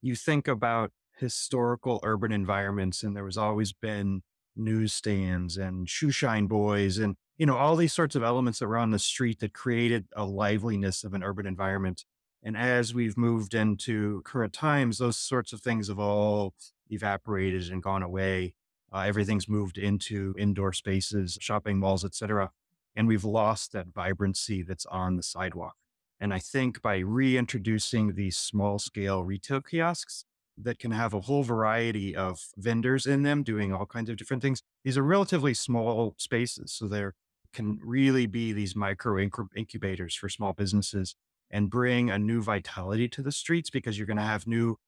you 0.00 0.14
think 0.14 0.48
about 0.48 0.92
historical 1.18 2.00
urban 2.02 2.32
environments 2.32 3.02
and 3.02 3.16
there 3.16 3.24
was 3.24 3.36
always 3.36 3.72
been 3.72 4.22
newsstands 4.56 5.56
and 5.56 5.86
shoeshine 5.86 6.48
boys 6.48 6.98
and 6.98 7.16
you 7.38 7.46
know 7.46 7.56
all 7.56 7.76
these 7.76 7.92
sorts 7.92 8.14
of 8.14 8.22
elements 8.22 8.58
that 8.58 8.68
were 8.68 8.76
on 8.76 8.90
the 8.90 8.98
street 8.98 9.40
that 9.40 9.52
created 9.52 10.06
a 10.16 10.24
liveliness 10.24 11.04
of 11.04 11.14
an 11.14 11.22
urban 11.22 11.46
environment 11.46 12.04
and 12.42 12.56
as 12.56 12.92
we've 12.92 13.16
moved 13.16 13.54
into 13.54 14.22
current 14.24 14.52
times 14.52 14.98
those 14.98 15.16
sorts 15.16 15.52
of 15.52 15.60
things 15.60 15.88
have 15.88 15.98
all 15.98 16.54
evaporated 16.90 17.70
and 17.70 17.82
gone 17.82 18.02
away. 18.02 18.54
Uh, 18.92 19.00
everything's 19.00 19.48
moved 19.48 19.78
into 19.78 20.34
indoor 20.38 20.72
spaces, 20.72 21.38
shopping 21.40 21.78
malls, 21.78 22.04
etc. 22.04 22.50
And 22.94 23.08
we've 23.08 23.24
lost 23.24 23.72
that 23.72 23.88
vibrancy 23.88 24.62
that's 24.62 24.86
on 24.86 25.16
the 25.16 25.22
sidewalk. 25.22 25.74
And 26.20 26.32
I 26.32 26.38
think 26.38 26.80
by 26.80 26.98
reintroducing 26.98 28.14
these 28.14 28.36
small 28.36 28.78
scale 28.78 29.24
retail 29.24 29.60
kiosks 29.60 30.24
that 30.56 30.78
can 30.78 30.92
have 30.92 31.12
a 31.12 31.22
whole 31.22 31.42
variety 31.42 32.14
of 32.14 32.48
vendors 32.56 33.06
in 33.06 33.24
them 33.24 33.42
doing 33.42 33.72
all 33.72 33.86
kinds 33.86 34.08
of 34.08 34.16
different 34.16 34.42
things, 34.42 34.62
these 34.84 34.96
are 34.96 35.02
relatively 35.02 35.54
small 35.54 36.14
spaces. 36.18 36.72
So 36.72 36.86
there 36.86 37.14
can 37.52 37.78
really 37.82 38.26
be 38.26 38.52
these 38.52 38.76
micro 38.76 39.18
incubators 39.56 40.14
for 40.14 40.28
small 40.28 40.52
businesses 40.52 41.16
and 41.50 41.70
bring 41.70 42.10
a 42.10 42.18
new 42.18 42.42
vitality 42.42 43.08
to 43.08 43.22
the 43.22 43.32
streets 43.32 43.70
because 43.70 43.98
you're 43.98 44.06
going 44.06 44.16
to 44.16 44.22
have 44.22 44.46
new 44.46 44.78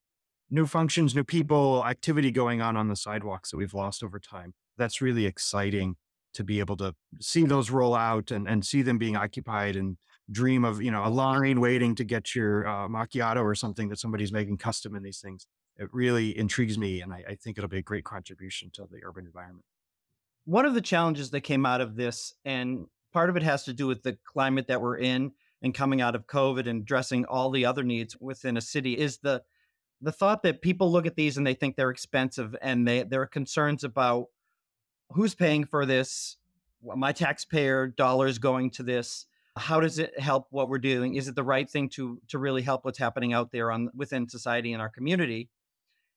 new 0.49 0.65
functions, 0.65 1.15
new 1.15 1.23
people, 1.23 1.83
activity 1.85 2.31
going 2.31 2.61
on 2.61 2.77
on 2.77 2.87
the 2.87 2.95
sidewalks 2.95 3.51
that 3.51 3.57
we've 3.57 3.73
lost 3.73 4.03
over 4.03 4.19
time. 4.19 4.53
That's 4.77 5.01
really 5.01 5.25
exciting 5.25 5.95
to 6.33 6.43
be 6.43 6.59
able 6.59 6.77
to 6.77 6.93
see 7.19 7.43
those 7.43 7.71
roll 7.71 7.95
out 7.95 8.31
and, 8.31 8.47
and 8.47 8.65
see 8.65 8.81
them 8.81 8.97
being 8.97 9.15
occupied 9.15 9.75
and 9.75 9.97
dream 10.29 10.63
of, 10.63 10.81
you 10.81 10.91
know, 10.91 11.05
a 11.05 11.09
line 11.09 11.59
waiting 11.59 11.95
to 11.95 12.03
get 12.03 12.35
your 12.35 12.67
uh, 12.67 12.87
macchiato 12.87 13.43
or 13.43 13.55
something 13.55 13.89
that 13.89 13.99
somebody's 13.99 14.31
making 14.31 14.57
custom 14.57 14.95
in 14.95 15.03
these 15.03 15.19
things. 15.19 15.47
It 15.77 15.89
really 15.91 16.37
intrigues 16.37 16.77
me. 16.77 17.01
And 17.01 17.13
I, 17.13 17.23
I 17.29 17.35
think 17.35 17.57
it'll 17.57 17.69
be 17.69 17.77
a 17.77 17.83
great 17.83 18.03
contribution 18.03 18.69
to 18.73 18.87
the 18.89 18.99
urban 19.03 19.25
environment. 19.25 19.65
One 20.45 20.65
of 20.65 20.73
the 20.73 20.81
challenges 20.81 21.31
that 21.31 21.41
came 21.41 21.65
out 21.65 21.81
of 21.81 21.95
this, 21.95 22.33
and 22.45 22.85
part 23.13 23.29
of 23.29 23.37
it 23.37 23.43
has 23.43 23.63
to 23.65 23.73
do 23.73 23.87
with 23.87 24.03
the 24.03 24.17
climate 24.25 24.67
that 24.67 24.81
we're 24.81 24.97
in 24.97 25.31
and 25.61 25.73
coming 25.73 26.01
out 26.01 26.15
of 26.15 26.27
COVID 26.27 26.67
and 26.69 26.81
addressing 26.81 27.25
all 27.25 27.49
the 27.49 27.65
other 27.65 27.83
needs 27.83 28.15
within 28.19 28.57
a 28.57 28.61
city, 28.61 28.97
is 28.97 29.17
the 29.17 29.41
the 30.01 30.11
thought 30.11 30.43
that 30.43 30.61
people 30.61 30.91
look 30.91 31.05
at 31.05 31.15
these 31.15 31.37
and 31.37 31.45
they 31.45 31.53
think 31.53 31.75
they're 31.75 31.89
expensive 31.89 32.55
and 32.61 32.87
they 32.87 33.03
there 33.03 33.21
are 33.21 33.27
concerns 33.27 33.83
about 33.83 34.27
who's 35.11 35.35
paying 35.35 35.65
for 35.65 35.85
this 35.85 36.37
my 36.95 37.11
taxpayer 37.11 37.87
dollars 37.87 38.37
going 38.37 38.69
to 38.71 38.83
this. 38.83 39.25
How 39.55 39.79
does 39.79 39.97
it 39.97 40.19
help 40.19 40.47
what 40.51 40.69
we're 40.69 40.77
doing? 40.77 41.15
Is 41.15 41.27
it 41.27 41.35
the 41.35 41.43
right 41.43 41.69
thing 41.69 41.89
to 41.89 42.21
to 42.27 42.37
really 42.37 42.61
help 42.61 42.85
what's 42.85 42.99
happening 42.99 43.33
out 43.33 43.51
there 43.51 43.71
on 43.71 43.89
within 43.95 44.29
society 44.29 44.73
and 44.73 44.81
our 44.81 44.89
community? 44.89 45.49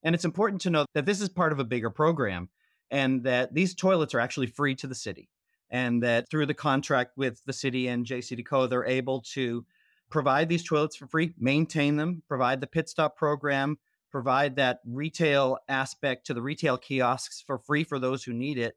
And 0.02 0.14
it's 0.14 0.24
important 0.24 0.62
to 0.62 0.70
know 0.70 0.86
that 0.94 1.06
this 1.06 1.20
is 1.20 1.28
part 1.28 1.52
of 1.52 1.58
a 1.58 1.64
bigger 1.64 1.90
program 1.90 2.48
and 2.90 3.24
that 3.24 3.54
these 3.54 3.74
toilets 3.74 4.14
are 4.14 4.20
actually 4.20 4.46
free 4.46 4.74
to 4.76 4.86
the 4.86 4.94
city 4.94 5.28
and 5.70 6.02
that 6.02 6.28
through 6.28 6.46
the 6.46 6.54
contract 6.54 7.12
with 7.16 7.42
the 7.46 7.52
city 7.52 7.86
and 7.88 8.06
JCDecaux 8.06 8.68
they're 8.68 8.84
able 8.84 9.22
to 9.34 9.64
provide 10.10 10.48
these 10.48 10.64
toilets 10.64 10.96
for 10.96 11.06
free, 11.06 11.32
maintain 11.38 11.96
them, 11.96 12.22
provide 12.28 12.60
the 12.60 12.66
pit 12.66 12.88
stop 12.88 13.16
program, 13.16 13.78
provide 14.10 14.56
that 14.56 14.80
retail 14.84 15.58
aspect 15.68 16.26
to 16.26 16.34
the 16.34 16.42
retail 16.42 16.76
kiosks 16.76 17.42
for 17.46 17.58
free 17.58 17.84
for 17.84 17.98
those 17.98 18.24
who 18.24 18.32
need 18.32 18.58
it. 18.58 18.76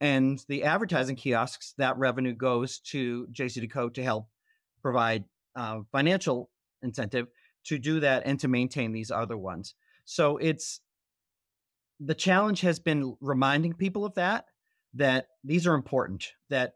And 0.00 0.42
the 0.48 0.62
advertising 0.62 1.16
kiosks, 1.16 1.74
that 1.78 1.98
revenue 1.98 2.32
goes 2.32 2.78
to 2.90 3.26
JCDecaux 3.32 3.94
to 3.94 4.02
help 4.02 4.28
provide 4.80 5.24
uh, 5.56 5.80
financial 5.90 6.50
incentive 6.82 7.26
to 7.64 7.78
do 7.78 8.00
that 8.00 8.22
and 8.24 8.38
to 8.40 8.48
maintain 8.48 8.92
these 8.92 9.10
other 9.10 9.36
ones. 9.36 9.74
So 10.04 10.36
it's 10.36 10.80
the 11.98 12.14
challenge 12.14 12.60
has 12.60 12.78
been 12.78 13.16
reminding 13.20 13.74
people 13.74 14.04
of 14.04 14.14
that, 14.14 14.46
that 14.94 15.26
these 15.42 15.66
are 15.66 15.74
important, 15.74 16.32
that 16.48 16.74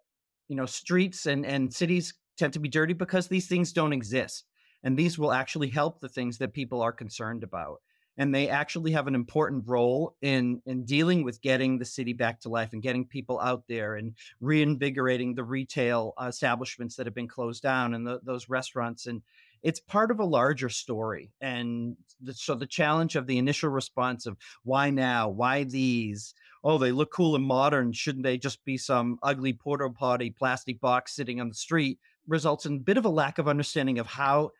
you 0.48 0.56
know 0.56 0.66
streets 0.66 1.26
and 1.26 1.46
and 1.46 1.72
cities 1.72 2.14
tend 2.42 2.52
to 2.54 2.58
be 2.58 2.68
dirty 2.68 2.92
because 2.92 3.28
these 3.28 3.46
things 3.46 3.72
don't 3.72 3.92
exist. 3.92 4.46
And 4.82 4.96
these 4.96 5.16
will 5.16 5.32
actually 5.32 5.68
help 5.68 6.00
the 6.00 6.08
things 6.08 6.38
that 6.38 6.52
people 6.52 6.82
are 6.82 6.90
concerned 6.90 7.44
about. 7.44 7.80
And 8.18 8.34
they 8.34 8.48
actually 8.48 8.90
have 8.92 9.06
an 9.06 9.14
important 9.14 9.62
role 9.66 10.16
in, 10.20 10.60
in 10.66 10.84
dealing 10.84 11.22
with 11.22 11.40
getting 11.40 11.78
the 11.78 11.84
city 11.84 12.12
back 12.12 12.40
to 12.40 12.48
life 12.48 12.72
and 12.72 12.82
getting 12.82 13.06
people 13.06 13.38
out 13.40 13.62
there 13.68 13.94
and 13.94 14.14
reinvigorating 14.40 15.34
the 15.34 15.44
retail 15.44 16.14
establishments 16.20 16.96
that 16.96 17.06
have 17.06 17.14
been 17.14 17.28
closed 17.28 17.62
down 17.62 17.94
and 17.94 18.04
the, 18.04 18.18
those 18.24 18.48
restaurants. 18.48 19.06
And 19.06 19.22
it's 19.62 19.78
part 19.78 20.10
of 20.10 20.18
a 20.18 20.24
larger 20.24 20.68
story. 20.68 21.30
And 21.40 21.96
the, 22.20 22.34
so 22.34 22.56
the 22.56 22.66
challenge 22.66 23.14
of 23.14 23.28
the 23.28 23.38
initial 23.38 23.70
response 23.70 24.26
of 24.26 24.36
why 24.64 24.90
now? 24.90 25.28
Why 25.28 25.62
these? 25.62 26.34
Oh, 26.64 26.76
they 26.76 26.92
look 26.92 27.12
cool 27.12 27.36
and 27.36 27.44
modern. 27.44 27.92
Shouldn't 27.92 28.24
they 28.24 28.36
just 28.36 28.64
be 28.64 28.76
some 28.76 29.18
ugly 29.22 29.52
porta 29.52 29.88
potty 29.90 30.30
plastic 30.30 30.80
box 30.80 31.14
sitting 31.14 31.40
on 31.40 31.48
the 31.48 31.54
street? 31.54 31.98
Results 32.26 32.66
in 32.66 32.76
a 32.76 32.80
bit 32.80 32.96
of 32.96 33.04
a 33.04 33.10
lack 33.10 33.38
of 33.38 33.48
understanding 33.48 33.98
of 33.98 34.06
how 34.06 34.50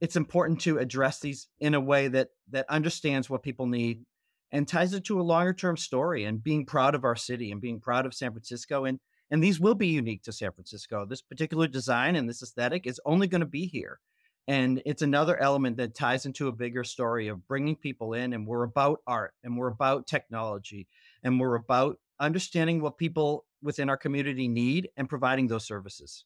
it's 0.00 0.16
important 0.16 0.60
to 0.60 0.78
address 0.78 1.20
these 1.20 1.48
in 1.60 1.74
a 1.74 1.80
way 1.80 2.08
that 2.08 2.28
that 2.50 2.66
understands 2.68 3.28
what 3.28 3.42
people 3.42 3.66
need 3.66 4.04
and 4.52 4.66
ties 4.66 4.94
it 4.94 5.04
to 5.04 5.20
a 5.20 5.22
longer 5.22 5.52
term 5.52 5.76
story 5.76 6.24
and 6.24 6.42
being 6.42 6.64
proud 6.64 6.94
of 6.94 7.04
our 7.04 7.16
city 7.16 7.50
and 7.50 7.60
being 7.60 7.80
proud 7.80 8.06
of 8.06 8.14
San 8.14 8.32
Francisco 8.32 8.84
and 8.84 8.98
and 9.30 9.42
these 9.42 9.60
will 9.60 9.74
be 9.74 9.88
unique 9.88 10.22
to 10.22 10.32
San 10.32 10.52
Francisco. 10.52 11.04
This 11.04 11.20
particular 11.20 11.66
design 11.66 12.16
and 12.16 12.26
this 12.26 12.42
aesthetic 12.42 12.86
is 12.86 13.00
only 13.04 13.26
going 13.26 13.42
to 13.42 13.46
be 13.46 13.66
here. 13.66 14.00
And 14.46 14.80
it's 14.86 15.02
another 15.02 15.38
element 15.38 15.76
that 15.76 15.94
ties 15.94 16.24
into 16.24 16.48
a 16.48 16.52
bigger 16.52 16.82
story 16.82 17.28
of 17.28 17.46
bringing 17.46 17.76
people 17.76 18.14
in 18.14 18.32
and 18.32 18.46
we're 18.46 18.62
about 18.62 19.00
art 19.06 19.34
and 19.44 19.58
we're 19.58 19.68
about 19.68 20.06
technology 20.06 20.86
and 21.22 21.38
we're 21.38 21.56
about 21.56 21.98
understanding 22.18 22.80
what 22.80 22.96
people 22.96 23.44
within 23.62 23.90
our 23.90 23.98
community 23.98 24.48
need 24.48 24.88
and 24.96 25.08
providing 25.08 25.48
those 25.48 25.66
services. 25.66 26.24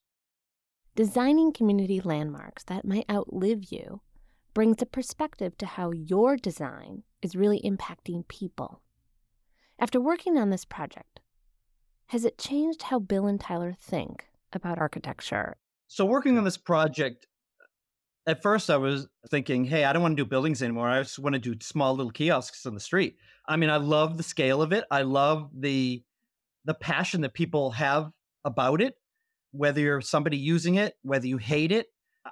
Designing 0.94 1.54
community 1.54 2.02
landmarks 2.02 2.64
that 2.64 2.84
might 2.84 3.06
outlive 3.10 3.72
you 3.72 4.02
brings 4.52 4.82
a 4.82 4.86
perspective 4.86 5.56
to 5.56 5.64
how 5.64 5.90
your 5.90 6.36
design 6.36 7.02
is 7.22 7.34
really 7.34 7.62
impacting 7.62 8.28
people. 8.28 8.82
After 9.78 9.98
working 9.98 10.36
on 10.36 10.50
this 10.50 10.66
project, 10.66 11.20
Has 12.08 12.26
it 12.26 12.36
changed 12.36 12.82
how 12.82 12.98
Bill 12.98 13.26
and 13.26 13.40
Tyler 13.40 13.74
think 13.80 14.26
about 14.52 14.78
architecture? 14.78 15.56
So, 15.88 16.04
working 16.04 16.36
on 16.36 16.44
this 16.44 16.58
project, 16.58 17.26
at 18.26 18.42
first 18.42 18.68
I 18.68 18.76
was 18.76 19.08
thinking, 19.30 19.64
hey, 19.64 19.84
I 19.84 19.94
don't 19.94 20.02
want 20.02 20.16
to 20.16 20.22
do 20.22 20.28
buildings 20.28 20.62
anymore. 20.62 20.88
I 20.90 21.02
just 21.02 21.18
want 21.18 21.34
to 21.34 21.38
do 21.38 21.54
small 21.62 21.96
little 21.96 22.12
kiosks 22.12 22.66
on 22.66 22.74
the 22.74 22.80
street. 22.80 23.16
I 23.48 23.56
mean, 23.56 23.70
I 23.70 23.78
love 23.78 24.18
the 24.18 24.22
scale 24.22 24.60
of 24.60 24.72
it. 24.72 24.84
I 24.90 25.02
love 25.02 25.50
the 25.58 26.04
the 26.66 26.74
passion 26.74 27.22
that 27.22 27.32
people 27.32 27.70
have 27.72 28.12
about 28.44 28.82
it, 28.82 28.94
whether 29.52 29.80
you're 29.80 30.00
somebody 30.00 30.36
using 30.36 30.74
it, 30.74 30.96
whether 31.02 31.26
you 31.26 31.38
hate 31.38 31.72
it. 31.72 31.86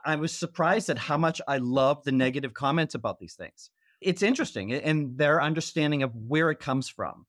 I 0.04 0.16
was 0.16 0.32
surprised 0.32 0.88
at 0.88 0.98
how 0.98 1.16
much 1.16 1.40
I 1.46 1.58
love 1.58 2.04
the 2.04 2.12
negative 2.12 2.54
comments 2.54 2.94
about 2.94 3.18
these 3.18 3.34
things. 3.34 3.70
It's 4.00 4.22
interesting 4.22 4.72
and 4.72 5.18
their 5.18 5.42
understanding 5.42 6.02
of 6.02 6.14
where 6.14 6.50
it 6.50 6.58
comes 6.60 6.88
from. 6.88 7.26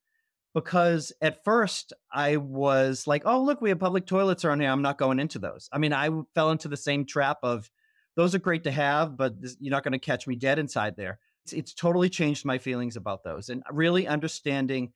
Because 0.54 1.14
at 1.22 1.46
first 1.46 1.94
I 2.12 2.36
was 2.38 3.08
like, 3.08 3.24
oh, 3.26 3.42
look, 3.42 3.62
we 3.62 3.70
have 3.70 3.80
public 3.80 4.06
toilets 4.06 4.44
around 4.44 4.60
here. 4.60 4.70
I'm 4.70 4.82
not 4.82 4.98
going 4.98 5.20
into 5.20 5.40
those. 5.40 5.70
I 5.72 5.78
mean, 5.78 5.94
I 5.94 6.10
fell 6.36 6.52
into 6.52 6.68
the 6.68 6.76
same 6.76 7.06
trap 7.06 7.38
of 7.42 7.72
those 8.18 8.36
are 8.36 8.40
great 8.40 8.66
to 8.66 8.72
have, 8.72 9.16
but 9.16 9.42
this, 9.42 9.56
you're 9.62 9.72
not 9.72 9.84
going 9.84 9.94
to 9.94 10.00
catch 10.00 10.28
me 10.28 10.36
dead 10.36 10.60
inside 10.60 10.98
there. 10.98 11.20
It's, 11.46 11.54
it's 11.54 11.74
totally 11.74 12.10
changed 12.10 12.44
my 12.44 12.58
feelings 12.58 12.98
about 12.98 13.24
those 13.24 13.48
and 13.48 13.64
really 13.72 14.08
understanding 14.08 14.92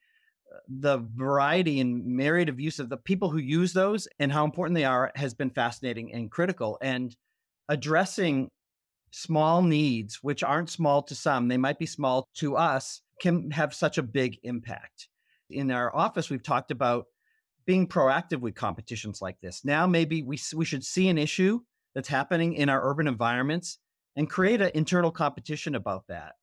the 0.68 1.06
variety 1.16 1.80
and 1.80 2.06
myriad 2.06 2.50
of 2.50 2.60
use 2.60 2.80
of 2.80 2.90
the 2.90 2.98
people 2.98 3.30
who 3.30 3.38
use 3.38 3.74
those 3.74 4.08
and 4.20 4.32
how 4.32 4.46
important 4.46 4.76
they 4.76 4.86
are 4.86 5.12
has 5.16 5.34
been 5.34 5.50
fascinating 5.50 6.14
and 6.14 6.32
critical. 6.32 6.78
And 6.82 7.16
addressing 7.70 8.50
small 9.12 9.62
needs, 9.62 10.20
which 10.22 10.44
aren't 10.44 10.70
small 10.70 11.02
to 11.04 11.16
some, 11.16 11.48
they 11.48 11.58
might 11.58 11.80
be 11.80 11.86
small 11.86 12.28
to 12.36 12.56
us, 12.56 13.02
can 13.22 13.52
have 13.52 13.74
such 13.74 13.98
a 13.98 14.04
big 14.04 14.38
impact. 14.44 15.08
In 15.50 15.72
our 15.72 15.96
office, 15.96 16.30
we've 16.30 16.44
talked 16.44 16.72
about 16.72 17.06
being 17.66 17.88
proactive 17.88 18.40
with 18.40 18.56
competitions 18.56 19.22
like 19.22 19.40
this. 19.42 19.64
Now, 19.64 19.88
maybe 19.88 20.22
we, 20.22 20.40
we 20.56 20.66
should 20.66 20.84
see 20.84 21.08
an 21.10 21.18
issue 21.18 21.62
that's 21.94 22.10
happening 22.10 22.54
in 22.54 22.70
our 22.70 22.90
urban 22.90 23.08
environments 23.08 23.80
and 24.16 24.30
create 24.30 24.62
an 24.62 24.72
internal 24.74 25.12
competition 25.12 25.76
about 25.76 26.06
that 26.08 26.34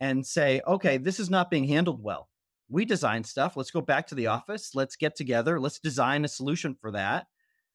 and 0.00 0.26
say, 0.26 0.60
okay, 0.66 0.98
this 0.98 1.20
is 1.20 1.30
not 1.30 1.50
being 1.50 1.64
handled 1.64 2.02
well. 2.02 2.28
We 2.74 2.84
design 2.84 3.22
stuff. 3.22 3.56
Let's 3.56 3.70
go 3.70 3.80
back 3.80 4.08
to 4.08 4.16
the 4.16 4.26
office. 4.26 4.74
Let's 4.74 4.96
get 4.96 5.14
together. 5.14 5.60
Let's 5.60 5.78
design 5.78 6.24
a 6.24 6.28
solution 6.28 6.74
for 6.74 6.90
that 6.90 7.28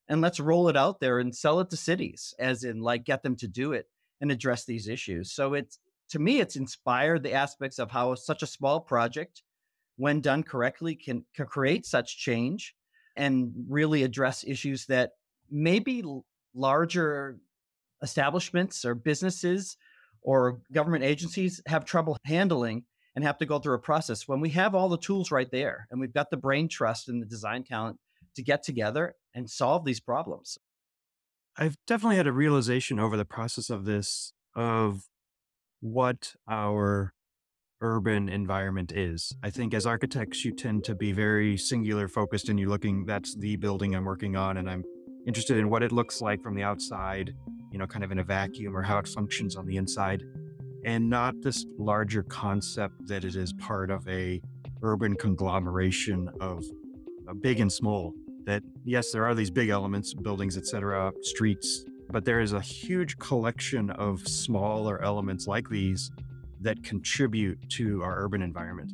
and 0.10 0.20
let's 0.20 0.42
roll 0.42 0.68
it 0.68 0.76
out 0.76 1.00
there 1.00 1.20
and 1.20 1.34
sell 1.34 1.62
it 1.62 1.70
to 1.70 1.78
cities, 1.78 2.34
as 2.38 2.66
in, 2.66 2.82
like, 2.82 3.06
get 3.06 3.24
them 3.24 3.38
to 3.38 3.48
do 3.48 3.72
it 3.72 3.86
and 4.20 4.30
address 4.30 4.66
these 4.66 4.90
issues. 4.90 5.32
So 5.32 5.54
it's, 5.54 5.80
to 6.10 6.20
me, 6.20 6.42
it's 6.42 6.58
inspired 6.58 7.24
the 7.24 7.32
aspects 7.32 7.80
of 7.80 7.90
how 7.90 8.14
such 8.16 8.44
a 8.44 8.48
small 8.48 8.82
project, 8.82 9.42
when 9.96 10.20
done 10.20 10.44
correctly, 10.44 10.96
can, 10.96 11.24
can 11.34 11.46
create 11.46 11.86
such 11.86 12.18
change 12.18 12.76
and 13.16 13.54
really 13.70 14.04
address 14.04 14.44
issues 14.46 14.86
that 14.88 15.12
maybe 15.50 16.04
larger 16.54 17.38
establishments 18.02 18.84
or 18.84 18.96
businesses 18.96 19.78
or 20.22 20.60
government 20.74 21.06
agencies 21.06 21.62
have 21.68 21.86
trouble 21.86 22.18
handling 22.26 22.84
and 23.16 23.24
have 23.24 23.38
to 23.38 23.46
go 23.46 23.60
through 23.60 23.76
a 23.76 23.80
process 23.80 24.28
when 24.28 24.40
we 24.40 24.50
have 24.50 24.76
all 24.76 24.90
the 24.90 24.98
tools 24.98 25.32
right 25.32 25.52
there 25.52 25.88
and 25.90 26.00
we've 26.00 26.14
got 26.14 26.30
the 26.30 26.38
brain 26.38 26.68
trust 26.68 27.10
and 27.10 27.22
the 27.22 27.26
design 27.26 27.64
talent 27.64 27.98
to 28.36 28.44
get 28.44 28.64
together 28.64 29.16
and 29.34 29.50
solve 29.50 29.86
these 29.86 30.00
problems. 30.00 30.58
I've 31.58 31.78
definitely 31.88 32.18
had 32.18 32.28
a 32.28 32.32
realization 32.32 33.00
over 33.00 33.18
the 33.18 33.26
process 33.26 33.70
of 33.70 33.86
this 33.86 34.34
of 34.56 35.04
what 35.82 36.36
our 36.48 37.14
urban 37.82 38.30
environment 38.30 38.92
is. 38.92 39.34
I 39.44 39.50
think 39.50 39.74
as 39.74 39.86
architects, 39.86 40.44
you 40.44 40.54
tend 40.54 40.84
to 40.86 40.96
be 40.96 41.12
very 41.12 41.58
singular 41.58 42.08
focused 42.08 42.50
and 42.50 42.60
you're 42.60 42.70
looking, 42.70 43.06
that's 43.06 43.36
the 43.36 43.56
building 43.56 43.96
I'm 43.96 44.06
working 44.06 44.36
on, 44.36 44.58
and 44.58 44.70
I'm 44.70 44.84
interested 45.28 45.58
in 45.58 45.70
what 45.70 45.84
it 45.84 45.92
looks 45.92 46.22
like 46.22 46.42
from 46.42 46.56
the 46.56 46.64
outside, 46.64 47.34
you 47.72 47.78
know, 47.78 47.88
kind 47.88 48.04
of 48.04 48.12
in 48.12 48.20
a 48.20 48.24
vacuum 48.24 48.76
or 48.76 48.82
how 48.82 48.98
it 48.98 49.08
functions 49.08 49.56
on 49.56 49.66
the 49.66 49.78
inside, 49.78 50.24
and 50.86 51.10
not 51.10 51.42
this 51.42 51.66
larger 51.78 52.24
concept 52.24 53.08
that 53.08 53.26
it 53.26 53.36
is 53.36 53.54
part 53.54 53.92
of 53.92 54.08
a 54.08 54.42
urban 54.82 55.16
conglomeration 55.16 56.30
of 56.40 56.64
uh, 57.28 57.34
big 57.34 57.60
and 57.60 57.72
small. 57.72 58.14
That 58.46 58.64
yes, 58.86 59.12
there 59.12 59.26
are 59.26 59.36
these 59.36 59.52
big 59.52 59.70
elements, 59.70 60.14
buildings, 60.14 60.58
etc., 60.58 61.12
streets, 61.22 61.86
but 62.10 62.26
there 62.26 62.40
is 62.40 62.54
a 62.54 62.62
huge 62.62 63.18
collection 63.18 63.90
of 63.92 64.28
smaller 64.28 65.02
elements 65.04 65.48
like 65.48 65.70
these 65.70 66.10
that 66.62 66.84
contribute 66.84 67.58
to 67.70 68.02
our 68.02 68.24
urban 68.24 68.42
environment. 68.42 68.92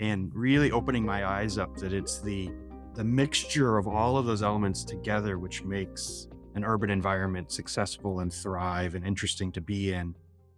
And 0.00 0.30
really 0.34 0.70
opening 0.70 1.04
my 1.04 1.26
eyes 1.26 1.58
up 1.58 1.76
that 1.76 1.92
it's 1.92 2.20
the 2.20 2.50
the 2.94 3.04
mixture 3.04 3.78
of 3.78 3.88
all 3.88 4.18
of 4.18 4.26
those 4.26 4.42
elements 4.42 4.84
together, 4.84 5.38
which 5.38 5.64
makes 5.64 6.28
an 6.54 6.64
urban 6.64 6.90
environment 6.90 7.50
successful 7.50 8.20
and 8.20 8.32
thrive 8.32 8.94
and 8.94 9.06
interesting 9.06 9.50
to 9.52 9.62
be 9.62 9.94
in. 9.94 10.14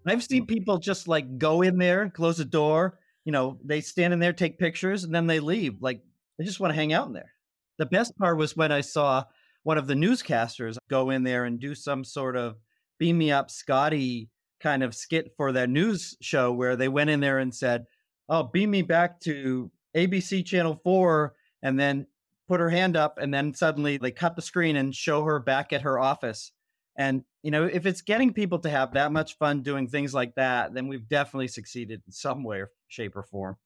I've 0.07 0.23
seen 0.23 0.45
mm. 0.45 0.49
people 0.49 0.79
just 0.79 1.09
like 1.09 1.39
go 1.39 1.63
in 1.63 1.79
there, 1.79 2.11
close 2.11 2.39
the 2.39 2.45
door, 2.45 2.99
you 3.25 3.33
know, 3.33 3.59
they 3.65 3.81
stand 3.81 4.13
in 4.13 4.19
there, 4.19 4.33
take 4.33 4.59
pictures, 4.59 5.05
and 5.05 5.15
then 5.15 5.27
they 5.27 5.41
leave. 5.41 5.81
Like 5.81 6.03
they 6.39 6.45
just 6.45 6.61
want 6.61 6.73
to 6.73 6.77
hang 6.77 6.93
out 6.93 7.07
in 7.07 7.13
there. 7.13 7.33
The 7.79 7.87
best 7.87 8.17
part 8.19 8.37
was 8.37 8.57
when 8.57 8.71
I 8.71 8.83
saw 8.83 9.25
one 9.63 9.79
of 9.79 9.87
the 9.87 9.95
newscasters 9.95 10.77
go 10.89 11.11
in 11.11 11.25
there 11.25 11.45
and 11.45 11.59
do 11.59 11.75
some 11.75 12.05
sort 12.05 12.37
of 12.37 12.57
beam 12.99 13.19
me 13.19 13.33
up 13.33 13.51
Scotty 13.51 14.29
kind 14.61 14.83
of 14.83 14.95
skit 14.95 15.33
for 15.37 15.53
their 15.53 15.67
news 15.67 16.17
show 16.21 16.53
where 16.53 16.77
they 16.77 16.89
went 16.89 17.11
in 17.11 17.21
there 17.21 17.39
and 17.39 17.55
said, 17.55 17.87
Oh, 18.29 18.45
beam 18.45 18.71
me 18.71 18.83
back 18.83 19.21
to 19.21 19.71
ABC 19.97 20.45
Channel 20.45 20.81
4 20.85 21.35
and 21.63 21.79
then 21.79 22.07
put 22.47 22.61
her 22.61 22.71
hand 22.71 22.97
up 22.97 23.19
and 23.19 23.33
then 23.33 23.55
suddenly 23.55 23.97
they 23.97 24.11
cut 24.11 24.37
the 24.37 24.43
screen 24.43 24.77
and 24.77 24.95
show 24.95 25.25
her 25.25 25.41
back 25.41 25.73
at 25.73 25.83
her 25.83 25.99
office 25.99 26.53
and 26.97 27.25
you 27.43 27.51
know 27.51 27.65
if 27.65 27.87
it's 27.87 28.03
getting 28.03 28.33
people 28.33 28.59
to 28.59 28.71
have 28.71 28.93
that 28.93 29.13
much 29.13 29.37
fun 29.39 29.63
doing 29.63 29.89
things 29.89 30.15
like 30.15 30.35
that 30.35 30.75
then 30.75 30.89
we've 30.89 31.09
definitely 31.09 31.49
succeeded 31.49 32.03
in 32.07 32.13
some 32.13 32.43
way 32.45 32.63
shape 32.89 33.17
or 33.17 33.23
form. 33.23 33.57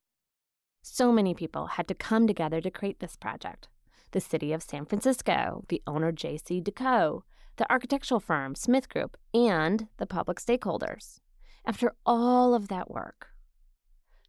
So 0.83 1.12
many 1.12 1.35
people 1.35 1.66
had 1.66 1.89
to 1.89 1.95
come 1.95 2.26
together 2.26 2.61
to 2.61 2.70
create 2.70 3.01
this 3.01 3.16
project. 3.16 3.68
The 4.12 4.20
city 4.20 4.53
of 4.53 4.62
san 4.62 4.87
francisco 4.87 5.64
the 5.68 5.83
owner 5.87 6.12
JCDecaux 6.12 7.22
the 7.57 7.70
architectural 7.72 8.20
firm 8.20 8.55
SmithGroup 8.55 9.14
and 9.35 9.89
the 9.97 10.07
public 10.07 10.39
stakeholders. 10.39 11.18
After 11.66 11.95
all 12.07 12.55
of 12.55 12.68
that 12.68 12.91
work 12.91 13.29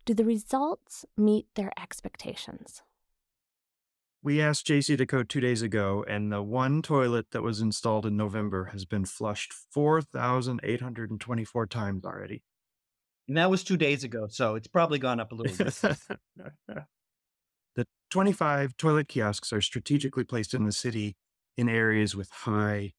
do 0.05 0.13
the 0.13 0.25
results 0.25 1.05
meet 1.15 1.45
their 1.55 1.71
expectations 1.79 2.81
we 4.21 4.41
asked 4.41 4.67
JCDecaux 4.67 5.27
two 5.27 5.39
days 5.39 5.61
ago, 5.61 6.03
and 6.07 6.31
the 6.31 6.41
one 6.41 6.81
toilet 6.81 7.27
that 7.31 7.41
was 7.41 7.61
installed 7.61 8.05
in 8.05 8.17
November 8.17 8.65
has 8.65 8.85
been 8.85 9.05
flushed 9.05 9.53
4,824 9.53 11.67
times 11.67 12.03
already. 12.03 12.43
And 13.27 13.37
that 13.37 13.49
was 13.49 13.63
two 13.63 13.77
days 13.77 14.03
ago, 14.03 14.27
so 14.29 14.55
it's 14.55 14.67
probably 14.67 14.99
gone 14.99 15.19
up 15.19 15.31
a 15.31 15.35
little 15.35 15.55
bit. 15.55 15.73
the 17.75 17.85
25 18.09 18.75
toilet 18.75 19.07
kiosks 19.07 19.53
are 19.53 19.61
strategically 19.61 20.23
placed 20.23 20.53
in 20.53 20.65
the 20.65 20.71
city 20.71 21.15
in 21.55 21.69
areas 21.69 22.15
with 22.15 22.29
high 22.29 22.93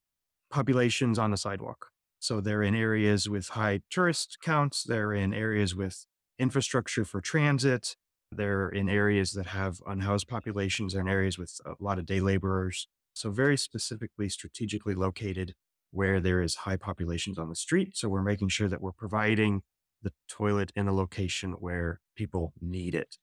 populations 0.49 1.19
on 1.19 1.31
the 1.31 1.37
sidewalk. 1.37 1.87
So 2.19 2.39
they're 2.39 2.63
in 2.63 2.75
areas 2.75 3.27
with 3.27 3.49
high 3.49 3.81
tourist 3.89 4.37
counts, 4.43 4.83
they're 4.83 5.13
in 5.13 5.33
areas 5.33 5.75
with 5.75 6.05
infrastructure 6.39 7.03
for 7.03 7.19
transit, 7.19 7.95
they're 8.31 8.69
in 8.69 8.89
areas 8.89 9.33
that 9.33 9.47
have 9.47 9.81
unhoused 9.85 10.27
populations. 10.27 10.95
In 10.95 11.07
areas 11.07 11.37
with 11.37 11.59
a 11.65 11.73
lot 11.79 11.99
of 11.99 12.05
day 12.05 12.19
laborers. 12.19 12.87
So, 13.13 13.29
very 13.29 13.57
specifically, 13.57 14.29
strategically 14.29 14.95
located 14.95 15.53
where 15.91 16.21
there 16.21 16.41
is 16.41 16.55
high 16.55 16.77
populations 16.77 17.37
on 17.37 17.49
the 17.49 17.55
street. 17.55 17.97
So, 17.97 18.07
we're 18.07 18.21
making 18.21 18.49
sure 18.49 18.69
that 18.69 18.81
we're 18.81 18.93
providing 18.93 19.61
the 20.01 20.13
toilet 20.29 20.71
in 20.75 20.87
a 20.87 20.93
location 20.93 21.53
where 21.53 21.99
people 22.15 22.53
need 22.61 22.95
it. 22.95 23.17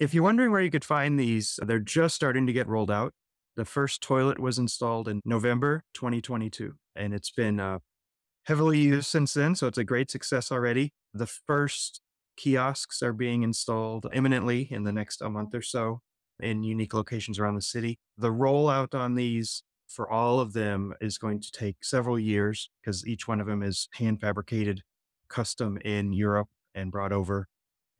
If 0.00 0.12
you're 0.12 0.24
wondering 0.24 0.50
where 0.50 0.60
you 0.60 0.70
could 0.70 0.84
find 0.84 1.18
these, 1.18 1.58
they're 1.62 1.78
just 1.78 2.16
starting 2.16 2.46
to 2.46 2.52
get 2.52 2.66
rolled 2.66 2.90
out. 2.90 3.14
The 3.56 3.64
first 3.64 4.02
toilet 4.02 4.40
was 4.40 4.58
installed 4.58 5.06
in 5.06 5.20
November 5.24 5.84
2022, 5.94 6.74
and 6.96 7.14
it's 7.14 7.30
been 7.30 7.60
uh, 7.60 7.78
heavily 8.46 8.80
used 8.80 9.06
since 9.06 9.32
then. 9.32 9.54
So, 9.54 9.68
it's 9.68 9.78
a 9.78 9.84
great 9.84 10.10
success 10.10 10.50
already. 10.50 10.92
The 11.12 11.28
first 11.28 12.00
kiosks 12.36 13.02
are 13.02 13.12
being 13.12 13.42
installed 13.42 14.06
imminently 14.12 14.68
in 14.70 14.84
the 14.84 14.92
next 14.92 15.20
a 15.22 15.30
month 15.30 15.54
or 15.54 15.62
so 15.62 16.00
in 16.40 16.62
unique 16.62 16.94
locations 16.94 17.38
around 17.38 17.54
the 17.54 17.62
city. 17.62 17.98
The 18.18 18.32
rollout 18.32 18.94
on 18.94 19.14
these 19.14 19.62
for 19.86 20.10
all 20.10 20.40
of 20.40 20.52
them 20.52 20.94
is 21.00 21.18
going 21.18 21.40
to 21.40 21.52
take 21.52 21.84
several 21.84 22.18
years 22.18 22.70
because 22.80 23.06
each 23.06 23.28
one 23.28 23.40
of 23.40 23.46
them 23.46 23.62
is 23.62 23.88
hand 23.94 24.20
fabricated 24.20 24.82
custom 25.28 25.78
in 25.84 26.12
Europe 26.12 26.48
and 26.74 26.90
brought 26.90 27.12
over. 27.12 27.48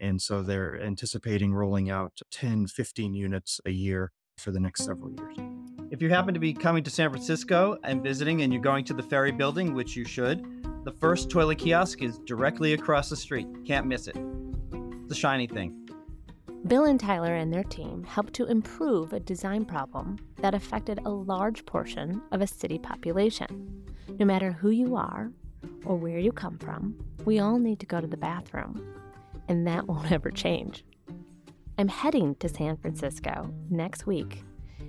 And 0.01 0.21
so 0.21 0.43
they're 0.43 0.81
anticipating 0.81 1.55
rolling 1.55 1.89
out 1.91 2.21
10, 2.31 2.67
15 2.67 3.15
units 3.15 3.61
a 3.65 3.71
year 3.71 4.13
for 4.39 4.51
the 4.51 4.61
next 4.61 4.85
several 4.85 5.11
years. 5.13 5.54
If 5.91 6.01
you 6.01 6.09
happen 6.09 6.35
to 6.35 6.41
be 6.41 6.55
coming 6.55 6.83
to 6.85 6.91
San 6.91 7.11
Francisco 7.11 7.79
and 7.85 8.03
visiting 8.03 8.43
and 8.43 8.53
you're 8.53 8.63
going 8.63 8.85
to 8.87 8.95
the 8.95 9.03
ferry 9.03 9.31
building, 9.31 9.75
which 9.75 9.95
you 9.95 10.05
should, 10.05 10.45
the 10.85 10.93
first 10.93 11.31
toilet 11.31 11.59
kiosk 11.59 12.03
is 12.03 12.19
directly 12.21 12.73
across 12.73 13.11
the 13.11 13.17
street. 13.17 13.47
Can't 13.67 13.87
miss 13.87 14.09
it. 14.09 14.17
The 15.09 15.15
shiny 15.15 15.47
thing. 15.47 15.89
Bill 16.67 16.85
and 16.85 16.99
Tyler 16.99 17.35
and 17.35 17.53
their 17.53 17.63
team 17.63 18.03
helped 18.05 18.33
to 18.35 18.47
improve 18.47 19.13
a 19.13 19.21
design 19.21 19.67
problem 19.67 20.19
that 20.39 20.55
affected 20.55 20.99
a 21.05 21.11
large 21.11 21.67
portion 21.67 22.23
of 22.33 22.41
a 22.41 22.47
city 22.47 22.79
population. 22.79 23.85
No 24.19 24.25
matter 24.25 24.53
who 24.53 24.71
you 24.71 24.97
are 24.97 25.31
or 25.85 25.97
where 25.97 26.19
you 26.19 26.33
come 26.33 26.59
from, 26.59 26.97
we 27.27 27.39
all 27.39 27.59
need 27.59 27.81
to 27.81 27.87
go 27.87 28.01
to 28.01 28.07
the 28.07 28.17
bathroom, 28.17 28.83
and 29.49 29.67
that 29.67 29.87
won't 29.89 30.11
ever 30.11 30.31
change. 30.31 30.85
I'm 31.77 31.89
heading 31.89 32.37
to 32.37 32.49
San 32.49 32.79
Francisco 32.79 33.53
next 33.69 34.07
week, 34.07 34.43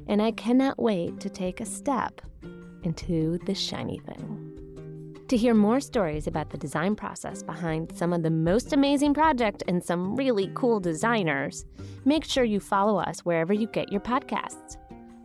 and 0.08 0.22
I 0.22 0.32
cannot 0.32 0.80
wait 0.80 1.20
to 1.20 1.30
take 1.30 1.62
a 1.62 1.66
step 1.66 2.22
into 2.84 3.40
the 3.46 3.56
shiny 3.56 4.00
thing. 4.00 4.46
To 5.30 5.38
hear 5.38 5.56
more 5.56 5.80
stories 5.80 6.28
about 6.28 6.52
the 6.52 6.58
design 6.58 6.96
process 6.96 7.42
behind 7.42 7.98
some 7.98 8.14
of 8.14 8.22
the 8.22 8.30
most 8.30 8.74
amazing 8.74 9.16
projects 9.16 9.64
and 9.68 9.84
some 9.84 10.16
really 10.16 10.52
cool 10.54 10.80
designers, 10.80 11.66
make 12.06 12.24
sure 12.24 12.44
you 12.44 12.60
follow 12.60 13.00
us 13.00 13.22
wherever 13.22 13.52
you 13.52 13.66
get 13.68 13.92
your 13.92 14.02
podcasts. 14.02 14.78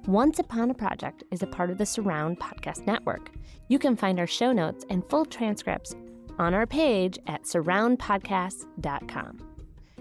Once 0.07 0.39
Upon 0.39 0.71
a 0.71 0.75
Project 0.75 1.23
is 1.31 1.43
a 1.43 1.47
part 1.47 1.69
of 1.69 1.77
the 1.77 1.85
Surround 1.85 2.41
Podcast 2.41 2.87
Network. 2.87 3.31
You 3.69 3.79
can 3.79 3.95
find 3.95 4.19
our 4.19 4.27
show 4.27 4.53
notes 4.53 4.87
and 4.89 5.05
full 5.11 5.27
transcripts 5.27 5.95
on 6.39 6.55
our 6.55 6.67
page 6.67 7.19
at 7.27 7.43
surroundpodcasts.com. 7.43 9.39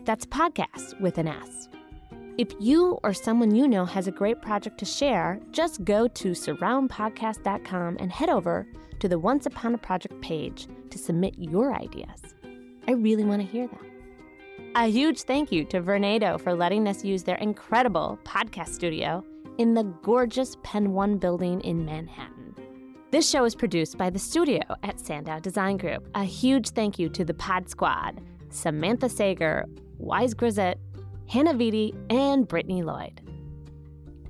That's 0.05 0.25
podcast 0.25 0.99
with 1.01 1.17
an 1.17 1.27
S. 1.27 1.67
If 2.39 2.53
you 2.57 2.97
or 3.03 3.13
someone 3.13 3.53
you 3.53 3.67
know 3.67 3.83
has 3.83 4.07
a 4.07 4.13
great 4.13 4.41
project 4.41 4.77
to 4.77 4.85
share, 4.85 5.41
just 5.51 5.83
go 5.83 6.07
to 6.07 6.29
surroundpodcasts.com 6.29 7.97
and 7.99 8.09
head 8.09 8.29
over 8.29 8.65
to 9.01 9.09
the 9.09 9.19
Once 9.19 9.45
Upon 9.45 9.75
a 9.75 9.77
Project 9.77 10.21
page 10.21 10.65
to 10.89 10.97
submit 10.97 11.33
your 11.37 11.75
ideas. 11.75 12.33
I 12.87 12.91
really 12.93 13.25
want 13.25 13.41
to 13.41 13.45
hear 13.45 13.67
them. 13.67 13.85
A 14.75 14.85
huge 14.85 15.23
thank 15.23 15.51
you 15.51 15.65
to 15.65 15.81
Vornado 15.81 16.39
for 16.39 16.53
letting 16.53 16.87
us 16.87 17.03
use 17.03 17.23
their 17.23 17.35
incredible 17.35 18.17
podcast 18.23 18.69
studio 18.69 19.21
in 19.57 19.73
the 19.73 19.83
gorgeous 20.01 20.55
Penn 20.63 20.93
One 20.93 21.17
building 21.17 21.59
in 21.59 21.83
Manhattan. 21.83 22.55
This 23.11 23.29
show 23.29 23.43
is 23.43 23.53
produced 23.53 23.97
by 23.97 24.09
the 24.09 24.17
studio 24.17 24.61
at 24.83 25.01
Sandow 25.01 25.41
Design 25.41 25.75
Group. 25.75 26.07
A 26.15 26.23
huge 26.23 26.69
thank 26.69 26.97
you 26.97 27.09
to 27.09 27.25
the 27.25 27.33
Pod 27.33 27.67
Squad, 27.67 28.21
Samantha 28.49 29.09
Sager, 29.09 29.65
Wise 29.97 30.33
Grisette, 30.33 30.79
Hannah 31.29 31.53
Vitti, 31.53 31.93
and 32.09 32.47
Brittany 32.47 32.81
Lloyd. 32.81 33.21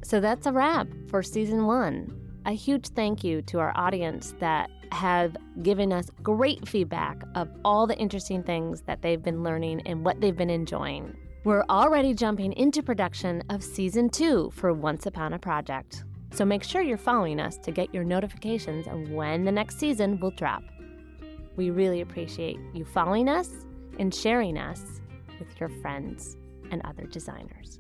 So 0.03 0.19
that's 0.19 0.45
a 0.45 0.51
wrap 0.51 0.85
for 1.07 1.23
season 1.23 1.65
one. 1.65 2.13
A 2.45 2.51
huge 2.51 2.89
thank 2.89 3.23
you 3.23 3.41
to 3.43 3.59
our 3.59 3.71
audience 3.75 4.35
that 4.39 4.69
have 4.91 5.37
given 5.63 5.93
us 5.93 6.09
great 6.21 6.67
feedback 6.67 7.21
of 7.35 7.47
all 7.63 7.87
the 7.87 7.97
interesting 7.97 8.43
things 8.43 8.81
that 8.81 9.01
they've 9.01 9.23
been 9.23 9.43
learning 9.43 9.81
and 9.85 10.03
what 10.03 10.19
they've 10.19 10.35
been 10.35 10.49
enjoying. 10.49 11.15
We're 11.45 11.63
already 11.69 12.13
jumping 12.13 12.51
into 12.53 12.83
production 12.83 13.43
of 13.49 13.63
season 13.63 14.09
two 14.09 14.51
for 14.53 14.73
Once 14.73 15.05
Upon 15.05 15.31
a 15.31 15.39
Project. 15.39 16.03
So 16.33 16.43
make 16.43 16.63
sure 16.63 16.81
you're 16.81 16.97
following 16.97 17.39
us 17.39 17.57
to 17.59 17.71
get 17.71 17.93
your 17.93 18.03
notifications 18.03 18.87
of 18.87 19.09
when 19.09 19.45
the 19.45 19.53
next 19.53 19.79
season 19.79 20.19
will 20.19 20.31
drop. 20.31 20.63
We 21.55 21.69
really 21.69 22.01
appreciate 22.01 22.59
you 22.73 22.83
following 22.83 23.29
us 23.29 23.49
and 23.99 24.13
sharing 24.13 24.57
us 24.57 24.99
with 25.39 25.57
your 25.61 25.69
friends 25.81 26.35
and 26.71 26.81
other 26.85 27.05
designers. 27.05 27.79